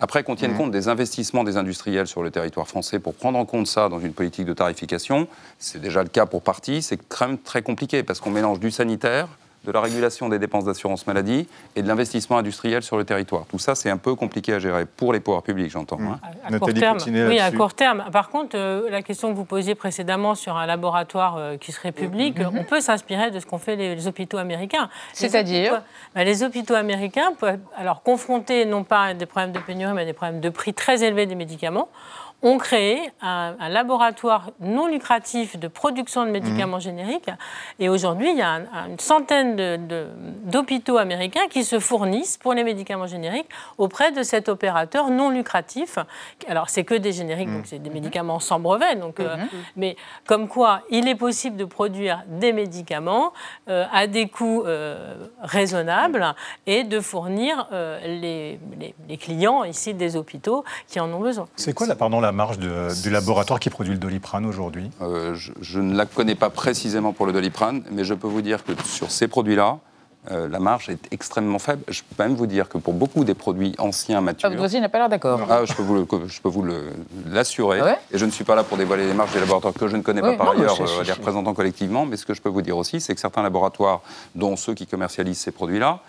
Après, 0.00 0.24
qu'on 0.24 0.34
tienne 0.34 0.52
mmh. 0.52 0.56
compte 0.56 0.70
des 0.72 0.88
investissements 0.88 1.44
des 1.44 1.56
industriels 1.56 2.06
sur 2.08 2.22
le 2.22 2.30
territoire 2.30 2.66
français 2.66 2.98
pour 2.98 3.14
prendre 3.14 3.38
en 3.38 3.44
compte 3.44 3.66
ça 3.66 3.88
dans 3.88 4.00
une 4.00 4.12
politique 4.12 4.46
de 4.46 4.52
tarification, 4.52 5.28
c'est 5.58 5.80
déjà 5.80 6.02
le 6.02 6.08
cas 6.08 6.26
pour 6.26 6.42
partie. 6.42 6.82
C'est 6.82 6.98
quand 7.08 7.28
même 7.28 7.38
très 7.38 7.62
compliqué 7.62 8.02
parce 8.02 8.20
qu'on 8.20 8.30
mélange 8.30 8.58
du 8.58 8.70
sanitaire, 8.70 9.28
de 9.64 9.72
la 9.72 9.80
régulation 9.80 10.28
des 10.28 10.38
dépenses 10.38 10.64
d'assurance 10.64 11.06
maladie 11.06 11.46
et 11.76 11.82
de 11.82 11.88
l'investissement 11.88 12.38
industriel 12.38 12.82
sur 12.82 12.96
le 12.96 13.04
territoire. 13.04 13.44
Tout 13.46 13.58
ça, 13.58 13.74
c'est 13.74 13.90
un 13.90 13.98
peu 13.98 14.14
compliqué 14.14 14.54
à 14.54 14.58
gérer 14.58 14.86
pour 14.86 15.12
les 15.12 15.20
pouvoirs 15.20 15.42
publics, 15.42 15.70
j'entends. 15.70 15.98
Hein. 16.00 16.18
À, 16.44 16.58
court 16.58 16.72
terme, 16.72 16.98
oui, 17.06 17.38
à 17.38 17.50
court 17.52 17.74
terme. 17.74 18.04
Par 18.10 18.30
contre, 18.30 18.56
euh, 18.56 18.88
la 18.90 19.02
question 19.02 19.30
que 19.30 19.36
vous 19.36 19.44
posiez 19.44 19.74
précédemment 19.74 20.34
sur 20.34 20.56
un 20.56 20.66
laboratoire 20.66 21.36
euh, 21.36 21.56
qui 21.58 21.72
serait 21.72 21.92
public, 21.92 22.38
mm-hmm. 22.38 22.58
on 22.58 22.64
peut 22.64 22.80
s'inspirer 22.80 23.30
de 23.30 23.38
ce 23.38 23.46
qu'ont 23.46 23.58
fait 23.58 23.76
les, 23.76 24.06
hôpitaux 24.06 24.38
américains. 24.38 24.88
C'est-à-dire 25.12 25.82
bah, 26.14 26.24
Les 26.24 26.42
hôpitaux 26.42 26.74
américains 26.74 27.32
peuvent, 27.38 27.60
alors 27.76 28.02
confrontés 28.02 28.64
non 28.64 28.82
pas 28.82 29.04
à 29.04 29.14
des 29.14 29.26
problèmes 29.26 29.52
de 29.52 29.58
pénurie, 29.58 29.92
mais 29.92 30.02
à 30.02 30.06
des 30.06 30.12
problèmes 30.14 30.40
de 30.40 30.48
prix 30.48 30.72
très 30.72 31.04
élevés 31.04 31.26
des 31.26 31.34
médicaments, 31.34 31.88
ont 32.42 32.58
créé 32.58 33.10
un, 33.20 33.54
laboratoire 33.68 34.50
non 34.60 34.86
lucratif 34.86 35.58
de 35.58 35.68
production 35.68 36.24
de 36.24 36.30
médicaments 36.30 36.78
mmh. 36.78 36.82
génériques. 36.82 37.30
Et 37.78 37.88
aujourd'hui, 37.88 38.30
il 38.30 38.38
y 38.38 38.42
a 38.42 38.60
une 38.88 38.98
centaine 38.98 39.56
d'hôpitaux 40.44 40.96
américains 40.96 41.48
qui 41.50 41.64
se 41.64 41.78
fournissent 41.78 42.38
pour 42.38 42.54
les 42.54 42.64
médicaments 42.64 43.06
génériques 43.06 43.48
auprès 43.78 44.12
de 44.12 44.22
cet 44.22 44.48
opérateur 44.48 45.10
non 45.10 45.30
lucratif. 45.30 45.98
Alors, 46.48 46.70
c'est 46.70 46.84
que 46.84 46.94
des 46.94 47.12
génériques, 47.12 47.48
mmh. 47.48 47.56
donc 47.56 47.66
c'est 47.66 47.78
des 47.78 47.90
médicaments 47.90 48.40
sans 48.40 48.58
brevet. 48.58 48.96
Donc, 48.96 49.20
euh, 49.20 49.36
mmh. 49.36 49.48
mais 49.76 49.96
comme 50.26 50.48
quoi, 50.48 50.82
il 50.90 51.08
est 51.08 51.14
possible 51.14 51.56
de 51.56 51.64
produire 51.64 52.22
des 52.26 52.52
médicaments 52.52 53.32
euh, 53.68 53.84
à 53.92 54.06
des 54.06 54.28
coûts 54.28 54.62
euh, 54.64 55.26
raisonnables 55.42 56.34
et 56.66 56.84
de 56.84 57.00
fournir 57.00 57.68
les, 57.70 58.58
les, 59.08 59.16
clients 59.16 59.64
ici 59.64 59.92
des 59.92 60.16
hôpitaux 60.16 60.64
qui 60.86 60.98
en 61.00 61.12
ont 61.12 61.20
besoin. 61.20 61.46
C'est 61.56 61.74
quoi, 61.74 61.86
la, 61.86 61.94
pardon, 61.94 62.20
la 62.20 62.29
marge 62.32 62.58
du 62.58 63.10
laboratoire 63.10 63.60
qui 63.60 63.70
produit 63.70 63.92
le 63.92 63.98
doliprane 63.98 64.46
aujourd'hui? 64.46 64.90
Je, 65.00 65.52
je, 65.60 65.80
ne 65.80 65.96
la 65.96 66.06
connais 66.06 66.34
pas 66.34 66.50
précisément 66.50 67.12
pour 67.12 67.26
le 67.26 67.32
doliprane, 67.32 67.82
mais 67.90 68.04
je 68.04 68.14
peux 68.14 68.28
vous 68.28 68.42
dire 68.42 68.64
que 68.64 68.72
sur 68.84 69.10
ces 69.10 69.28
produits-là, 69.28 69.78
euh, 70.30 70.48
la 70.48 70.58
marge 70.58 70.90
est 70.90 71.00
extrêmement 71.12 71.58
faible. 71.58 71.82
Je 71.88 72.02
peux 72.02 72.22
même 72.22 72.34
vous 72.34 72.46
dire 72.46 72.68
que 72.68 72.76
pour 72.76 72.92
beaucoup 72.92 73.24
des 73.24 73.32
produits 73.32 73.74
anciens 73.78 74.20
matures. 74.20 74.50
Ah, 74.52 74.54
votre 74.54 74.78
n'a 74.78 74.88
pas 74.90 74.98
l'air 74.98 75.08
d'accord. 75.08 75.40
Ah, 75.48 75.64
je 75.64 75.72
peux 75.72 75.82
vous, 76.48 76.66
l'assurer. 77.26 77.80
Ah 77.82 77.98
et 78.12 78.18
je 78.18 78.26
ne 78.26 78.30
suis 78.30 78.44
pas 78.44 78.54
là 78.54 78.62
pour 78.62 78.76
dévoiler 78.76 79.06
les 79.06 79.14
marges 79.14 79.32
des 79.32 79.40
laboratoires 79.40 79.72
que 79.72 79.88
je 79.88 79.96
ne 79.96 80.02
connais 80.02 80.20
pas 80.20 80.34
par 80.34 80.50
ailleurs, 80.50 80.78
euh, 80.78 81.04
les 81.04 81.12
représentant 81.12 81.54
collectivement. 81.54 82.04
Mais 82.04 82.18
ce 82.18 82.26
que 82.26 82.34
je 82.34 82.42
peux 82.42 82.50
vous 82.50 82.60
dire 82.60 82.76
aussi, 82.76 83.00
c'est 83.00 83.14
que 83.14 83.20
certains 83.20 83.42
laboratoires, 83.42 84.02
dont 84.34 84.56
ceux 84.56 84.74
qui 84.74 84.86
commercialisent 84.86 85.38
ces 85.38 85.52
produits-là, 85.52 86.00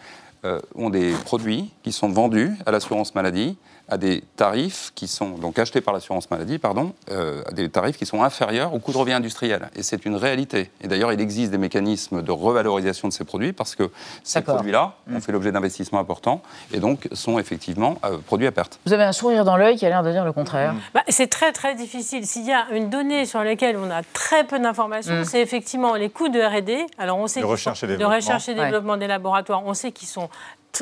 euh, 0.43 0.59
ont 0.75 0.89
des 0.89 1.13
produits 1.23 1.71
qui 1.81 1.93
sont 1.93 2.09
vendus 2.09 2.53
à 2.65 2.71
l'assurance 2.71 3.15
maladie 3.15 3.57
à 3.89 3.97
des 3.97 4.23
tarifs 4.35 4.91
qui 4.95 5.07
sont 5.07 5.31
donc 5.31 5.59
achetés 5.59 5.81
par 5.81 5.93
l'assurance 5.93 6.31
maladie, 6.31 6.57
pardon, 6.57 6.93
euh, 7.11 7.43
à 7.47 7.51
des 7.51 7.69
tarifs 7.69 7.97
qui 7.97 8.05
sont 8.05 8.23
inférieurs 8.23 8.73
au 8.73 8.79
coût 8.79 8.91
de 8.91 8.97
revient 8.97 9.13
industriel. 9.13 9.69
Et 9.75 9.83
c'est 9.83 10.05
une 10.05 10.15
réalité. 10.15 10.71
Et 10.81 10.87
d'ailleurs, 10.87 11.11
il 11.11 11.19
existe 11.21 11.51
des 11.51 11.57
mécanismes 11.57 12.21
de 12.21 12.31
revalorisation 12.31 13.07
de 13.07 13.13
ces 13.13 13.23
produits 13.23 13.53
parce 13.53 13.75
que 13.75 13.89
ces 14.23 14.41
produits-là 14.41 14.95
ont 15.09 15.17
mm. 15.17 15.21
fait 15.21 15.31
l'objet 15.31 15.51
d'investissements 15.51 15.99
importants 15.99 16.41
et 16.73 16.79
donc 16.79 17.07
sont 17.13 17.39
effectivement 17.39 17.97
euh, 18.05 18.17
produits 18.19 18.47
à 18.47 18.51
perte. 18.51 18.79
Vous 18.85 18.93
avez 18.93 19.03
un 19.03 19.11
sourire 19.11 19.45
dans 19.45 19.57
l'œil 19.57 19.75
qui 19.75 19.85
a 19.85 19.89
l'air 19.89 20.03
de 20.03 20.11
dire 20.11 20.25
le 20.25 20.33
contraire. 20.33 20.73
Bah, 20.93 21.01
c'est 21.09 21.27
très 21.27 21.51
très 21.51 21.75
difficile. 21.75 22.25
S'il 22.25 22.45
y 22.45 22.53
a 22.53 22.67
une 22.71 22.89
donnée 22.89 23.25
sur 23.25 23.43
laquelle 23.43 23.77
on 23.77 23.89
a 23.91 24.03
très 24.03 24.45
peu 24.45 24.59
d'informations, 24.59 25.21
mm. 25.21 25.25
c'est 25.25 25.41
effectivement 25.41 25.95
les 25.95 26.09
coûts 26.09 26.29
de 26.29 26.39
R&D. 26.39 26.85
Alors 26.97 27.17
on 27.17 27.27
sait 27.27 27.41
de 27.41 27.45
recherche, 27.45 27.83
et 27.83 27.97
de 27.97 28.05
recherche 28.05 28.49
et 28.49 28.55
développement 28.55 28.97
des 28.97 29.07
laboratoires. 29.07 29.63
On 29.65 29.73
sait 29.73 29.91
qu'ils 29.91 30.07
sont 30.07 30.29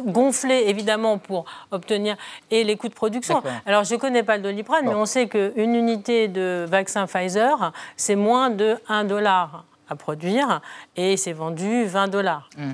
gonflé 0.06 0.66
évidemment 0.68 1.18
pour 1.18 1.46
obtenir 1.72 2.16
et 2.52 2.64
les 2.64 2.76
coûts 2.76 2.90
de 2.90 2.94
production. 2.94 3.42
Alors 3.66 3.84
je 3.84 3.96
ne 3.96 4.00
connais 4.00 4.24
pas 4.24 4.38
le 4.38 4.44
doliprane, 4.44 4.86
mais 4.86 4.94
on 4.94 5.06
sait 5.06 5.28
qu'une 5.28 5.76
unité 5.76 6.28
de 6.28 6.66
vaccin 6.68 7.08
Pfizer, 7.08 7.72
c'est 7.98 8.16
moins 8.16 8.50
de 8.50 8.78
1 8.88 9.06
dollar 9.06 9.66
à 9.90 9.96
produire 9.96 10.62
et 10.96 11.18
c'est 11.18 11.34
vendu 11.34 11.86
20 11.86 12.08
dollars. 12.08 12.50
Mm. 12.58 12.72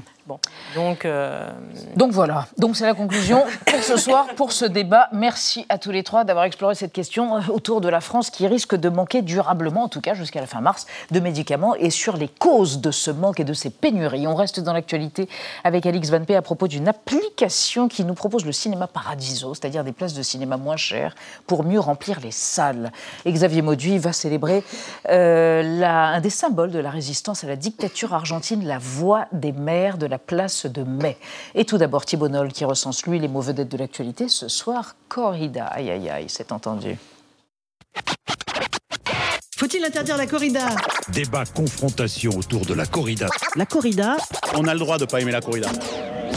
Euh, 1.06 1.50
donc 1.96 2.12
voilà, 2.12 2.48
donc 2.58 2.76
c'est 2.76 2.86
la 2.86 2.94
conclusion 2.94 3.44
pour 3.66 3.84
ce 3.84 3.98
soir, 3.98 4.26
pour 4.36 4.52
ce 4.52 4.66
débat. 4.66 5.08
Merci 5.14 5.66
à 5.70 5.78
tous 5.78 5.92
les 5.92 6.04
trois 6.04 6.24
d'avoir 6.24 6.46
exploré 6.46 6.74
cette 6.74 6.94
question 6.94 7.38
euh, 7.38 7.42
autour 7.50 7.80
de 7.80 7.90
la 7.90 8.02
France 8.02 8.30
qui 8.32 8.48
risque 8.48 8.76
de 8.76 8.90
manquer 8.90 9.22
durablement, 9.22 9.84
en 9.84 9.88
tout 9.88 10.02
cas 10.02 10.16
jusqu'à 10.16 10.42
la 10.42 10.48
fin 10.48 10.62
mars, 10.62 10.88
de 11.12 11.20
médicaments 11.20 11.76
et 11.76 11.92
sur 11.92 12.18
les 12.18 12.28
causes 12.28 12.82
de 12.82 12.92
ce 12.92 13.12
manque 13.12 13.40
et 13.40 13.44
de 13.44 13.54
ces 13.54 13.70
pénuries. 13.70 14.26
On 14.28 14.36
reste 14.36 14.60
dans 14.60 14.74
l'actualité 14.74 15.30
avec 15.64 15.86
Alix 15.86 16.10
Van 16.10 16.24
P 16.24 16.36
à 16.36 16.42
propos 16.42 16.68
d'une 16.68 16.88
application 16.88 17.88
qui 17.88 18.04
nous 18.04 18.16
propose 18.16 18.46
le 18.46 18.52
cinéma 18.52 18.88
paradiso, 18.88 19.54
c'est-à-dire 19.54 19.84
des 19.84 19.92
places 19.94 20.14
de 20.14 20.24
cinéma 20.24 20.58
moins 20.58 20.78
chères 20.78 21.14
pour 21.46 21.64
mieux 21.64 21.80
remplir 21.80 22.20
les 22.20 22.32
salles. 22.32 22.92
Xavier 23.28 23.62
Mauduit 23.62 24.00
va 24.00 24.12
célébrer 24.12 24.64
euh, 25.10 25.84
un 25.84 26.20
des 26.20 26.30
symboles 26.30 26.72
de 26.72 26.80
la 26.80 26.90
résistance 26.90 27.44
à 27.44 27.48
la 27.48 27.56
dictature 27.56 28.14
argentine, 28.14 28.66
la 28.66 28.80
voix 28.80 29.28
des 29.32 29.52
mères 29.52 29.98
de 29.98 30.06
la 30.06 30.15
place 30.18 30.66
de 30.66 30.84
mai. 30.84 31.18
Et 31.54 31.66
tout 31.66 31.78
d'abord, 31.78 32.06
Thibault 32.06 32.30
Nol 32.30 32.52
qui 32.52 32.66
recense, 32.66 33.06
lui, 33.06 33.20
les 33.20 33.28
mots 33.28 33.42
vedettes 33.42 33.70
de 33.70 33.78
l'actualité. 33.78 34.28
Ce 34.28 34.48
soir, 34.48 34.96
corrida. 35.08 35.66
Aïe, 35.68 35.90
aïe, 35.90 36.10
aïe, 36.10 36.26
c'est 36.28 36.52
entendu. 36.52 36.98
Faut-il 39.58 39.84
interdire 39.86 40.18
la 40.18 40.28
corrida? 40.28 40.68
Débat, 41.10 41.46
confrontation 41.46 42.32
autour 42.38 42.66
de 42.66 42.74
la 42.74 42.86
corrida. 42.86 43.30
La 43.56 43.66
corrida? 43.66 44.18
On 44.54 44.68
a 44.68 44.74
le 44.74 44.80
droit 44.80 44.98
de 44.98 45.06
pas 45.06 45.22
aimer 45.22 45.32
la 45.32 45.42
corrida. 45.42 45.70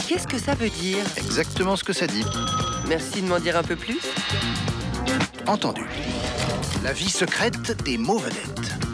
Qu'est-ce 0.06 0.28
que 0.28 0.38
ça 0.38 0.54
veut 0.54 0.70
dire? 0.70 1.04
Exactement 1.16 1.74
ce 1.74 1.82
que 1.82 1.92
ça 1.92 2.06
dit. 2.06 2.24
Merci 2.86 3.20
de 3.20 3.26
m'en 3.26 3.40
dire 3.40 3.56
un 3.56 3.64
peu 3.64 3.76
plus. 3.76 4.00
Entendu. 5.46 5.84
La 6.84 6.92
vie 6.92 7.10
secrète 7.10 7.82
des 7.82 7.98
mots 7.98 8.18
vedettes. 8.18 8.87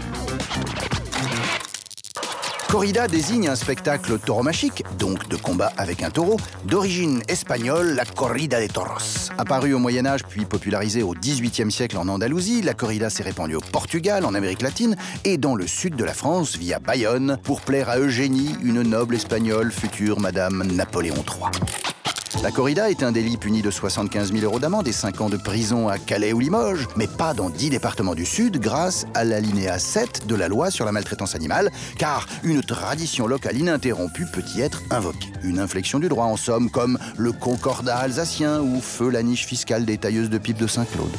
Corrida 2.74 3.06
désigne 3.06 3.46
un 3.48 3.54
spectacle 3.54 4.18
tauromachique, 4.18 4.82
donc 4.98 5.28
de 5.28 5.36
combat 5.36 5.72
avec 5.76 6.02
un 6.02 6.10
taureau, 6.10 6.38
d'origine 6.64 7.22
espagnole, 7.28 7.94
la 7.94 8.04
corrida 8.04 8.60
de 8.60 8.66
toros. 8.66 9.30
Apparue 9.38 9.74
au 9.74 9.78
Moyen 9.78 10.06
Âge 10.06 10.24
puis 10.28 10.44
popularisée 10.44 11.04
au 11.04 11.14
XVIIIe 11.14 11.70
siècle 11.70 11.96
en 11.96 12.08
Andalousie, 12.08 12.62
la 12.62 12.74
corrida 12.74 13.10
s'est 13.10 13.22
répandue 13.22 13.54
au 13.54 13.60
Portugal, 13.60 14.24
en 14.24 14.34
Amérique 14.34 14.60
latine 14.60 14.96
et 15.24 15.38
dans 15.38 15.54
le 15.54 15.68
sud 15.68 15.94
de 15.94 16.02
la 16.02 16.14
France 16.14 16.56
via 16.56 16.80
Bayonne 16.80 17.38
pour 17.44 17.60
plaire 17.60 17.88
à 17.90 18.00
Eugénie, 18.00 18.56
une 18.60 18.82
noble 18.82 19.14
espagnole, 19.14 19.70
future 19.70 20.18
Madame 20.18 20.64
Napoléon 20.64 21.14
III. 21.14 22.03
La 22.42 22.50
corrida 22.50 22.90
est 22.90 23.02
un 23.02 23.12
délit 23.12 23.36
puni 23.36 23.62
de 23.62 23.70
75 23.70 24.32
000 24.32 24.44
euros 24.44 24.58
d'amende 24.58 24.86
et 24.88 24.92
5 24.92 25.20
ans 25.20 25.28
de 25.30 25.36
prison 25.36 25.88
à 25.88 25.98
Calais 25.98 26.32
ou 26.32 26.40
Limoges, 26.40 26.86
mais 26.96 27.06
pas 27.06 27.32
dans 27.32 27.48
10 27.48 27.70
départements 27.70 28.14
du 28.14 28.26
Sud 28.26 28.58
grâce 28.58 29.06
à 29.14 29.24
l'alinéa 29.24 29.78
7 29.78 30.26
de 30.26 30.34
la 30.34 30.48
loi 30.48 30.70
sur 30.70 30.84
la 30.84 30.92
maltraitance 30.92 31.34
animale, 31.34 31.70
car 31.96 32.26
une 32.42 32.62
tradition 32.62 33.26
locale 33.26 33.56
ininterrompue 33.56 34.26
peut 34.32 34.44
y 34.56 34.60
être 34.60 34.82
invoquée. 34.90 35.32
Une 35.42 35.58
inflexion 35.58 35.98
du 35.98 36.08
droit 36.08 36.26
en 36.26 36.36
somme, 36.36 36.70
comme 36.70 36.98
le 37.16 37.32
concordat 37.32 37.96
alsacien 37.96 38.60
ou 38.60 38.80
feu 38.80 39.10
la 39.10 39.22
niche 39.22 39.46
fiscale 39.46 39.84
des 39.84 39.96
tailleuses 39.96 40.30
de 40.30 40.38
pipe 40.38 40.58
de 40.58 40.66
Saint-Claude. 40.66 41.16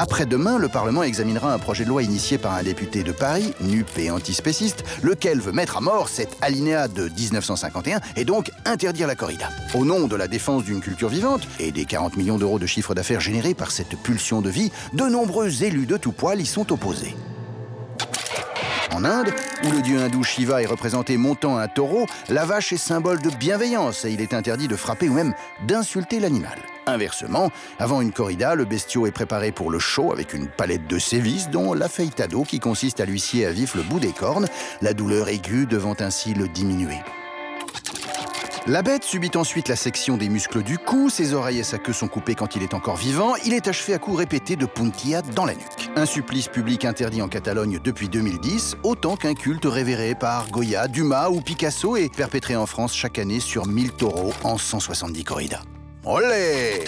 Après-demain, 0.00 0.58
le 0.58 0.68
Parlement 0.68 1.02
examinera 1.02 1.52
un 1.52 1.58
projet 1.58 1.82
de 1.82 1.88
loi 1.88 2.04
initié 2.04 2.38
par 2.38 2.54
un 2.54 2.62
député 2.62 3.02
de 3.02 3.10
Paris, 3.10 3.52
NUP 3.60 3.98
et 3.98 4.12
antispéciste, 4.12 4.84
lequel 5.02 5.40
veut 5.40 5.50
mettre 5.50 5.76
à 5.76 5.80
mort 5.80 6.08
cet 6.08 6.36
alinéa 6.40 6.86
de 6.86 7.08
1951 7.08 8.00
et 8.14 8.24
donc 8.24 8.52
interdire 8.64 9.08
la 9.08 9.16
corrida. 9.16 9.48
Au 9.74 9.84
nom 9.84 10.06
de 10.06 10.14
la 10.14 10.28
défense 10.28 10.62
d'une 10.62 10.80
culture 10.80 11.08
vivante 11.08 11.48
et 11.58 11.72
des 11.72 11.84
40 11.84 12.16
millions 12.16 12.38
d'euros 12.38 12.60
de 12.60 12.66
chiffre 12.66 12.94
d'affaires 12.94 13.20
générés 13.20 13.54
par 13.54 13.72
cette 13.72 13.98
pulsion 13.98 14.40
de 14.40 14.50
vie, 14.50 14.70
de 14.92 15.04
nombreux 15.04 15.64
élus 15.64 15.86
de 15.86 15.96
tout 15.96 16.12
poil 16.12 16.40
y 16.40 16.46
sont 16.46 16.72
opposés. 16.72 17.16
En 18.92 19.04
Inde, 19.04 19.32
où 19.64 19.70
le 19.70 19.82
dieu 19.82 20.00
hindou 20.00 20.22
Shiva 20.22 20.62
est 20.62 20.66
représenté 20.66 21.16
montant 21.16 21.58
un 21.58 21.68
taureau, 21.68 22.06
la 22.28 22.44
vache 22.44 22.72
est 22.72 22.78
symbole 22.78 23.20
de 23.20 23.30
bienveillance 23.30 24.04
et 24.04 24.10
il 24.10 24.20
est 24.20 24.34
interdit 24.34 24.68
de 24.68 24.76
frapper 24.76 25.08
ou 25.08 25.14
même 25.14 25.34
d'insulter 25.66 26.20
l'animal. 26.20 26.58
Inversement, 26.86 27.50
avant 27.78 28.00
une 28.00 28.12
corrida, 28.12 28.54
le 28.54 28.64
bestiau 28.64 29.06
est 29.06 29.12
préparé 29.12 29.52
pour 29.52 29.70
le 29.70 29.78
show 29.78 30.10
avec 30.12 30.32
une 30.32 30.48
palette 30.48 30.86
de 30.86 30.98
sévices, 30.98 31.50
dont 31.50 31.74
l'affeitado 31.74 32.44
qui 32.44 32.60
consiste 32.60 33.00
à 33.00 33.04
lui 33.04 33.20
scier 33.20 33.44
à 33.44 33.52
vif 33.52 33.74
le 33.74 33.82
bout 33.82 34.00
des 34.00 34.12
cornes, 34.12 34.48
la 34.80 34.94
douleur 34.94 35.28
aiguë 35.28 35.66
devant 35.66 35.96
ainsi 36.00 36.32
le 36.32 36.48
diminuer. 36.48 36.98
La 38.68 38.82
bête 38.82 39.02
subit 39.02 39.30
ensuite 39.34 39.68
la 39.68 39.76
section 39.76 40.18
des 40.18 40.28
muscles 40.28 40.62
du 40.62 40.76
cou, 40.76 41.08
ses 41.08 41.32
oreilles 41.32 41.60
et 41.60 41.64
sa 41.64 41.78
queue 41.78 41.94
sont 41.94 42.06
coupées 42.06 42.34
quand 42.34 42.54
il 42.54 42.62
est 42.62 42.74
encore 42.74 42.96
vivant, 42.96 43.34
il 43.46 43.54
est 43.54 43.66
achevé 43.66 43.94
à 43.94 43.98
coups 43.98 44.18
répétés 44.18 44.56
de 44.56 44.66
puntilla 44.66 45.22
dans 45.22 45.46
la 45.46 45.54
nuque. 45.54 45.90
Un 45.96 46.04
supplice 46.04 46.48
public 46.48 46.84
interdit 46.84 47.22
en 47.22 47.28
Catalogne 47.28 47.78
depuis 47.82 48.10
2010, 48.10 48.76
autant 48.82 49.16
qu'un 49.16 49.32
culte 49.32 49.64
révéré 49.64 50.14
par 50.14 50.50
Goya, 50.50 50.86
Dumas 50.86 51.30
ou 51.30 51.40
Picasso 51.40 51.96
et 51.96 52.10
perpétré 52.10 52.56
en 52.56 52.66
France 52.66 52.94
chaque 52.94 53.18
année 53.18 53.40
sur 53.40 53.66
1000 53.66 53.92
taureaux 53.92 54.34
en 54.44 54.58
170 54.58 55.24
corridas. 55.24 55.62
Olé 56.04 56.84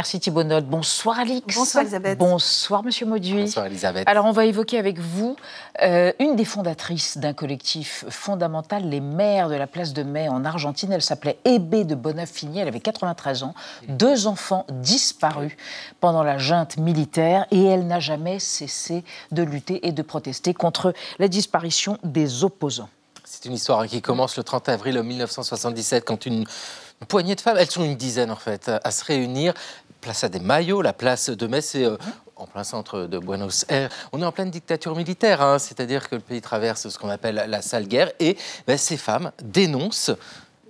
Merci 0.00 0.18
Thibault 0.18 0.44
Note. 0.44 0.64
Bonsoir 0.64 1.18
Alix. 1.18 1.54
Bonsoir 1.54 1.82
Elisabeth. 1.82 2.18
Bonsoir 2.18 2.82
Monsieur 2.82 3.04
Mauduit. 3.04 3.42
Bonsoir 3.42 3.66
Elisabeth. 3.66 4.08
Alors 4.08 4.24
on 4.24 4.32
va 4.32 4.46
évoquer 4.46 4.78
avec 4.78 4.98
vous 4.98 5.36
euh, 5.82 6.10
une 6.18 6.36
des 6.36 6.46
fondatrices 6.46 7.18
d'un 7.18 7.34
collectif 7.34 8.06
fondamental, 8.08 8.88
les 8.88 9.00
mères 9.00 9.50
de 9.50 9.56
la 9.56 9.66
place 9.66 9.92
de 9.92 10.02
Mai 10.02 10.26
en 10.30 10.46
Argentine. 10.46 10.90
Elle 10.90 11.02
s'appelait 11.02 11.36
Ebe 11.44 11.86
de 11.86 11.94
Bonafini. 11.94 12.60
Elle 12.60 12.68
avait 12.68 12.80
93 12.80 13.42
ans, 13.42 13.54
deux 13.88 14.26
enfants 14.26 14.64
disparus 14.70 15.52
pendant 16.00 16.22
la 16.22 16.38
junte 16.38 16.78
militaire 16.78 17.44
et 17.50 17.62
elle 17.62 17.86
n'a 17.86 18.00
jamais 18.00 18.38
cessé 18.38 19.04
de 19.32 19.42
lutter 19.42 19.86
et 19.86 19.92
de 19.92 20.00
protester 20.00 20.54
contre 20.54 20.94
la 21.18 21.28
disparition 21.28 21.98
des 22.04 22.42
opposants. 22.42 22.88
C'est 23.26 23.44
une 23.44 23.52
histoire 23.52 23.86
qui 23.86 24.00
commence 24.00 24.38
le 24.38 24.44
30 24.44 24.70
avril 24.70 25.00
1977 25.02 26.06
quand 26.06 26.24
une 26.24 26.46
poignée 27.08 27.34
de 27.34 27.40
femmes, 27.40 27.56
elles 27.58 27.70
sont 27.70 27.84
une 27.84 27.96
dizaine 27.96 28.30
en 28.30 28.36
fait, 28.36 28.70
à 28.82 28.90
se 28.90 29.04
réunir. 29.04 29.54
Place 30.00 30.24
à 30.24 30.28
des 30.28 30.40
maillots, 30.40 30.80
la 30.80 30.92
place 30.92 31.28
de 31.28 31.46
Metz, 31.46 31.66
c'est 31.66 31.84
euh, 31.84 31.96
en 32.36 32.46
plein 32.46 32.64
centre 32.64 33.02
de 33.02 33.18
Buenos 33.18 33.66
Aires. 33.68 33.90
On 34.12 34.22
est 34.22 34.24
en 34.24 34.32
pleine 34.32 34.50
dictature 34.50 34.96
militaire, 34.96 35.42
hein, 35.42 35.58
c'est-à-dire 35.58 36.08
que 36.08 36.14
le 36.14 36.22
pays 36.22 36.40
traverse 36.40 36.88
ce 36.88 36.98
qu'on 36.98 37.10
appelle 37.10 37.44
la 37.46 37.60
sale 37.60 37.86
guerre 37.86 38.10
et 38.18 38.36
ben, 38.66 38.78
ces 38.78 38.96
femmes 38.96 39.30
dénoncent 39.42 40.12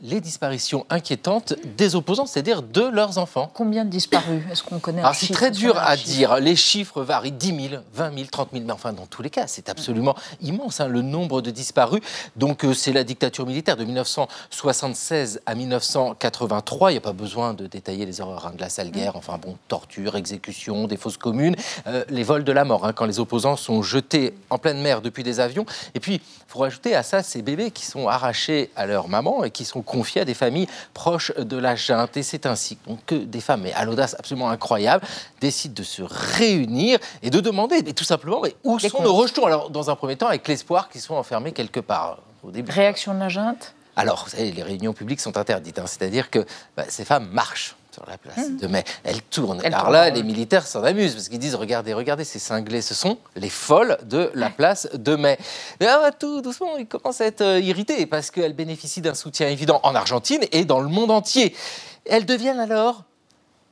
les 0.03 0.21
disparitions 0.21 0.87
inquiétantes 0.91 1.55
des 1.77 1.95
opposants, 1.95 2.27
c'est-à-dire 2.27 2.63
de 2.63 2.83
leurs 2.83 3.19
enfants. 3.19 3.51
Combien 3.53 3.85
de 3.85 3.91
disparus 3.91 4.43
Est-ce 4.51 4.63
qu'on 4.63 4.79
connaît 4.79 5.01
Alors 5.01 5.15
c'est 5.15 5.33
très 5.33 5.51
dur 5.51 5.77
à 5.79 5.97
dire. 5.97 6.37
Les 6.37 6.57
chiffres 6.57 7.03
varient 7.03 7.33
10 7.33 7.69
000, 7.71 7.83
20 7.93 8.15
000, 8.15 8.27
30 8.31 8.49
000, 8.53 8.65
mais 8.67 8.73
enfin 8.73 8.93
dans 8.93 9.07
tous 9.07 9.23
les 9.23 9.31
cas, 9.31 9.47
c'est 9.47 9.69
absolument 9.69 10.15
immense 10.41 10.81
hein, 10.81 10.89
le 10.89 11.03
nombre 11.03 11.43
de 11.43 11.51
disparus. 11.51 12.01
Donc 12.37 12.65
euh, 12.65 12.73
c'est 12.73 12.93
la 12.93 13.05
dictature 13.05 13.47
militaire 13.47 13.77
de 13.77 13.85
1976 13.85 15.41
à 15.47 15.55
1983. 15.55 16.91
Il 16.91 16.95
n'y 16.95 16.99
a 16.99 17.03
pas 17.03 17.13
besoin 17.13 17.55
de 17.55 17.67
détailler 17.67 18.07
les 18.07 18.21
horreurs 18.21 18.47
hein, 18.47 18.53
de 18.55 18.61
la 18.61 18.69
sale 18.69 18.91
guerre. 18.91 19.17
Enfin 19.17 19.39
bon, 19.39 19.57
torture, 19.69 20.17
exécution, 20.17 20.87
des 20.87 20.97
fausses 20.97 21.17
communes, 21.17 21.57
euh, 21.87 22.05
les 22.09 22.23
vols 22.23 22.45
de 22.45 22.53
la 22.53 22.65
mort 22.65 22.87
hein, 22.87 22.93
quand 22.93 23.07
les 23.07 23.21
opposants 23.21 23.57
sont 23.57 23.83
jetés 23.83 24.35
en 24.49 24.59
pleine 24.59 24.81
mer 24.81 25.03
depuis 25.03 25.23
des 25.23 25.41
avions. 25.41 25.67
Et 25.95 26.01
puis, 26.01 26.15
il 26.15 26.21
faut 26.47 26.61
rajouter 26.61 26.95
à 26.95 27.03
ça 27.03 27.23
ces 27.23 27.43
bébés 27.43 27.71
qui 27.71 27.85
sont 27.85 28.09
arrachés 28.09 28.71
à 28.77 28.87
leur 28.87 29.09
maman 29.09 29.45
et 29.45 29.51
qui 29.51 29.65
sont 29.65 29.83
confiés 29.91 30.23
à 30.23 30.25
des 30.25 30.35
familles 30.35 30.69
proches 30.95 31.33
de 31.37 31.57
la 31.57 31.75
junte. 31.75 32.17
Et 32.17 32.23
c'est 32.23 32.47
ainsi 32.47 32.79
que 33.07 33.17
des 33.17 33.41
femmes, 33.41 33.63
mais 33.63 33.73
à 33.73 33.85
l'audace 33.85 34.15
absolument 34.19 34.51
incroyable, 34.51 35.05
décident 35.41 35.75
de 35.75 35.83
se 35.83 36.03
réunir 36.39 36.99
et 37.23 37.31
de 37.31 37.41
demander 37.41 37.83
mais 37.83 37.93
tout 37.93 38.05
simplement 38.05 38.41
mais 38.43 38.55
où 38.65 38.79
sont 38.79 39.03
nos 39.03 39.15
rejetons? 39.15 39.47
Alors, 39.47 39.71
dans 39.71 39.91
un 39.91 39.97
premier 39.97 40.17
temps, 40.17 40.29
avec 40.29 40.47
l'espoir 40.49 40.89
qu'ils 40.89 41.01
soient 41.01 41.19
enfermés 41.19 41.53
quelque 41.53 41.81
part. 41.81 42.19
Au 42.43 42.51
début. 42.51 42.73
Réaction 42.73 43.13
de 43.15 43.21
la 43.21 43.29
junte? 43.29 43.75
Alors, 43.97 44.25
vous 44.25 44.31
savez, 44.31 44.51
les 44.53 44.63
réunions 44.63 44.95
publiques 44.95 45.21
sont 45.21 45.37
interdites. 45.37 45.79
hein. 45.79 45.87
C'est-à-dire 45.87 46.31
que 46.31 46.47
bah, 46.77 46.85
ces 46.89 47.05
femmes 47.05 47.29
marchent 47.33 47.77
sur 48.01 48.11
la 48.11 48.19
place 48.19 48.49
Mmh. 48.49 48.57
de 48.57 48.67
mai. 48.67 48.85
Elles 49.05 49.23
tournent. 49.23 49.61
Elles 49.63 49.75
Alors 49.75 49.91
là, 49.91 50.05
ouais. 50.05 50.11
les 50.13 50.23
militaires 50.23 50.67
s'en 50.67 50.83
amusent 50.85 51.15
parce 51.15 51.29
qu'ils 51.29 51.39
disent 51.39 51.55
regardez, 51.55 51.93
regardez, 51.93 52.25
ces 52.25 52.39
cinglés, 52.39 52.81
ce 52.83 52.95
sont 52.95 53.19
les 53.37 53.51
folles 53.51 53.99
de 54.05 54.31
la 54.35 54.49
place 54.51 54.89
de 54.95 55.17
mai. 55.17 55.39
Et 55.81 55.85
là, 55.85 56.11
tout 56.13 56.41
doucement, 56.41 56.77
ils 56.79 56.87
commencent 56.87 57.21
à 57.21 57.27
être 57.27 57.43
euh, 57.43 57.61
irrités 57.61 58.07
parce 58.07 58.31
qu'elles 58.31 58.55
bénéficient 58.55 59.03
d'un 59.03 59.15
soutien 59.15 59.49
évident 59.49 59.81
en 59.83 59.95
Argentine 59.95 60.41
et 60.53 60.65
dans 60.65 60.81
le 60.81 60.89
monde 60.89 61.11
entier. 61.11 61.55
Elles 62.07 62.27
deviennent 62.27 62.61
alors 62.61 63.05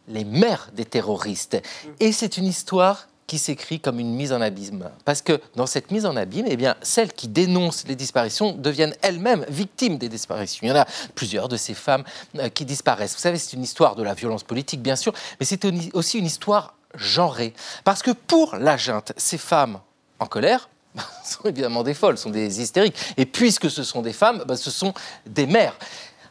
les 0.08 0.24
mères 0.24 0.68
des 0.74 0.84
terroristes. 0.84 1.60
Et 2.00 2.12
c'est 2.12 2.36
une 2.36 2.46
histoire 2.46 3.08
qui 3.28 3.38
s'écrit 3.38 3.78
comme 3.78 4.00
une 4.00 4.14
mise 4.14 4.32
en 4.32 4.40
abîme. 4.40 4.90
Parce 5.04 5.22
que 5.22 5.40
dans 5.54 5.66
cette 5.66 5.92
mise 5.92 6.06
en 6.06 6.16
abîme, 6.16 6.46
eh 6.48 6.56
bien, 6.56 6.74
celles 6.82 7.12
qui 7.12 7.28
dénoncent 7.28 7.86
les 7.86 7.94
disparitions 7.94 8.52
deviennent 8.52 8.96
elles-mêmes 9.02 9.44
victimes 9.48 9.98
des 9.98 10.08
disparitions. 10.08 10.60
Il 10.62 10.70
y 10.70 10.72
en 10.72 10.76
a 10.76 10.86
plusieurs 11.14 11.48
de 11.48 11.58
ces 11.58 11.74
femmes 11.74 12.04
euh, 12.38 12.48
qui 12.48 12.64
disparaissent. 12.64 13.14
Vous 13.14 13.20
savez, 13.20 13.38
c'est 13.38 13.52
une 13.52 13.62
histoire 13.62 13.94
de 13.94 14.02
la 14.02 14.14
violence 14.14 14.42
politique, 14.42 14.82
bien 14.82 14.96
sûr, 14.96 15.12
mais 15.38 15.46
c'est 15.46 15.60
aussi 15.92 16.18
une 16.18 16.24
histoire 16.24 16.74
genrée. 16.94 17.52
Parce 17.84 18.02
que 18.02 18.10
pour 18.10 18.56
la 18.56 18.78
junte, 18.78 19.12
ces 19.18 19.38
femmes 19.38 19.78
en 20.18 20.26
colère, 20.26 20.70
sont 21.24 21.44
évidemment 21.44 21.82
des 21.82 21.94
folles, 21.94 22.16
sont 22.16 22.30
des 22.30 22.62
hystériques. 22.62 22.96
Et 23.18 23.26
puisque 23.26 23.70
ce 23.70 23.84
sont 23.84 24.00
des 24.00 24.14
femmes, 24.14 24.42
bah, 24.48 24.56
ce 24.56 24.70
sont 24.70 24.94
des 25.26 25.46
mères. 25.46 25.76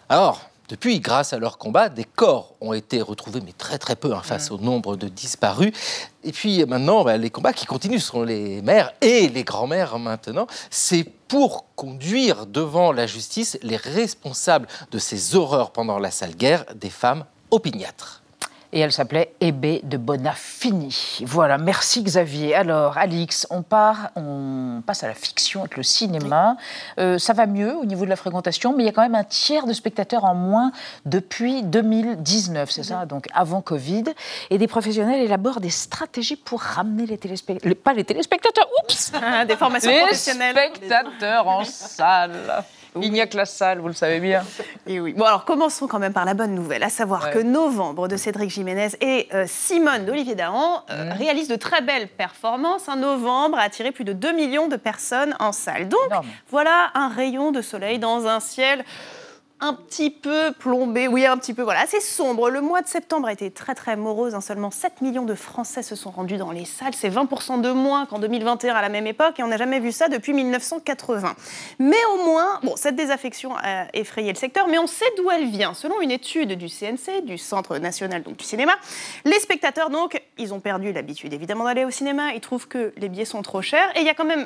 Alors, 0.10 0.47
depuis, 0.70 1.00
grâce 1.00 1.32
à 1.32 1.40
leur 1.40 1.58
combat, 1.58 1.88
des 1.88 2.04
corps 2.04 2.54
ont 2.60 2.74
été 2.74 3.02
retrouvés, 3.02 3.40
mais 3.40 3.54
très 3.54 3.78
très 3.78 3.96
peu 3.96 4.14
hein, 4.14 4.22
face 4.22 4.52
au 4.52 4.58
nombre 4.58 4.98
de 4.98 5.08
disparus. 5.08 5.72
Et 6.26 6.34
puis 6.34 6.66
maintenant, 6.66 7.06
bah, 7.06 7.16
les 7.16 7.30
combats 7.30 7.54
qui 7.54 7.66
continuent 7.66 8.00
sont 8.00 8.24
les 8.24 8.62
mères 8.62 8.92
et 9.00 9.30
les 9.30 9.46
grands-mères 9.46 9.98
maintenant. 9.98 10.46
C'est 10.70 11.06
pour 11.30 11.66
conduire 11.76 12.46
devant 12.46 12.92
la 12.92 13.08
justice 13.08 13.58
les 13.64 13.78
responsables 13.78 14.68
de 14.92 15.00
ces 15.00 15.36
horreurs 15.36 15.72
pendant 15.72 16.00
la 16.00 16.12
sale 16.12 16.36
guerre 16.36 16.66
des 16.76 16.90
femmes 16.90 17.24
opiniâtres. 17.50 18.22
Et 18.74 18.82
elle 18.82 18.92
s'appelait 18.92 19.34
Hébé 19.40 19.80
de 19.84 19.96
Bonafini. 19.98 21.20
Voilà, 21.26 21.58
merci 21.58 22.04
Xavier. 22.04 22.54
Alors, 22.54 22.98
Alix, 22.98 23.48
on, 23.50 23.62
part, 23.62 24.10
on 24.16 24.82
passe 24.86 25.04
à 25.04 25.08
la 25.08 25.14
fiction 25.14 25.62
avec 25.62 25.78
le 25.78 25.84
cinéma. 25.84 26.58
Euh, 27.00 27.18
ça 27.18 27.32
va 27.34 27.46
mieux 27.46 27.76
au 27.76 27.86
niveau 27.86 28.04
de 28.04 28.10
la 28.10 28.18
fréquentation, 28.18 28.76
mais 28.76 28.84
il 28.84 28.86
y 28.86 28.90
a 28.90 28.92
quand 28.92 29.02
même 29.02 29.16
un 29.16 29.24
tiers 29.24 29.66
de 29.66 29.74
spectateurs 29.74 30.26
en 30.26 30.36
moins 30.36 30.72
depuis 31.06 31.64
2019, 31.64 32.70
c'est 32.70 32.84
ça 32.84 33.06
Donc 33.06 33.28
avant 33.34 33.62
Covid. 33.62 34.04
Et 34.50 34.58
des 34.58 34.68
professionnels 34.68 35.22
élaborent 35.22 35.62
des 35.62 35.70
stratégies 35.70 36.36
pour 36.36 36.62
ramener 36.62 37.06
les 37.06 37.18
téléspectateurs. 37.18 37.74
Pas 37.84 37.94
les 37.94 38.04
téléspectateurs, 38.04 38.68
oups 38.84 39.12
Des 39.48 39.56
formations 39.56 39.90
les 39.92 40.00
professionnelles. 40.00 40.56
spectateurs 40.74 41.48
en 41.48 41.64
salle. 41.64 42.64
Il 43.00 43.12
n'y 43.12 43.22
a 43.22 43.28
que 43.28 43.38
la 43.38 43.46
salle, 43.46 43.80
vous 43.80 43.88
le 43.88 43.94
savez 43.94 44.20
bien. 44.20 44.44
Et 44.88 45.00
oui. 45.00 45.14
Bon, 45.14 45.26
alors 45.26 45.46
commençons 45.46 45.88
quand 45.88 46.00
même 46.00 46.14
par 46.14 46.26
la 46.26 46.34
bonne 46.34 46.56
nouvelle, 46.56 46.84
à 46.84 46.90
savoir 46.90 47.26
Ouais. 47.26 47.32
que 47.34 47.40
Novembre 47.40 48.08
de 48.08 48.18
Cédric 48.18 48.50
Jiménez 48.50 48.90
et 49.02 49.28
euh, 49.34 49.46
Simone 49.48 50.06
d'Olivier 50.06 50.36
Dahan 50.36 50.84
euh, 50.90 51.06
Mhm. 51.06 51.12
réalisent 51.18 51.48
de 51.48 51.56
très 51.56 51.82
belles 51.82 52.08
performances. 52.08 52.90
Un 52.90 52.96
Novembre 52.98 53.58
a 53.58 53.62
attiré 53.62 53.92
plus 53.92 54.04
de 54.04 54.14
2 54.14 54.32
millions 54.34 54.68
de 54.68 54.76
personnes 54.78 55.36
en 55.40 55.52
salle. 55.52 55.88
Donc, 55.90 56.00
voilà 56.50 56.92
un 56.96 57.10
rayon 57.10 57.52
de 57.52 57.62
soleil 57.62 58.00
dans 58.00 58.28
un 58.28 58.40
ciel 58.40 58.84
un 59.60 59.74
petit 59.74 60.12
peu 60.12 60.52
plombé, 60.60 61.08
oui, 61.08 61.26
un 61.26 61.36
petit 61.38 61.54
peu, 61.56 61.64
voilà, 61.64 61.82
assez 61.82 62.00
sombre. 62.00 62.50
Le 62.52 62.62
mois 62.62 62.82
de 62.82 62.88
septembre 62.88 63.28
a 63.28 63.34
été 63.34 63.50
très 63.50 63.74
très 63.74 63.96
morose. 63.96 64.36
hein. 64.36 64.42
Seulement 64.42 64.70
7 64.70 65.02
millions 65.02 65.26
de 65.26 65.34
Français 65.34 65.82
se 65.82 65.96
sont 65.96 66.12
rendus 66.12 66.38
dans 66.38 66.52
les 66.52 66.66
salles. 66.66 66.94
C'est 66.94 67.10
20% 67.10 67.62
de 67.62 67.72
moins 67.72 68.06
qu'en 68.06 68.20
2021 68.20 68.76
à 68.76 68.82
la 68.84 68.90
même 68.90 69.08
époque 69.08 69.40
et 69.40 69.44
on 69.44 69.48
n'a 69.48 69.58
jamais 69.58 69.80
vu 69.80 69.92
ça 69.92 70.10
depuis 70.10 70.34
1980. 70.34 71.36
Mais 71.80 71.98
au 72.14 72.26
moins, 72.26 72.60
bon, 72.62 72.76
cette 72.76 72.96
désaffection 72.96 73.56
a 73.58 73.88
effrayé 73.94 74.32
le 74.32 74.38
secteur, 74.38 74.68
mais 74.68 74.78
on 74.78 74.88
sait 74.88 75.06
d'où 75.18 75.32
elle 75.32 75.48
vient. 75.48 75.74
Selon 75.74 76.02
une 76.02 76.12
étude 76.12 76.54
du 76.54 76.70
CNC, 76.70 77.26
du 77.26 77.40
Centre 77.40 77.80
national 77.80 78.22
donc, 78.22 78.38
du 78.38 78.46
cinéma, 78.46 78.74
les 79.26 79.40
spectateurs, 79.40 79.90
donc, 79.90 80.22
ils 80.38 80.54
ont 80.54 80.60
perdu 80.60 80.94
l'habitude 80.94 81.34
évidemment 81.34 81.64
d'aller 81.64 81.84
au 81.84 81.92
cinéma. 81.92 82.34
Ils 82.36 82.42
trouvent 82.42 82.68
que 82.68 82.94
les 82.98 83.10
billets 83.10 83.26
sont 83.26 83.42
trop 83.42 83.64
chers 83.64 83.90
et 83.98 84.02
il 84.02 84.06
y 84.06 84.10
a 84.10 84.14
quand 84.14 84.26
même 84.26 84.46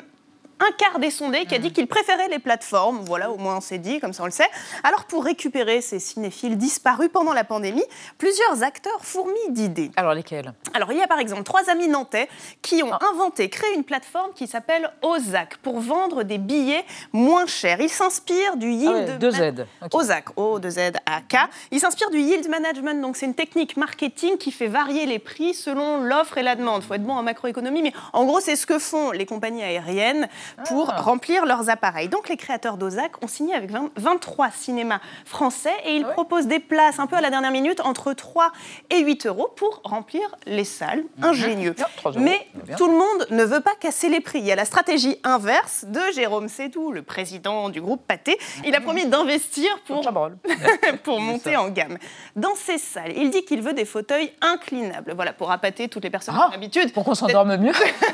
un 0.62 0.72
quart 0.78 0.98
des 0.98 1.10
sondés 1.10 1.44
qui 1.46 1.54
a 1.54 1.58
dit 1.58 1.72
qu'il 1.72 1.86
préférait 1.86 2.28
les 2.28 2.38
plateformes. 2.38 3.00
Voilà, 3.04 3.30
au 3.30 3.36
moins 3.36 3.56
on 3.56 3.60
s'est 3.60 3.78
dit, 3.78 4.00
comme 4.00 4.12
ça 4.12 4.22
on 4.22 4.26
le 4.26 4.32
sait. 4.32 4.48
Alors 4.84 5.04
pour 5.04 5.24
récupérer 5.24 5.80
ces 5.80 5.98
cinéphiles 5.98 6.56
disparus 6.56 7.10
pendant 7.12 7.32
la 7.32 7.44
pandémie, 7.44 7.84
plusieurs 8.18 8.62
acteurs 8.62 9.04
fourmillent 9.04 9.50
d'idées. 9.50 9.90
Alors 9.96 10.14
lesquels? 10.14 10.52
Alors 10.74 10.92
il 10.92 10.98
y 10.98 11.02
a 11.02 11.06
par 11.06 11.18
exemple 11.18 11.42
trois 11.42 11.68
amis 11.68 11.88
nantais 11.88 12.28
qui 12.62 12.82
ont 12.82 12.92
inventé, 13.12 13.48
créé 13.48 13.74
une 13.74 13.84
plateforme 13.84 14.32
qui 14.34 14.46
s'appelle 14.46 14.90
Ozac 15.02 15.56
pour 15.58 15.80
vendre 15.80 16.22
des 16.22 16.38
billets 16.38 16.84
moins 17.12 17.46
chers. 17.46 17.80
Ils 17.80 17.88
s'inspirent 17.88 18.56
du 18.56 18.70
yield... 18.70 18.90
Ah 18.92 19.12
ouais, 19.12 19.18
deux 19.18 19.30
ma- 19.30 19.52
Z. 19.52 19.66
Ozac, 19.92 20.26
O-2-Z-A-K. 20.36 21.36
Ils 21.70 21.80
s'inspirent 21.80 22.10
du 22.10 22.20
yield 22.20 22.48
management, 22.48 23.00
donc 23.00 23.16
c'est 23.16 23.26
une 23.26 23.34
technique 23.34 23.76
marketing 23.76 24.38
qui 24.38 24.52
fait 24.52 24.68
varier 24.68 25.06
les 25.06 25.18
prix 25.18 25.54
selon 25.54 25.98
l'offre 25.98 26.38
et 26.38 26.42
la 26.42 26.54
demande. 26.54 26.82
Il 26.82 26.86
faut 26.86 26.94
être 26.94 27.02
bon 27.02 27.14
en 27.14 27.22
macroéconomie, 27.22 27.82
mais 27.82 27.92
en 28.12 28.24
gros 28.24 28.40
c'est 28.40 28.56
ce 28.56 28.66
que 28.66 28.78
font 28.78 29.10
les 29.10 29.26
compagnies 29.26 29.62
aériennes 29.62 30.28
pour 30.66 30.90
Ah. 30.90 31.00
remplir 31.00 31.46
leurs 31.46 31.70
appareils. 31.70 32.08
Donc 32.08 32.28
les 32.28 32.36
créateurs 32.36 32.76
d'Ozac 32.76 33.22
ont 33.22 33.28
signé 33.28 33.54
avec 33.54 33.70
20 33.70 33.90
23 33.96 34.50
cinémas 34.50 35.00
français 35.24 35.72
et 35.84 35.96
ils 35.96 36.04
proposent 36.04 36.46
des 36.46 36.58
places 36.58 36.98
un 36.98 37.06
peu 37.06 37.16
à 37.16 37.20
la 37.20 37.30
dernière 37.30 37.50
minute 37.50 37.80
entre 37.80 38.12
3 38.12 38.52
et 38.90 39.00
8 39.00 39.26
euros 39.26 39.48
pour 39.56 39.80
remplir 39.84 40.22
les 40.46 40.64
salles. 40.64 41.04
Ingénieux. 41.22 41.74
Ah, 41.80 41.86
3 41.96 42.12
euros, 42.12 42.20
Mais 42.20 42.46
tout 42.76 42.86
le 42.86 42.94
monde 42.94 43.26
ne 43.30 43.44
veut 43.44 43.60
pas 43.60 43.74
casser 43.78 44.08
les 44.08 44.20
prix. 44.20 44.38
Il 44.40 44.44
y 44.46 44.52
a 44.52 44.56
la 44.56 44.64
stratégie 44.64 45.16
inverse 45.24 45.84
de 45.88 46.00
Jérôme 46.14 46.48
Sédou, 46.48 46.92
le 46.92 47.02
président 47.02 47.68
du 47.68 47.80
groupe 47.80 48.06
Pathé. 48.06 48.38
Il 48.64 48.74
a 48.74 48.80
promis 48.80 49.06
d'investir 49.06 49.68
pour, 49.86 50.02
pour 51.04 51.20
monter 51.20 51.56
en 51.56 51.68
gamme. 51.68 51.98
Dans 52.36 52.54
ces 52.54 52.78
salles, 52.78 53.12
il 53.16 53.30
dit 53.30 53.44
qu'il 53.44 53.62
veut 53.62 53.72
des 53.74 53.84
fauteuils 53.84 54.32
inclinables. 54.40 55.12
Voilà, 55.14 55.32
pour 55.32 55.50
appâter 55.50 55.88
toutes 55.88 56.04
les 56.04 56.10
personnes 56.10 56.34
qui 56.34 56.40
ont 56.40 56.50
l'habitude. 56.50 56.86
Ah, 56.88 56.94
Pour 56.94 57.04
qu'on 57.04 57.14
s'endorme 57.14 57.56
mieux 57.56 57.72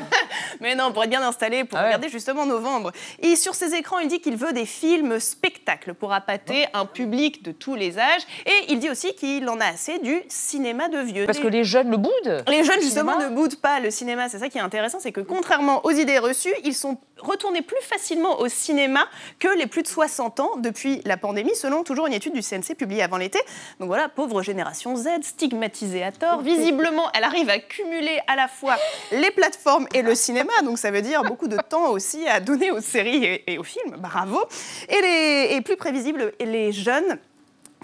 Mais 0.61 0.75
non, 0.75 0.91
pour 0.91 1.03
être 1.03 1.09
bien 1.09 1.21
installé, 1.25 1.63
pour 1.63 1.77
Ah 1.77 1.81
ouais. 1.81 1.87
regarder 1.87 2.09
justement 2.09 2.28
novembre. 2.33 2.91
Et 3.21 3.35
sur 3.35 3.55
ses 3.55 3.73
écrans, 3.75 3.99
il 3.99 4.07
dit 4.07 4.19
qu'il 4.21 4.35
veut 4.37 4.53
des 4.53 4.65
films 4.65 5.19
spectacles 5.19 5.93
pour 5.93 6.13
appâter 6.13 6.65
un 6.73 6.85
public 6.85 7.43
de 7.43 7.51
tous 7.51 7.75
les 7.75 7.97
âges. 7.99 8.21
Et 8.45 8.71
il 8.71 8.79
dit 8.79 8.89
aussi 8.89 9.13
qu'il 9.15 9.47
en 9.49 9.59
a 9.59 9.65
assez 9.65 9.99
du 9.99 10.21
cinéma 10.27 10.87
de 10.89 10.99
vieux. 10.99 11.25
Parce 11.25 11.39
que 11.39 11.47
les 11.47 11.63
jeunes 11.63 11.89
le 11.91 11.97
boudent. 11.97 12.43
les 12.47 12.63
jeunes, 12.63 12.77
Le 12.77 12.81
justement, 12.81 13.13
cinéma. 13.13 13.29
ne 13.29 13.35
boudent 13.35 13.55
pas 13.57 13.79
le 13.79 13.91
cinéma. 13.91 14.29
C'est 14.29 14.39
ça 14.39 14.49
qui 14.49 14.57
est 14.57 14.61
intéressant, 14.61 14.99
c'est 14.99 15.11
que 15.11 15.21
contrairement 15.21 15.85
aux 15.85 15.91
idées 15.91 16.19
reçues, 16.19 16.53
ils 16.63 16.73
sont 16.75 16.97
retournés 17.19 17.61
plus 17.61 17.81
facilement 17.81 18.39
au 18.39 18.47
cinéma 18.47 19.05
que 19.39 19.49
les 19.57 19.67
plus 19.67 19.81
de 19.83 19.87
60 19.87 20.39
ans 20.39 20.51
depuis 20.57 21.01
la 21.05 21.17
pandémie, 21.17 21.53
selon 21.55 21.83
toujours 21.83 22.07
une 22.07 22.13
étude 22.13 22.33
du 22.33 22.41
CNC 22.41 22.75
publiée 22.77 23.03
avant 23.03 23.17
l'été. 23.17 23.39
Donc 23.79 23.87
voilà, 23.87 24.07
pauvre 24.07 24.41
génération 24.41 24.95
Z, 24.95 25.07
stigmatisée 25.23 26.03
à 26.03 26.11
tort. 26.13 26.41
Visiblement, 26.41 27.09
elle 27.13 27.23
arrive 27.25 27.49
à 27.49 27.59
cumuler 27.59 28.19
à 28.27 28.35
la 28.37 28.47
fois 28.47 28.77
les 29.11 29.31
plateformes 29.31 29.87
et 29.93 30.01
le 30.01 30.15
cinéma. 30.15 30.53
Donc 30.63 30.77
ça 30.77 30.91
veut 30.91 31.01
dire 31.01 31.23
beaucoup 31.23 31.47
de 31.47 31.57
temps 31.57 31.89
à 32.27 32.39
donner 32.39 32.71
aux 32.71 32.81
séries 32.81 33.41
et, 33.47 33.57
aux 33.57 33.63
films. 33.63 33.97
Bravo. 33.97 34.39
Et, 34.89 35.01
les, 35.53 35.61
plus 35.61 35.77
prévisible, 35.77 36.33
les 36.39 36.71
jeunes 36.71 37.19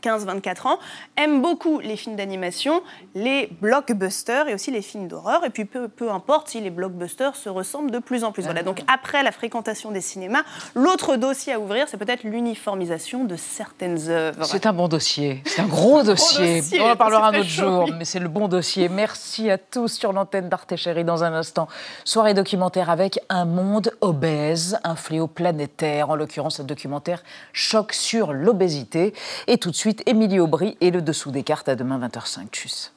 15-24 0.06 0.68
ans, 0.68 0.80
aiment 1.18 1.42
beaucoup 1.42 1.80
les 1.80 1.98
films 1.98 2.16
d'animation, 2.16 2.82
les 3.16 3.50
blockbusters 3.62 4.48
et 4.48 4.54
aussi 4.54 4.72
les 4.72 4.82
films 4.82 5.08
d'horreur. 5.08 5.44
Et 5.46 5.50
puis 5.50 5.66
peu, 5.66 5.88
peu 5.88 6.12
importe 6.12 6.50
si 6.50 6.62
les 6.62 6.70
blockbusters 6.70 7.36
se 7.36 7.50
ressemblent 7.50 7.92
de 7.92 8.00
plus 8.00 8.24
en 8.24 8.32
plus. 8.32 8.44
Voilà, 8.44 8.64
donc 8.64 8.82
après 8.88 9.24
la 9.24 9.32
fréquentation 9.32 9.92
des 9.92 10.02
cinémas, 10.02 10.44
l'autre 10.76 11.16
dossier 11.16 11.54
à 11.54 11.60
ouvrir, 11.60 11.88
c'est 11.88 11.98
peut-être 11.98 12.24
l'uniformisation 12.24 13.24
de 13.24 13.36
certaines 13.36 14.10
œuvres. 14.10 14.44
C'est 14.46 14.66
un 14.66 14.74
bon 14.74 14.88
dossier, 14.88 15.42
c'est 15.46 15.62
un 15.62 15.68
gros 15.68 16.04
dossier. 16.04 16.62
On 16.80 16.92
en 16.92 16.96
parlera 16.96 17.30
un 17.30 17.40
autre 17.40 17.50
jour, 17.50 17.90
mais 17.98 18.06
c'est 18.06 18.20
le 18.20 18.28
bon 18.28 18.48
dossier. 18.48 18.90
Merci 18.90 19.50
à 19.50 19.58
tous 19.58 19.88
sur 19.88 20.14
l'antenne 20.14 20.50
d'Arte 20.50 20.76
Chérie 20.76 21.04
dans 21.04 21.24
un 21.24 21.34
instant. 21.34 21.68
Soirée 22.04 22.34
documentaire 22.34 22.90
avec 22.90 23.20
un 23.30 23.46
monde 23.46 23.92
obèse, 24.02 24.78
un 24.84 24.96
fléau 24.96 25.28
planétaire, 25.28 26.10
en 26.10 26.16
l'occurrence 26.16 26.60
un 26.60 26.64
documentaire 26.64 27.24
choc 27.54 27.94
sur 27.94 28.34
l'obésité. 28.34 29.14
Et 29.48 29.58
tout 29.58 29.72
de 29.72 29.76
suite, 29.96 30.08
Émilie 30.08 30.40
Aubry 30.40 30.78
et 30.82 30.92
le 30.92 31.02
dessous 31.02 31.32
des 31.32 31.44
cartes 31.44 31.70
à 31.70 31.76
demain 31.76 32.00
20h05. 32.00 32.50
Tchuss. 32.50 32.94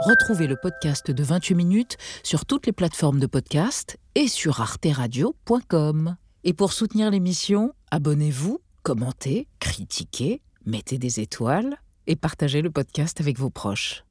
Retrouvez 0.00 0.46
le 0.46 0.56
podcast 0.56 1.10
de 1.10 1.22
28 1.22 1.54
minutes 1.56 1.96
sur 2.22 2.46
toutes 2.46 2.66
les 2.66 2.72
plateformes 2.72 3.18
de 3.18 3.26
podcast 3.26 3.96
et 4.14 4.28
sur 4.28 4.60
arteradio.com. 4.60 6.16
Et 6.44 6.52
pour 6.52 6.72
soutenir 6.72 7.10
l'émission, 7.10 7.72
abonnez-vous, 7.90 8.60
commentez, 8.84 9.48
critiquez, 9.58 10.42
mettez 10.64 10.98
des 10.98 11.18
étoiles 11.18 11.76
et 12.06 12.14
partagez 12.14 12.62
le 12.62 12.70
podcast 12.70 13.20
avec 13.20 13.36
vos 13.36 13.50
proches. 13.50 14.05